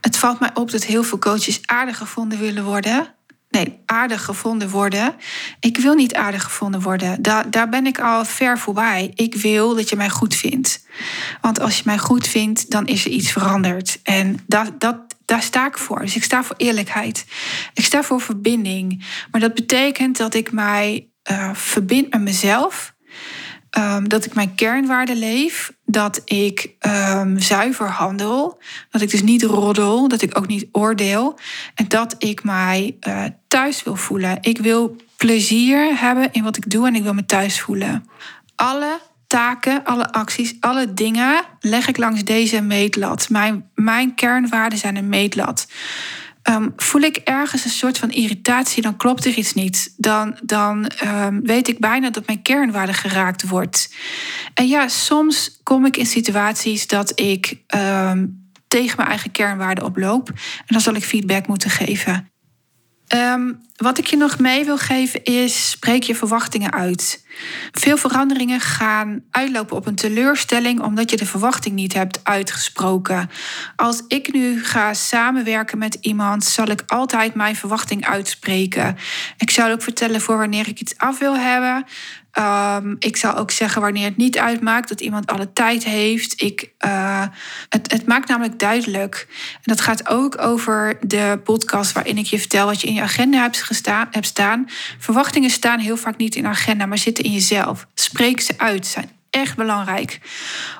Het 0.00 0.16
valt 0.16 0.40
mij 0.40 0.50
op 0.54 0.70
dat 0.70 0.84
heel 0.84 1.02
veel 1.02 1.18
coaches 1.18 1.60
aardig 1.66 1.98
gevonden 1.98 2.38
willen 2.38 2.64
worden. 2.64 3.14
Nee, 3.52 3.78
aardig 3.86 4.24
gevonden 4.24 4.70
worden. 4.70 5.14
Ik 5.60 5.76
wil 5.78 5.94
niet 5.94 6.14
aardig 6.14 6.42
gevonden 6.42 6.80
worden. 6.80 7.22
Daar, 7.50 7.68
ben 7.68 7.86
ik 7.86 8.00
al 8.00 8.24
ver 8.24 8.58
voorbij. 8.58 9.12
Ik 9.14 9.34
wil 9.34 9.74
dat 9.74 9.88
je 9.88 9.96
mij 9.96 10.10
goed 10.10 10.34
vindt. 10.34 10.86
Want 11.40 11.60
als 11.60 11.76
je 11.76 11.82
mij 11.84 11.98
goed 11.98 12.28
vindt, 12.28 12.70
dan 12.70 12.86
is 12.86 13.04
er 13.04 13.10
iets 13.10 13.32
veranderd. 13.32 14.00
En 14.02 14.38
dat, 14.46 14.80
dat, 14.80 14.96
daar 15.24 15.42
sta 15.42 15.66
ik 15.66 15.78
voor. 15.78 16.00
Dus 16.00 16.16
ik 16.16 16.22
sta 16.22 16.44
voor 16.44 16.56
eerlijkheid. 16.56 17.24
Ik 17.74 17.84
sta 17.84 18.02
voor 18.02 18.20
verbinding. 18.20 19.04
Maar 19.30 19.40
dat 19.40 19.54
betekent 19.54 20.16
dat 20.16 20.34
ik 20.34 20.52
mij 20.52 21.08
uh, 21.30 21.54
verbind 21.54 22.10
met 22.10 22.20
mezelf. 22.20 22.94
Um, 23.78 24.08
dat 24.08 24.24
ik 24.24 24.34
mijn 24.34 24.54
kernwaarden 24.54 25.16
leef. 25.16 25.72
Dat 25.84 26.22
ik 26.24 26.70
um, 26.80 27.38
zuiver 27.40 27.88
handel. 27.88 28.58
Dat 28.90 29.00
ik 29.00 29.10
dus 29.10 29.22
niet 29.22 29.42
roddel. 29.42 30.08
Dat 30.08 30.22
ik 30.22 30.38
ook 30.38 30.46
niet 30.46 30.66
oordeel. 30.72 31.38
En 31.74 31.88
dat 31.88 32.14
ik 32.18 32.44
mij 32.44 32.96
uh, 33.08 33.24
thuis 33.48 33.82
wil 33.82 33.96
voelen. 33.96 34.38
Ik 34.40 34.58
wil 34.58 34.96
plezier 35.16 36.00
hebben 36.00 36.32
in 36.32 36.42
wat 36.42 36.56
ik 36.56 36.70
doe 36.70 36.86
en 36.86 36.94
ik 36.94 37.02
wil 37.02 37.14
me 37.14 37.26
thuis 37.26 37.60
voelen. 37.60 38.08
Alle 38.56 39.00
taken, 39.26 39.84
alle 39.84 40.12
acties, 40.12 40.54
alle 40.60 40.94
dingen 40.94 41.42
leg 41.60 41.88
ik 41.88 41.96
langs 41.96 42.24
deze 42.24 42.60
meetlat. 42.60 43.28
Mijn, 43.28 43.70
mijn 43.74 44.14
kernwaarden 44.14 44.78
zijn 44.78 44.96
een 44.96 45.08
meetlat. 45.08 45.66
Um, 46.50 46.72
voel 46.76 47.00
ik 47.00 47.16
ergens 47.16 47.64
een 47.64 47.70
soort 47.70 47.98
van 47.98 48.10
irritatie, 48.10 48.82
dan 48.82 48.96
klopt 48.96 49.24
er 49.24 49.34
iets 49.34 49.54
niet. 49.54 49.94
Dan, 49.96 50.38
dan 50.42 50.90
um, 51.04 51.40
weet 51.42 51.68
ik 51.68 51.78
bijna 51.78 52.10
dat 52.10 52.26
mijn 52.26 52.42
kernwaarde 52.42 52.92
geraakt 52.92 53.48
wordt. 53.48 53.94
En 54.54 54.68
ja, 54.68 54.88
soms 54.88 55.60
kom 55.62 55.86
ik 55.86 55.96
in 55.96 56.06
situaties 56.06 56.86
dat 56.86 57.20
ik 57.20 57.56
um, 57.74 58.50
tegen 58.68 58.96
mijn 58.96 59.08
eigen 59.08 59.30
kernwaarde 59.30 59.84
oploop. 59.84 60.28
En 60.28 60.66
dan 60.66 60.80
zal 60.80 60.94
ik 60.94 61.04
feedback 61.04 61.46
moeten 61.46 61.70
geven. 61.70 62.31
Um, 63.14 63.60
wat 63.76 63.98
ik 63.98 64.06
je 64.06 64.16
nog 64.16 64.38
mee 64.38 64.64
wil 64.64 64.78
geven 64.78 65.24
is: 65.24 65.70
spreek 65.70 66.02
je 66.02 66.14
verwachtingen 66.14 66.72
uit. 66.72 67.24
Veel 67.72 67.96
veranderingen 67.96 68.60
gaan 68.60 69.22
uitlopen 69.30 69.76
op 69.76 69.86
een 69.86 69.94
teleurstelling 69.94 70.80
omdat 70.80 71.10
je 71.10 71.16
de 71.16 71.26
verwachting 71.26 71.74
niet 71.74 71.92
hebt 71.92 72.20
uitgesproken. 72.22 73.30
Als 73.76 74.02
ik 74.08 74.32
nu 74.32 74.64
ga 74.64 74.94
samenwerken 74.94 75.78
met 75.78 75.98
iemand, 76.00 76.44
zal 76.44 76.66
ik 76.66 76.82
altijd 76.86 77.34
mijn 77.34 77.56
verwachting 77.56 78.06
uitspreken. 78.06 78.96
Ik 79.36 79.50
zal 79.50 79.70
ook 79.70 79.82
vertellen 79.82 80.20
voor 80.20 80.38
wanneer 80.38 80.68
ik 80.68 80.80
iets 80.80 80.98
af 80.98 81.18
wil 81.18 81.36
hebben. 81.36 81.84
Um, 82.38 82.96
ik 82.98 83.16
zal 83.16 83.34
ook 83.34 83.50
zeggen 83.50 83.82
wanneer 83.82 84.04
het 84.04 84.16
niet 84.16 84.38
uitmaakt 84.38 84.88
dat 84.88 85.00
iemand 85.00 85.26
alle 85.26 85.52
tijd 85.52 85.84
heeft. 85.84 86.42
Ik, 86.42 86.72
uh, 86.84 87.26
het, 87.68 87.92
het, 87.92 88.06
maakt 88.06 88.28
namelijk 88.28 88.58
duidelijk. 88.58 89.26
En 89.52 89.60
dat 89.62 89.80
gaat 89.80 90.08
ook 90.08 90.40
over 90.40 90.98
de 91.00 91.40
podcast 91.44 91.92
waarin 91.92 92.18
ik 92.18 92.26
je 92.26 92.38
vertel 92.38 92.66
wat 92.66 92.80
je 92.80 92.86
in 92.86 92.94
je 92.94 93.02
agenda 93.02 93.40
hebt, 93.40 93.62
gestaan, 93.62 94.08
hebt 94.10 94.26
staan. 94.26 94.68
Verwachtingen 94.98 95.50
staan 95.50 95.78
heel 95.78 95.96
vaak 95.96 96.16
niet 96.16 96.34
in 96.34 96.46
agenda, 96.46 96.86
maar 96.86 96.98
zitten 96.98 97.24
in 97.24 97.32
jezelf. 97.32 97.86
Spreek 97.94 98.40
ze 98.40 98.54
uit, 98.56 98.86
zijn 98.86 99.10
echt 99.30 99.56
belangrijk. 99.56 100.20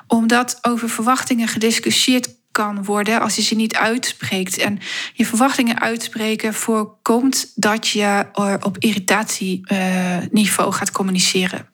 Omdat 0.07 0.59
over 0.61 0.89
verwachtingen 0.89 1.47
gediscussieerd 1.47 2.29
kan 2.53 2.83
worden 2.83 3.21
als 3.21 3.35
je 3.35 3.41
ze 3.41 3.55
niet 3.55 3.75
uitspreekt. 3.75 4.57
En 4.57 4.79
je 5.13 5.25
verwachtingen 5.25 5.79
uitspreken 5.79 6.53
voorkomt 6.53 7.51
dat 7.55 7.87
je 7.87 8.25
op 8.61 8.77
irritatieniveau 8.77 10.71
gaat 10.71 10.91
communiceren. 10.91 11.69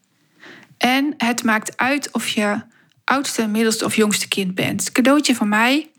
En 0.78 1.14
het 1.18 1.44
maakt 1.44 1.78
uit 1.78 2.12
of 2.12 2.28
je 2.28 2.62
oudste, 3.04 3.48
middelste 3.48 3.86
of 3.86 3.96
jongste 3.96 4.28
kind 4.28 4.56
bent. 4.56 4.92
Cadeautje 4.92 5.36
van 5.36 5.50
mij. 5.50 5.90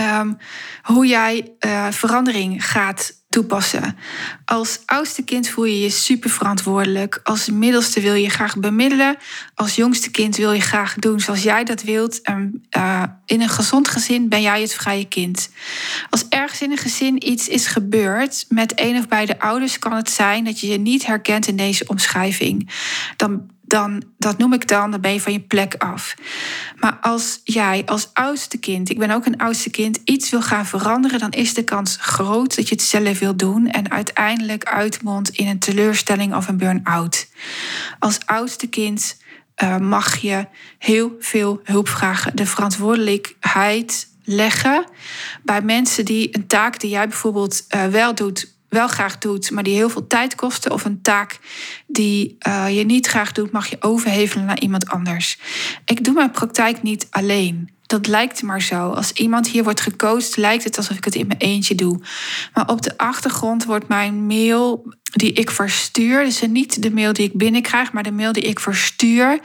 Um, 0.00 0.38
hoe 0.82 1.06
jij 1.06 1.52
uh, 1.66 1.86
verandering 1.90 2.66
gaat 2.66 3.12
toepassen. 3.28 3.96
Als 4.44 4.80
oudste 4.86 5.22
kind 5.22 5.48
voel 5.48 5.64
je 5.64 5.80
je 5.80 5.90
super 5.90 6.30
verantwoordelijk. 6.30 7.20
Als 7.22 7.50
middelste 7.50 8.00
wil 8.00 8.14
je 8.14 8.30
graag 8.30 8.56
bemiddelen. 8.56 9.16
Als 9.54 9.74
jongste 9.74 10.10
kind 10.10 10.36
wil 10.36 10.52
je 10.52 10.60
graag 10.60 10.94
doen 10.94 11.20
zoals 11.20 11.42
jij 11.42 11.64
dat 11.64 11.82
wilt. 11.82 12.22
En, 12.22 12.64
uh, 12.76 13.02
in 13.26 13.40
een 13.40 13.48
gezond 13.48 13.88
gezin 13.88 14.28
ben 14.28 14.42
jij 14.42 14.60
het 14.60 14.74
vrije 14.74 15.04
kind. 15.04 15.50
Als 16.10 16.28
ergens 16.28 16.62
in 16.62 16.70
een 16.70 16.76
gezin 16.76 17.28
iets 17.28 17.48
is 17.48 17.66
gebeurd 17.66 18.44
met 18.48 18.72
een 18.74 18.96
of 18.96 19.08
beide 19.08 19.40
ouders, 19.40 19.78
kan 19.78 19.92
het 19.92 20.10
zijn 20.10 20.44
dat 20.44 20.60
je 20.60 20.66
je 20.66 20.78
niet 20.78 21.06
herkent 21.06 21.46
in 21.46 21.56
deze 21.56 21.84
omschrijving. 21.86 22.70
Dan 23.16 23.50
dan, 23.68 24.02
dat 24.18 24.38
noem 24.38 24.52
ik 24.52 24.68
dan, 24.68 24.90
dan 24.90 25.00
ben 25.00 25.12
je 25.12 25.20
van 25.20 25.32
je 25.32 25.40
plek 25.40 25.74
af. 25.74 26.14
Maar 26.76 26.98
als 27.00 27.40
jij 27.44 27.82
als 27.86 28.10
oudste 28.12 28.58
kind, 28.58 28.90
ik 28.90 28.98
ben 28.98 29.10
ook 29.10 29.26
een 29.26 29.38
oudste 29.38 29.70
kind, 29.70 30.00
iets 30.04 30.30
wil 30.30 30.42
gaan 30.42 30.66
veranderen, 30.66 31.18
dan 31.18 31.30
is 31.30 31.54
de 31.54 31.64
kans 31.64 31.96
groot 32.00 32.56
dat 32.56 32.68
je 32.68 32.74
het 32.74 32.84
zelf 32.84 33.18
wil 33.18 33.36
doen 33.36 33.70
en 33.70 33.90
uiteindelijk 33.90 34.64
uitmondt 34.64 35.28
in 35.28 35.46
een 35.46 35.58
teleurstelling 35.58 36.34
of 36.34 36.48
een 36.48 36.56
burn-out. 36.56 37.28
Als 37.98 38.18
oudste 38.26 38.66
kind 38.66 39.16
uh, 39.62 39.76
mag 39.78 40.16
je 40.16 40.46
heel 40.78 41.16
veel 41.18 41.60
hulp 41.64 41.88
vragen, 41.88 42.36
de 42.36 42.46
verantwoordelijkheid 42.46 44.08
leggen 44.24 44.84
bij 45.42 45.62
mensen 45.62 46.04
die 46.04 46.36
een 46.36 46.46
taak 46.46 46.80
die 46.80 46.90
jij 46.90 47.08
bijvoorbeeld 47.08 47.64
uh, 47.74 47.86
wel 47.86 48.14
doet, 48.14 48.56
wel 48.68 48.88
graag 48.88 49.18
doet, 49.18 49.50
maar 49.50 49.62
die 49.62 49.74
heel 49.74 49.88
veel 49.88 50.06
tijd 50.06 50.34
kostte, 50.34 50.72
of 50.72 50.84
een 50.84 51.02
taak 51.02 51.38
die 51.86 52.36
uh, 52.48 52.76
je 52.76 52.84
niet 52.84 53.06
graag 53.06 53.32
doet, 53.32 53.50
mag 53.50 53.66
je 53.66 53.76
overhevelen 53.80 54.44
naar 54.44 54.60
iemand 54.60 54.88
anders. 54.88 55.38
Ik 55.84 56.04
doe 56.04 56.14
mijn 56.14 56.30
praktijk 56.30 56.82
niet 56.82 57.06
alleen. 57.10 57.70
Dat 57.86 58.06
lijkt 58.06 58.42
maar 58.42 58.62
zo. 58.62 58.90
Als 58.90 59.12
iemand 59.12 59.48
hier 59.48 59.64
wordt 59.64 59.80
gecoacht, 59.80 60.36
lijkt 60.36 60.64
het 60.64 60.76
alsof 60.76 60.96
ik 60.96 61.04
het 61.04 61.14
in 61.14 61.26
mijn 61.26 61.38
eentje 61.38 61.74
doe. 61.74 62.00
Maar 62.54 62.68
op 62.68 62.82
de 62.82 62.98
achtergrond 62.98 63.64
wordt 63.64 63.88
mijn 63.88 64.26
mail 64.26 64.94
die 65.02 65.32
ik 65.32 65.50
verstuur, 65.50 66.24
dus 66.24 66.40
niet 66.40 66.82
de 66.82 66.90
mail 66.90 67.12
die 67.12 67.26
ik 67.26 67.36
binnenkrijg, 67.36 67.92
maar 67.92 68.02
de 68.02 68.12
mail 68.12 68.32
die 68.32 68.42
ik 68.42 68.60
verstuur, 68.60 69.40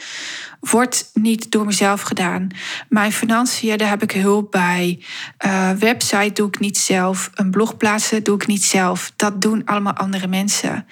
wordt 0.70 1.10
niet 1.14 1.52
door 1.52 1.66
mezelf 1.66 2.02
gedaan. 2.02 2.48
Mijn 2.90 3.12
financiën, 3.12 3.78
daar 3.78 3.90
heb 3.90 4.04
ik 4.04 4.12
hulp 4.12 4.52
bij. 4.52 5.04
Uh, 5.46 5.72
website 5.72 6.32
doe 6.34 6.48
ik 6.48 6.60
niet 6.60 6.78
zelf. 6.78 7.30
Een 7.34 7.52
blog 7.52 7.78
plaatsen 7.78 8.24
doe 8.24 8.36
ik 8.36 8.48
niet 8.48 8.64
zelf. 8.64 9.12
Dat 9.16 9.42
doen 9.42 9.66
allemaal 9.66 9.94
andere 9.94 10.28
mensen. 10.28 10.86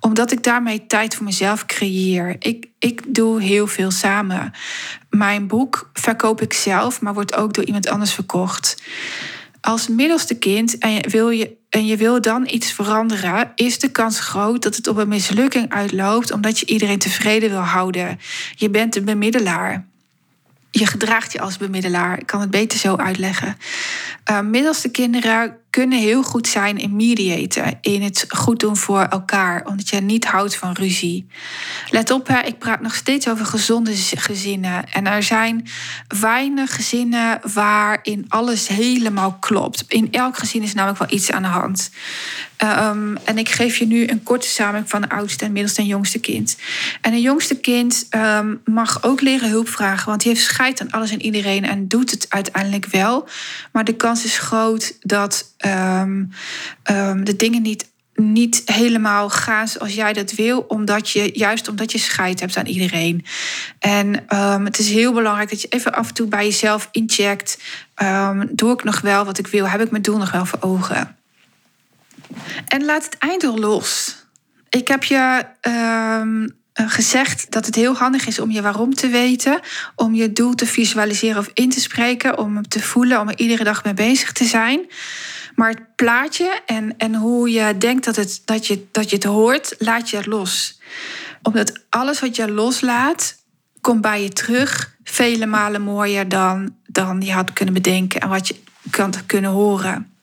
Omdat 0.00 0.32
ik 0.32 0.42
daarmee 0.42 0.86
tijd 0.86 1.14
voor 1.14 1.24
mezelf 1.24 1.66
creëer. 1.66 2.36
Ik, 2.38 2.66
ik 2.78 3.14
doe 3.14 3.42
heel 3.42 3.66
veel 3.66 3.90
samen. 3.90 4.52
Mijn 5.10 5.46
boek 5.46 5.90
verkoop 5.92 6.40
ik 6.40 6.52
zelf, 6.52 7.00
maar 7.00 7.14
wordt 7.14 7.36
ook 7.36 7.54
door 7.54 7.64
iemand 7.64 7.88
anders 7.88 8.12
verkocht 8.12 8.76
als 9.66 9.88
middelste 9.88 10.38
kind 10.38 10.78
en 10.78 10.90
je 10.90 11.08
wil, 11.08 11.30
je, 11.30 11.56
en 11.68 11.86
je 11.86 11.96
wil 11.96 12.20
dan 12.20 12.48
iets 12.50 12.72
veranderen, 12.72 13.52
is 13.54 13.78
de 13.78 13.90
kans 13.90 14.20
groot 14.20 14.62
dat 14.62 14.76
het 14.76 14.86
op 14.86 14.96
een 14.96 15.08
mislukking 15.08 15.72
uitloopt 15.72 16.32
omdat 16.32 16.58
je 16.58 16.66
iedereen 16.66 16.98
tevreden 16.98 17.50
wil 17.50 17.58
houden. 17.58 18.18
Je 18.54 18.70
bent 18.70 18.96
een 18.96 19.04
bemiddelaar. 19.04 19.86
Je 20.70 20.86
gedraagt 20.86 21.32
je 21.32 21.40
als 21.40 21.56
bemiddelaar. 21.56 22.18
Ik 22.18 22.26
kan 22.26 22.40
het 22.40 22.50
beter 22.50 22.78
zo 22.78 22.96
uitleggen. 22.96 23.56
Uh, 24.30 24.40
middelste 24.40 24.90
kinderen 24.90 25.56
kunnen 25.70 25.98
heel 25.98 26.22
goed 26.22 26.48
zijn 26.48 26.78
in 26.78 26.96
mediaten, 26.96 27.78
in 27.80 28.02
het 28.02 28.24
goed 28.28 28.60
doen 28.60 28.76
voor 28.76 29.00
elkaar, 29.00 29.64
omdat 29.66 29.88
je 29.88 30.00
niet 30.00 30.24
houdt 30.24 30.56
van 30.56 30.72
ruzie. 30.72 31.26
Let 31.90 32.10
op, 32.10 32.26
hè, 32.26 32.40
ik 32.40 32.58
praat 32.58 32.80
nog 32.80 32.94
steeds 32.94 33.28
over 33.28 33.46
gezonde 33.46 33.92
gezinnen. 33.94 34.84
En 34.92 35.06
er 35.06 35.22
zijn 35.22 35.68
weinig 36.20 36.74
gezinnen 36.74 37.40
waarin 37.52 38.24
alles 38.28 38.68
helemaal 38.68 39.36
klopt. 39.40 39.84
In 39.88 40.08
elk 40.10 40.38
gezin 40.38 40.62
is 40.62 40.74
namelijk 40.74 40.98
wel 40.98 41.18
iets 41.18 41.30
aan 41.30 41.42
de 41.42 41.48
hand. 41.48 41.90
Um, 42.62 43.16
en 43.24 43.38
ik 43.38 43.48
geef 43.48 43.76
je 43.76 43.86
nu 43.86 44.08
een 44.08 44.22
korte 44.22 44.48
samenvatting 44.48 44.90
van 44.90 45.00
de 45.00 45.08
oudste 45.08 45.44
en 45.44 45.52
middelste 45.52 45.80
en 45.80 45.86
jongste 45.86 46.18
kind. 46.18 46.56
En 47.00 47.12
een 47.12 47.20
jongste 47.20 47.56
kind 47.56 48.06
um, 48.10 48.60
mag 48.64 49.02
ook 49.02 49.20
leren 49.20 49.48
hulp 49.48 49.68
vragen, 49.68 50.08
want 50.08 50.22
die 50.22 50.32
heeft 50.32 50.44
scheid 50.44 50.80
aan 50.80 50.90
alles 50.90 51.10
en 51.10 51.22
iedereen 51.22 51.64
en 51.64 51.88
doet 51.88 52.10
het 52.10 52.26
uiteindelijk 52.28 52.86
wel. 52.86 53.28
Maar 53.72 53.84
de 53.84 53.96
kans 53.96 54.24
is 54.24 54.38
groot 54.38 54.96
dat 55.00 55.54
um, 55.66 56.30
um, 56.90 57.24
de 57.24 57.36
dingen 57.36 57.62
niet 57.62 57.94
niet 58.16 58.62
helemaal 58.64 59.30
gaan 59.30 59.68
zoals 59.68 59.94
jij 59.94 60.12
dat 60.12 60.32
wil, 60.32 60.58
omdat 60.58 61.10
je 61.10 61.38
juist 61.38 61.68
omdat 61.68 61.92
je 61.92 61.98
scheid 61.98 62.40
hebt 62.40 62.56
aan 62.56 62.66
iedereen. 62.66 63.24
En 63.78 64.28
ehm, 64.28 64.64
het 64.64 64.78
is 64.78 64.90
heel 64.90 65.12
belangrijk 65.12 65.50
dat 65.50 65.60
je 65.60 65.68
even 65.68 65.92
af 65.92 66.08
en 66.08 66.14
toe 66.14 66.26
bij 66.26 66.44
jezelf 66.44 66.88
incheckt. 66.92 67.58
Doe 68.50 68.72
ik 68.72 68.84
nog 68.84 69.00
wel 69.00 69.24
wat 69.24 69.38
ik 69.38 69.46
wil? 69.46 69.68
Heb 69.68 69.80
ik 69.80 69.90
mijn 69.90 70.02
doel 70.02 70.18
nog 70.18 70.30
wel 70.30 70.46
voor 70.46 70.58
ogen? 70.60 71.16
En 72.66 72.84
laat 72.84 73.04
het 73.04 73.18
einddoel 73.18 73.58
los. 73.58 74.16
Ik 74.68 74.88
heb 74.88 75.04
je 75.04 75.46
ehm, 75.60 76.46
gezegd 76.72 77.50
dat 77.50 77.66
het 77.66 77.74
heel 77.74 77.94
handig 77.94 78.26
is 78.26 78.38
om 78.38 78.50
je 78.50 78.62
waarom 78.62 78.94
te 78.94 79.08
weten, 79.08 79.60
om 79.94 80.14
je 80.14 80.32
doel 80.32 80.54
te 80.54 80.66
visualiseren 80.66 81.38
of 81.38 81.50
in 81.54 81.70
te 81.70 81.80
spreken, 81.80 82.38
om 82.38 82.54
hem 82.54 82.68
te 82.68 82.82
voelen, 82.82 83.20
om 83.20 83.28
er 83.28 83.38
iedere 83.38 83.64
dag 83.64 83.84
mee 83.84 83.94
bezig 83.94 84.32
te 84.32 84.44
zijn. 84.44 84.86
Maar 85.56 85.68
het 85.68 85.94
plaatje 85.94 86.62
en, 86.66 86.96
en 86.96 87.14
hoe 87.14 87.50
je 87.50 87.78
denkt 87.78 88.04
dat, 88.04 88.16
het, 88.16 88.42
dat, 88.44 88.66
je, 88.66 88.86
dat 88.90 89.10
je 89.10 89.16
het 89.16 89.24
hoort, 89.24 89.74
laat 89.78 90.10
je 90.10 90.28
los. 90.28 90.80
Omdat 91.42 91.80
alles 91.88 92.20
wat 92.20 92.36
je 92.36 92.50
loslaat, 92.50 93.36
komt 93.80 94.00
bij 94.00 94.22
je 94.22 94.28
terug 94.28 94.94
vele 95.04 95.46
malen 95.46 95.82
mooier 95.82 96.28
dan, 96.28 96.76
dan 96.86 97.20
je 97.20 97.32
had 97.32 97.52
kunnen 97.52 97.74
bedenken 97.74 98.20
en 98.20 98.28
wat 98.28 98.48
je 98.48 98.56
kan 98.90 99.12
kunnen 99.26 99.50
horen. 99.50 100.14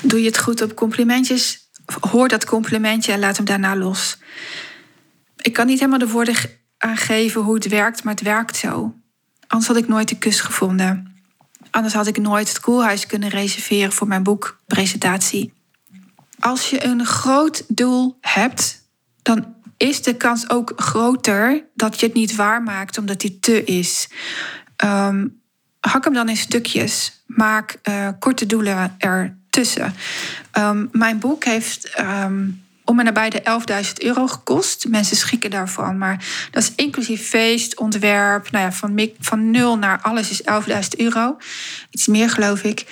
Doe 0.00 0.20
je 0.20 0.26
het 0.26 0.38
goed 0.38 0.62
op 0.62 0.74
complimentjes, 0.74 1.68
hoor 2.10 2.28
dat 2.28 2.44
complimentje 2.44 3.12
en 3.12 3.18
laat 3.18 3.36
hem 3.36 3.46
daarna 3.46 3.76
los. 3.76 4.18
Ik 5.36 5.52
kan 5.52 5.66
niet 5.66 5.78
helemaal 5.78 5.98
de 5.98 6.08
woorden 6.08 6.36
aangeven 6.78 7.40
hoe 7.40 7.54
het 7.54 7.68
werkt, 7.68 8.04
maar 8.04 8.14
het 8.14 8.22
werkt 8.22 8.56
zo. 8.56 8.94
Anders 9.46 9.68
had 9.68 9.76
ik 9.76 9.88
nooit 9.88 10.08
de 10.08 10.18
kus 10.18 10.40
gevonden. 10.40 11.11
Anders 11.72 11.94
had 11.94 12.06
ik 12.06 12.18
nooit 12.18 12.48
het 12.48 12.60
koelhuis 12.60 13.06
kunnen 13.06 13.28
reserveren 13.28 13.92
voor 13.92 14.06
mijn 14.06 14.22
boekpresentatie. 14.22 15.52
Als 16.38 16.70
je 16.70 16.84
een 16.84 17.06
groot 17.06 17.64
doel 17.68 18.18
hebt, 18.20 18.82
dan 19.22 19.54
is 19.76 20.02
de 20.02 20.16
kans 20.16 20.50
ook 20.50 20.72
groter 20.76 21.64
dat 21.74 22.00
je 22.00 22.06
het 22.06 22.14
niet 22.14 22.34
waarmaakt 22.36 22.98
omdat 22.98 23.20
die 23.20 23.38
te 23.38 23.64
is. 23.64 24.08
Um, 24.84 25.40
hak 25.80 26.04
hem 26.04 26.12
dan 26.12 26.28
in 26.28 26.36
stukjes. 26.36 27.22
Maak 27.26 27.78
uh, 27.88 28.08
korte 28.18 28.46
doelen 28.46 28.94
ertussen. 28.98 29.94
Um, 30.58 30.88
mijn 30.92 31.18
boek 31.18 31.44
heeft 31.44 32.00
um, 32.00 32.61
om 32.84 32.98
en 32.98 33.04
nabij 33.04 33.30
de 33.30 33.42
11.000 33.84 33.92
euro 33.94 34.26
gekost. 34.26 34.88
Mensen 34.88 35.16
schikken 35.16 35.50
daarvan. 35.50 35.98
Maar 35.98 36.24
dat 36.50 36.62
is 36.62 36.72
inclusief 36.76 37.28
feest, 37.28 37.78
ontwerp. 37.78 38.50
Nou 38.50 38.64
ja, 38.64 38.72
van, 38.72 39.10
van 39.20 39.50
nul 39.50 39.78
naar 39.78 40.00
alles 40.02 40.30
is 40.30 40.42
11.000 40.42 40.78
euro. 40.96 41.36
Iets 41.90 42.06
meer 42.06 42.30
geloof 42.30 42.62
ik. 42.62 42.86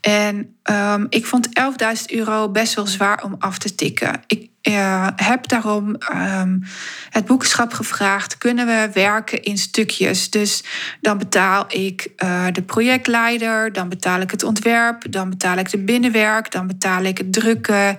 En 0.00 0.56
um, 0.70 1.06
ik 1.08 1.26
vond 1.26 1.48
11.000 1.48 2.04
euro 2.06 2.50
best 2.50 2.74
wel 2.74 2.86
zwaar 2.86 3.24
om 3.24 3.36
af 3.38 3.58
te 3.58 3.74
tikken. 3.74 4.22
Ik 4.26 4.50
uh, 4.68 5.08
heb 5.16 5.48
daarom 5.48 5.96
um, 6.14 6.62
het 7.10 7.24
boekenschap 7.24 7.72
gevraagd: 7.72 8.38
kunnen 8.38 8.66
we 8.66 8.90
werken 8.92 9.42
in 9.42 9.58
stukjes? 9.58 10.30
Dus 10.30 10.64
dan 11.00 11.18
betaal 11.18 11.64
ik 11.68 12.08
uh, 12.24 12.46
de 12.52 12.62
projectleider, 12.62 13.72
dan 13.72 13.88
betaal 13.88 14.20
ik 14.20 14.30
het 14.30 14.42
ontwerp, 14.42 15.12
dan 15.12 15.30
betaal 15.30 15.56
ik 15.56 15.70
de 15.70 15.78
binnenwerk, 15.78 16.50
dan 16.50 16.66
betaal 16.66 17.02
ik 17.02 17.18
het 17.18 17.32
drukken, 17.32 17.98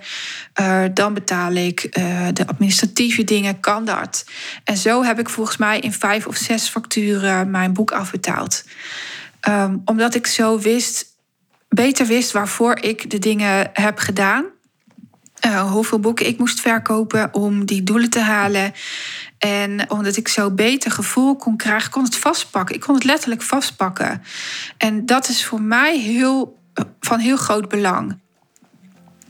uh, 0.60 0.84
dan 0.94 1.14
betaal 1.14 1.52
ik 1.52 1.92
de 2.32 2.46
administratieve 2.46 3.24
dingen. 3.24 3.60
Kan 3.60 3.84
dat? 3.84 4.24
En 4.64 4.76
zo 4.76 5.02
heb 5.02 5.18
ik 5.18 5.28
volgens 5.28 5.56
mij 5.56 5.80
in 5.80 5.92
vijf 5.92 6.26
of 6.26 6.36
zes 6.36 6.68
facturen 6.68 7.50
mijn 7.50 7.72
boek 7.72 7.90
afbetaald. 7.90 8.64
Um, 9.48 9.82
omdat 9.84 10.14
ik 10.14 10.26
zo 10.26 10.58
wist, 10.58 11.06
beter 11.68 12.06
wist 12.06 12.32
waarvoor 12.32 12.78
ik 12.80 13.10
de 13.10 13.18
dingen 13.18 13.70
heb 13.72 13.98
gedaan. 13.98 14.44
Uh, 15.46 15.72
hoeveel 15.72 15.98
boeken 15.98 16.26
ik 16.26 16.38
moest 16.38 16.60
verkopen 16.60 17.34
om 17.34 17.64
die 17.64 17.82
doelen 17.82 18.10
te 18.10 18.20
halen. 18.20 18.72
En 19.38 19.90
omdat 19.90 20.16
ik 20.16 20.28
zo 20.28 20.50
beter 20.50 20.90
gevoel 20.90 21.36
kon 21.36 21.56
krijgen, 21.56 21.90
kon 21.90 22.04
het 22.04 22.16
vastpakken. 22.16 22.74
Ik 22.74 22.80
kon 22.80 22.94
het 22.94 23.04
letterlijk 23.04 23.42
vastpakken. 23.42 24.22
En 24.76 25.06
dat 25.06 25.28
is 25.28 25.44
voor 25.44 25.62
mij 25.62 25.98
heel, 25.98 26.58
van 27.00 27.18
heel 27.18 27.36
groot 27.36 27.68
belang. 27.68 28.18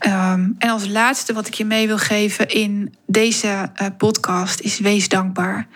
Um, 0.05 0.55
en 0.57 0.69
als 0.69 0.87
laatste 0.87 1.33
wat 1.33 1.47
ik 1.47 1.53
je 1.53 1.65
mee 1.65 1.87
wil 1.87 1.97
geven 1.97 2.47
in 2.47 2.95
deze 3.05 3.47
uh, 3.47 3.87
podcast 3.97 4.59
is 4.59 4.79
wees 4.79 5.09
dankbaar. 5.09 5.67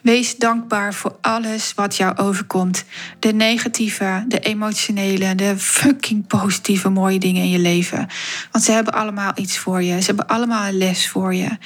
Wees 0.00 0.36
dankbaar 0.36 0.94
voor 0.94 1.16
alles 1.20 1.74
wat 1.74 1.96
jou 1.96 2.16
overkomt. 2.16 2.84
De 3.18 3.32
negatieve, 3.32 4.24
de 4.28 4.38
emotionele, 4.38 5.34
de 5.34 5.58
fucking 5.58 6.26
positieve 6.26 6.88
mooie 6.88 7.18
dingen 7.18 7.42
in 7.42 7.50
je 7.50 7.58
leven. 7.58 8.06
Want 8.52 8.64
ze 8.64 8.72
hebben 8.72 8.92
allemaal 8.92 9.32
iets 9.34 9.58
voor 9.58 9.82
je. 9.82 10.00
Ze 10.00 10.06
hebben 10.06 10.26
allemaal 10.26 10.66
een 10.66 10.78
les 10.78 11.08
voor 11.08 11.34
je. 11.34 11.58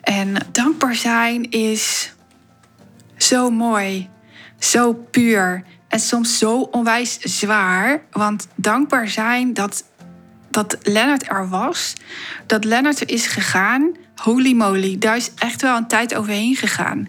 En 0.00 0.34
dankbaar 0.52 0.94
zijn 0.94 1.50
is 1.50 2.12
zo 3.16 3.50
mooi, 3.50 4.08
zo 4.58 4.92
puur 4.92 5.64
en 5.88 6.00
soms 6.00 6.38
zo 6.38 6.60
onwijs 6.60 7.18
zwaar. 7.18 8.02
Want 8.10 8.48
dankbaar 8.54 9.08
zijn, 9.08 9.54
dat 9.54 9.84
dat 10.52 10.76
Lennart 10.82 11.28
er 11.28 11.48
was, 11.48 11.94
dat 12.46 12.64
Lennart 12.64 13.00
er 13.00 13.10
is 13.10 13.26
gegaan. 13.26 13.96
Holy 14.14 14.52
moly, 14.52 14.98
daar 14.98 15.16
is 15.16 15.30
echt 15.38 15.62
wel 15.62 15.76
een 15.76 15.86
tijd 15.86 16.14
overheen 16.14 16.56
gegaan. 16.56 17.08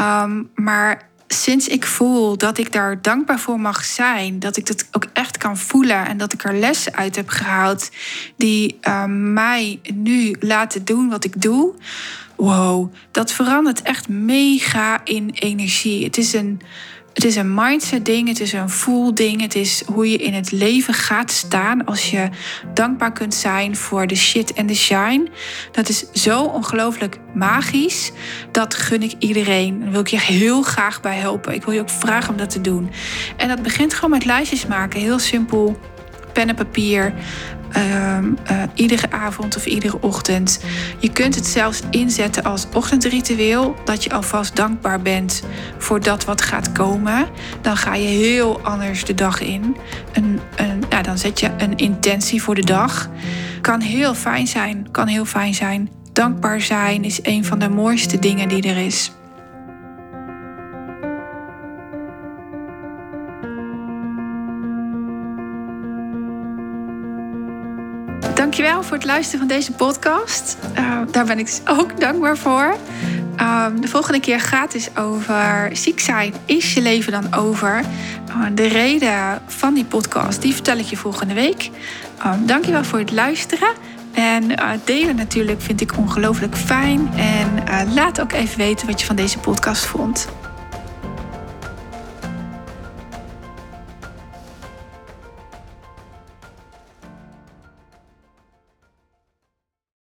Um, 0.00 0.50
maar 0.54 1.10
sinds 1.28 1.68
ik 1.68 1.86
voel 1.86 2.38
dat 2.38 2.58
ik 2.58 2.72
daar 2.72 3.02
dankbaar 3.02 3.38
voor 3.38 3.60
mag 3.60 3.84
zijn, 3.84 4.38
dat 4.38 4.56
ik 4.56 4.66
dat 4.66 4.86
ook 4.92 5.06
echt 5.12 5.36
kan 5.36 5.56
voelen 5.56 6.06
en 6.06 6.16
dat 6.16 6.32
ik 6.32 6.44
er 6.44 6.54
lessen 6.54 6.94
uit 6.94 7.16
heb 7.16 7.28
gehaald 7.28 7.90
die 8.36 8.78
um, 8.88 9.32
mij 9.32 9.80
nu 9.94 10.36
laten 10.40 10.84
doen 10.84 11.08
wat 11.08 11.24
ik 11.24 11.42
doe. 11.42 11.74
Wow, 12.36 12.94
dat 13.10 13.32
verandert 13.32 13.82
echt 13.82 14.08
mega 14.08 15.00
in 15.04 15.30
energie. 15.30 16.04
Het 16.04 16.18
is 16.18 16.32
een 16.32 16.60
het 17.12 17.24
is 17.24 17.36
een 17.36 17.54
mindset 17.54 18.04
ding, 18.04 18.28
het 18.28 18.40
is 18.40 18.52
een 18.52 18.70
voel 18.70 19.14
ding, 19.14 19.40
het 19.40 19.54
is 19.54 19.82
hoe 19.86 20.10
je 20.10 20.16
in 20.16 20.34
het 20.34 20.52
leven 20.52 20.94
gaat 20.94 21.30
staan 21.30 21.84
als 21.84 22.10
je 22.10 22.28
dankbaar 22.74 23.12
kunt 23.12 23.34
zijn 23.34 23.76
voor 23.76 24.06
de 24.06 24.16
shit 24.16 24.52
en 24.52 24.66
de 24.66 24.74
shine. 24.74 25.28
Dat 25.72 25.88
is 25.88 26.12
zo 26.12 26.42
ongelooflijk 26.42 27.18
magisch. 27.34 28.12
Dat 28.50 28.74
gun 28.74 29.02
ik 29.02 29.14
iedereen. 29.18 29.80
Daar 29.80 29.90
wil 29.90 30.00
ik 30.00 30.06
je 30.06 30.20
heel 30.20 30.62
graag 30.62 31.00
bij 31.00 31.16
helpen. 31.16 31.54
Ik 31.54 31.64
wil 31.64 31.74
je 31.74 31.80
ook 31.80 31.90
vragen 31.90 32.30
om 32.30 32.36
dat 32.36 32.50
te 32.50 32.60
doen. 32.60 32.90
En 33.36 33.48
dat 33.48 33.62
begint 33.62 33.94
gewoon 33.94 34.10
met 34.10 34.24
lijstjes 34.24 34.66
maken, 34.66 35.00
heel 35.00 35.18
simpel. 35.18 35.78
Pen 36.32 36.48
en 36.48 36.54
papier. 36.54 37.14
Um, 37.76 38.36
uh, 38.50 38.62
iedere 38.74 39.10
avond 39.10 39.56
of 39.56 39.66
iedere 39.66 40.00
ochtend. 40.00 40.60
Je 40.98 41.12
kunt 41.12 41.34
het 41.34 41.46
zelfs 41.46 41.80
inzetten 41.90 42.42
als 42.42 42.66
ochtendritueel, 42.74 43.74
dat 43.84 44.04
je 44.04 44.12
alvast 44.12 44.56
dankbaar 44.56 45.02
bent 45.02 45.42
voor 45.78 46.00
dat 46.00 46.24
wat 46.24 46.42
gaat 46.42 46.72
komen. 46.72 47.28
Dan 47.60 47.76
ga 47.76 47.94
je 47.94 48.08
heel 48.08 48.60
anders 48.60 49.04
de 49.04 49.14
dag 49.14 49.40
in. 49.40 49.76
Een, 50.12 50.40
een, 50.56 50.84
dan 51.02 51.18
zet 51.18 51.40
je 51.40 51.50
een 51.58 51.76
intentie 51.76 52.42
voor 52.42 52.54
de 52.54 52.64
dag. 52.64 53.10
Kan 53.60 53.80
heel 53.80 54.14
fijn 54.14 54.46
zijn, 54.46 54.88
kan 54.90 55.06
heel 55.06 55.24
fijn 55.24 55.54
zijn. 55.54 55.90
Dankbaar 56.12 56.60
zijn 56.60 57.04
is 57.04 57.18
een 57.22 57.44
van 57.44 57.58
de 57.58 57.68
mooiste 57.68 58.18
dingen 58.18 58.48
die 58.48 58.62
er 58.68 58.76
is. 58.76 59.12
Dankjewel 68.52 68.82
voor 68.82 68.96
het 68.96 69.06
luisteren 69.06 69.38
van 69.38 69.56
deze 69.56 69.72
podcast. 69.72 70.56
Uh, 70.78 71.00
daar 71.10 71.24
ben 71.24 71.38
ik 71.38 71.46
dus 71.46 71.60
ook 71.64 72.00
dankbaar 72.06 72.36
voor. 72.36 72.76
Um, 73.40 73.80
de 73.80 73.88
volgende 73.88 74.20
keer 74.20 74.40
gaat 74.40 74.72
het 74.72 74.90
dus 74.92 75.02
over 75.02 75.70
ziek 75.72 76.00
zijn. 76.00 76.34
Is 76.44 76.74
je 76.74 76.82
leven 76.82 77.12
dan 77.12 77.34
over? 77.34 77.80
Uh, 78.28 78.46
de 78.54 78.66
reden 78.66 79.42
van 79.46 79.74
die 79.74 79.84
podcast, 79.84 80.42
die 80.42 80.54
vertel 80.54 80.76
ik 80.76 80.84
je 80.84 80.96
volgende 80.96 81.34
week. 81.34 81.70
Um, 82.26 82.46
dankjewel 82.46 82.84
voor 82.84 82.98
het 82.98 83.12
luisteren. 83.12 83.72
En 84.12 84.50
uh, 84.50 84.70
delen 84.84 85.16
natuurlijk 85.16 85.62
vind 85.62 85.80
ik 85.80 85.96
ongelooflijk 85.96 86.56
fijn. 86.56 87.10
En 87.16 87.64
laat 87.94 88.20
ook 88.20 88.32
even 88.32 88.58
weten 88.58 88.86
wat 88.86 89.00
je 89.00 89.06
van 89.06 89.16
deze 89.16 89.38
podcast 89.38 89.84
vond. 89.84 90.28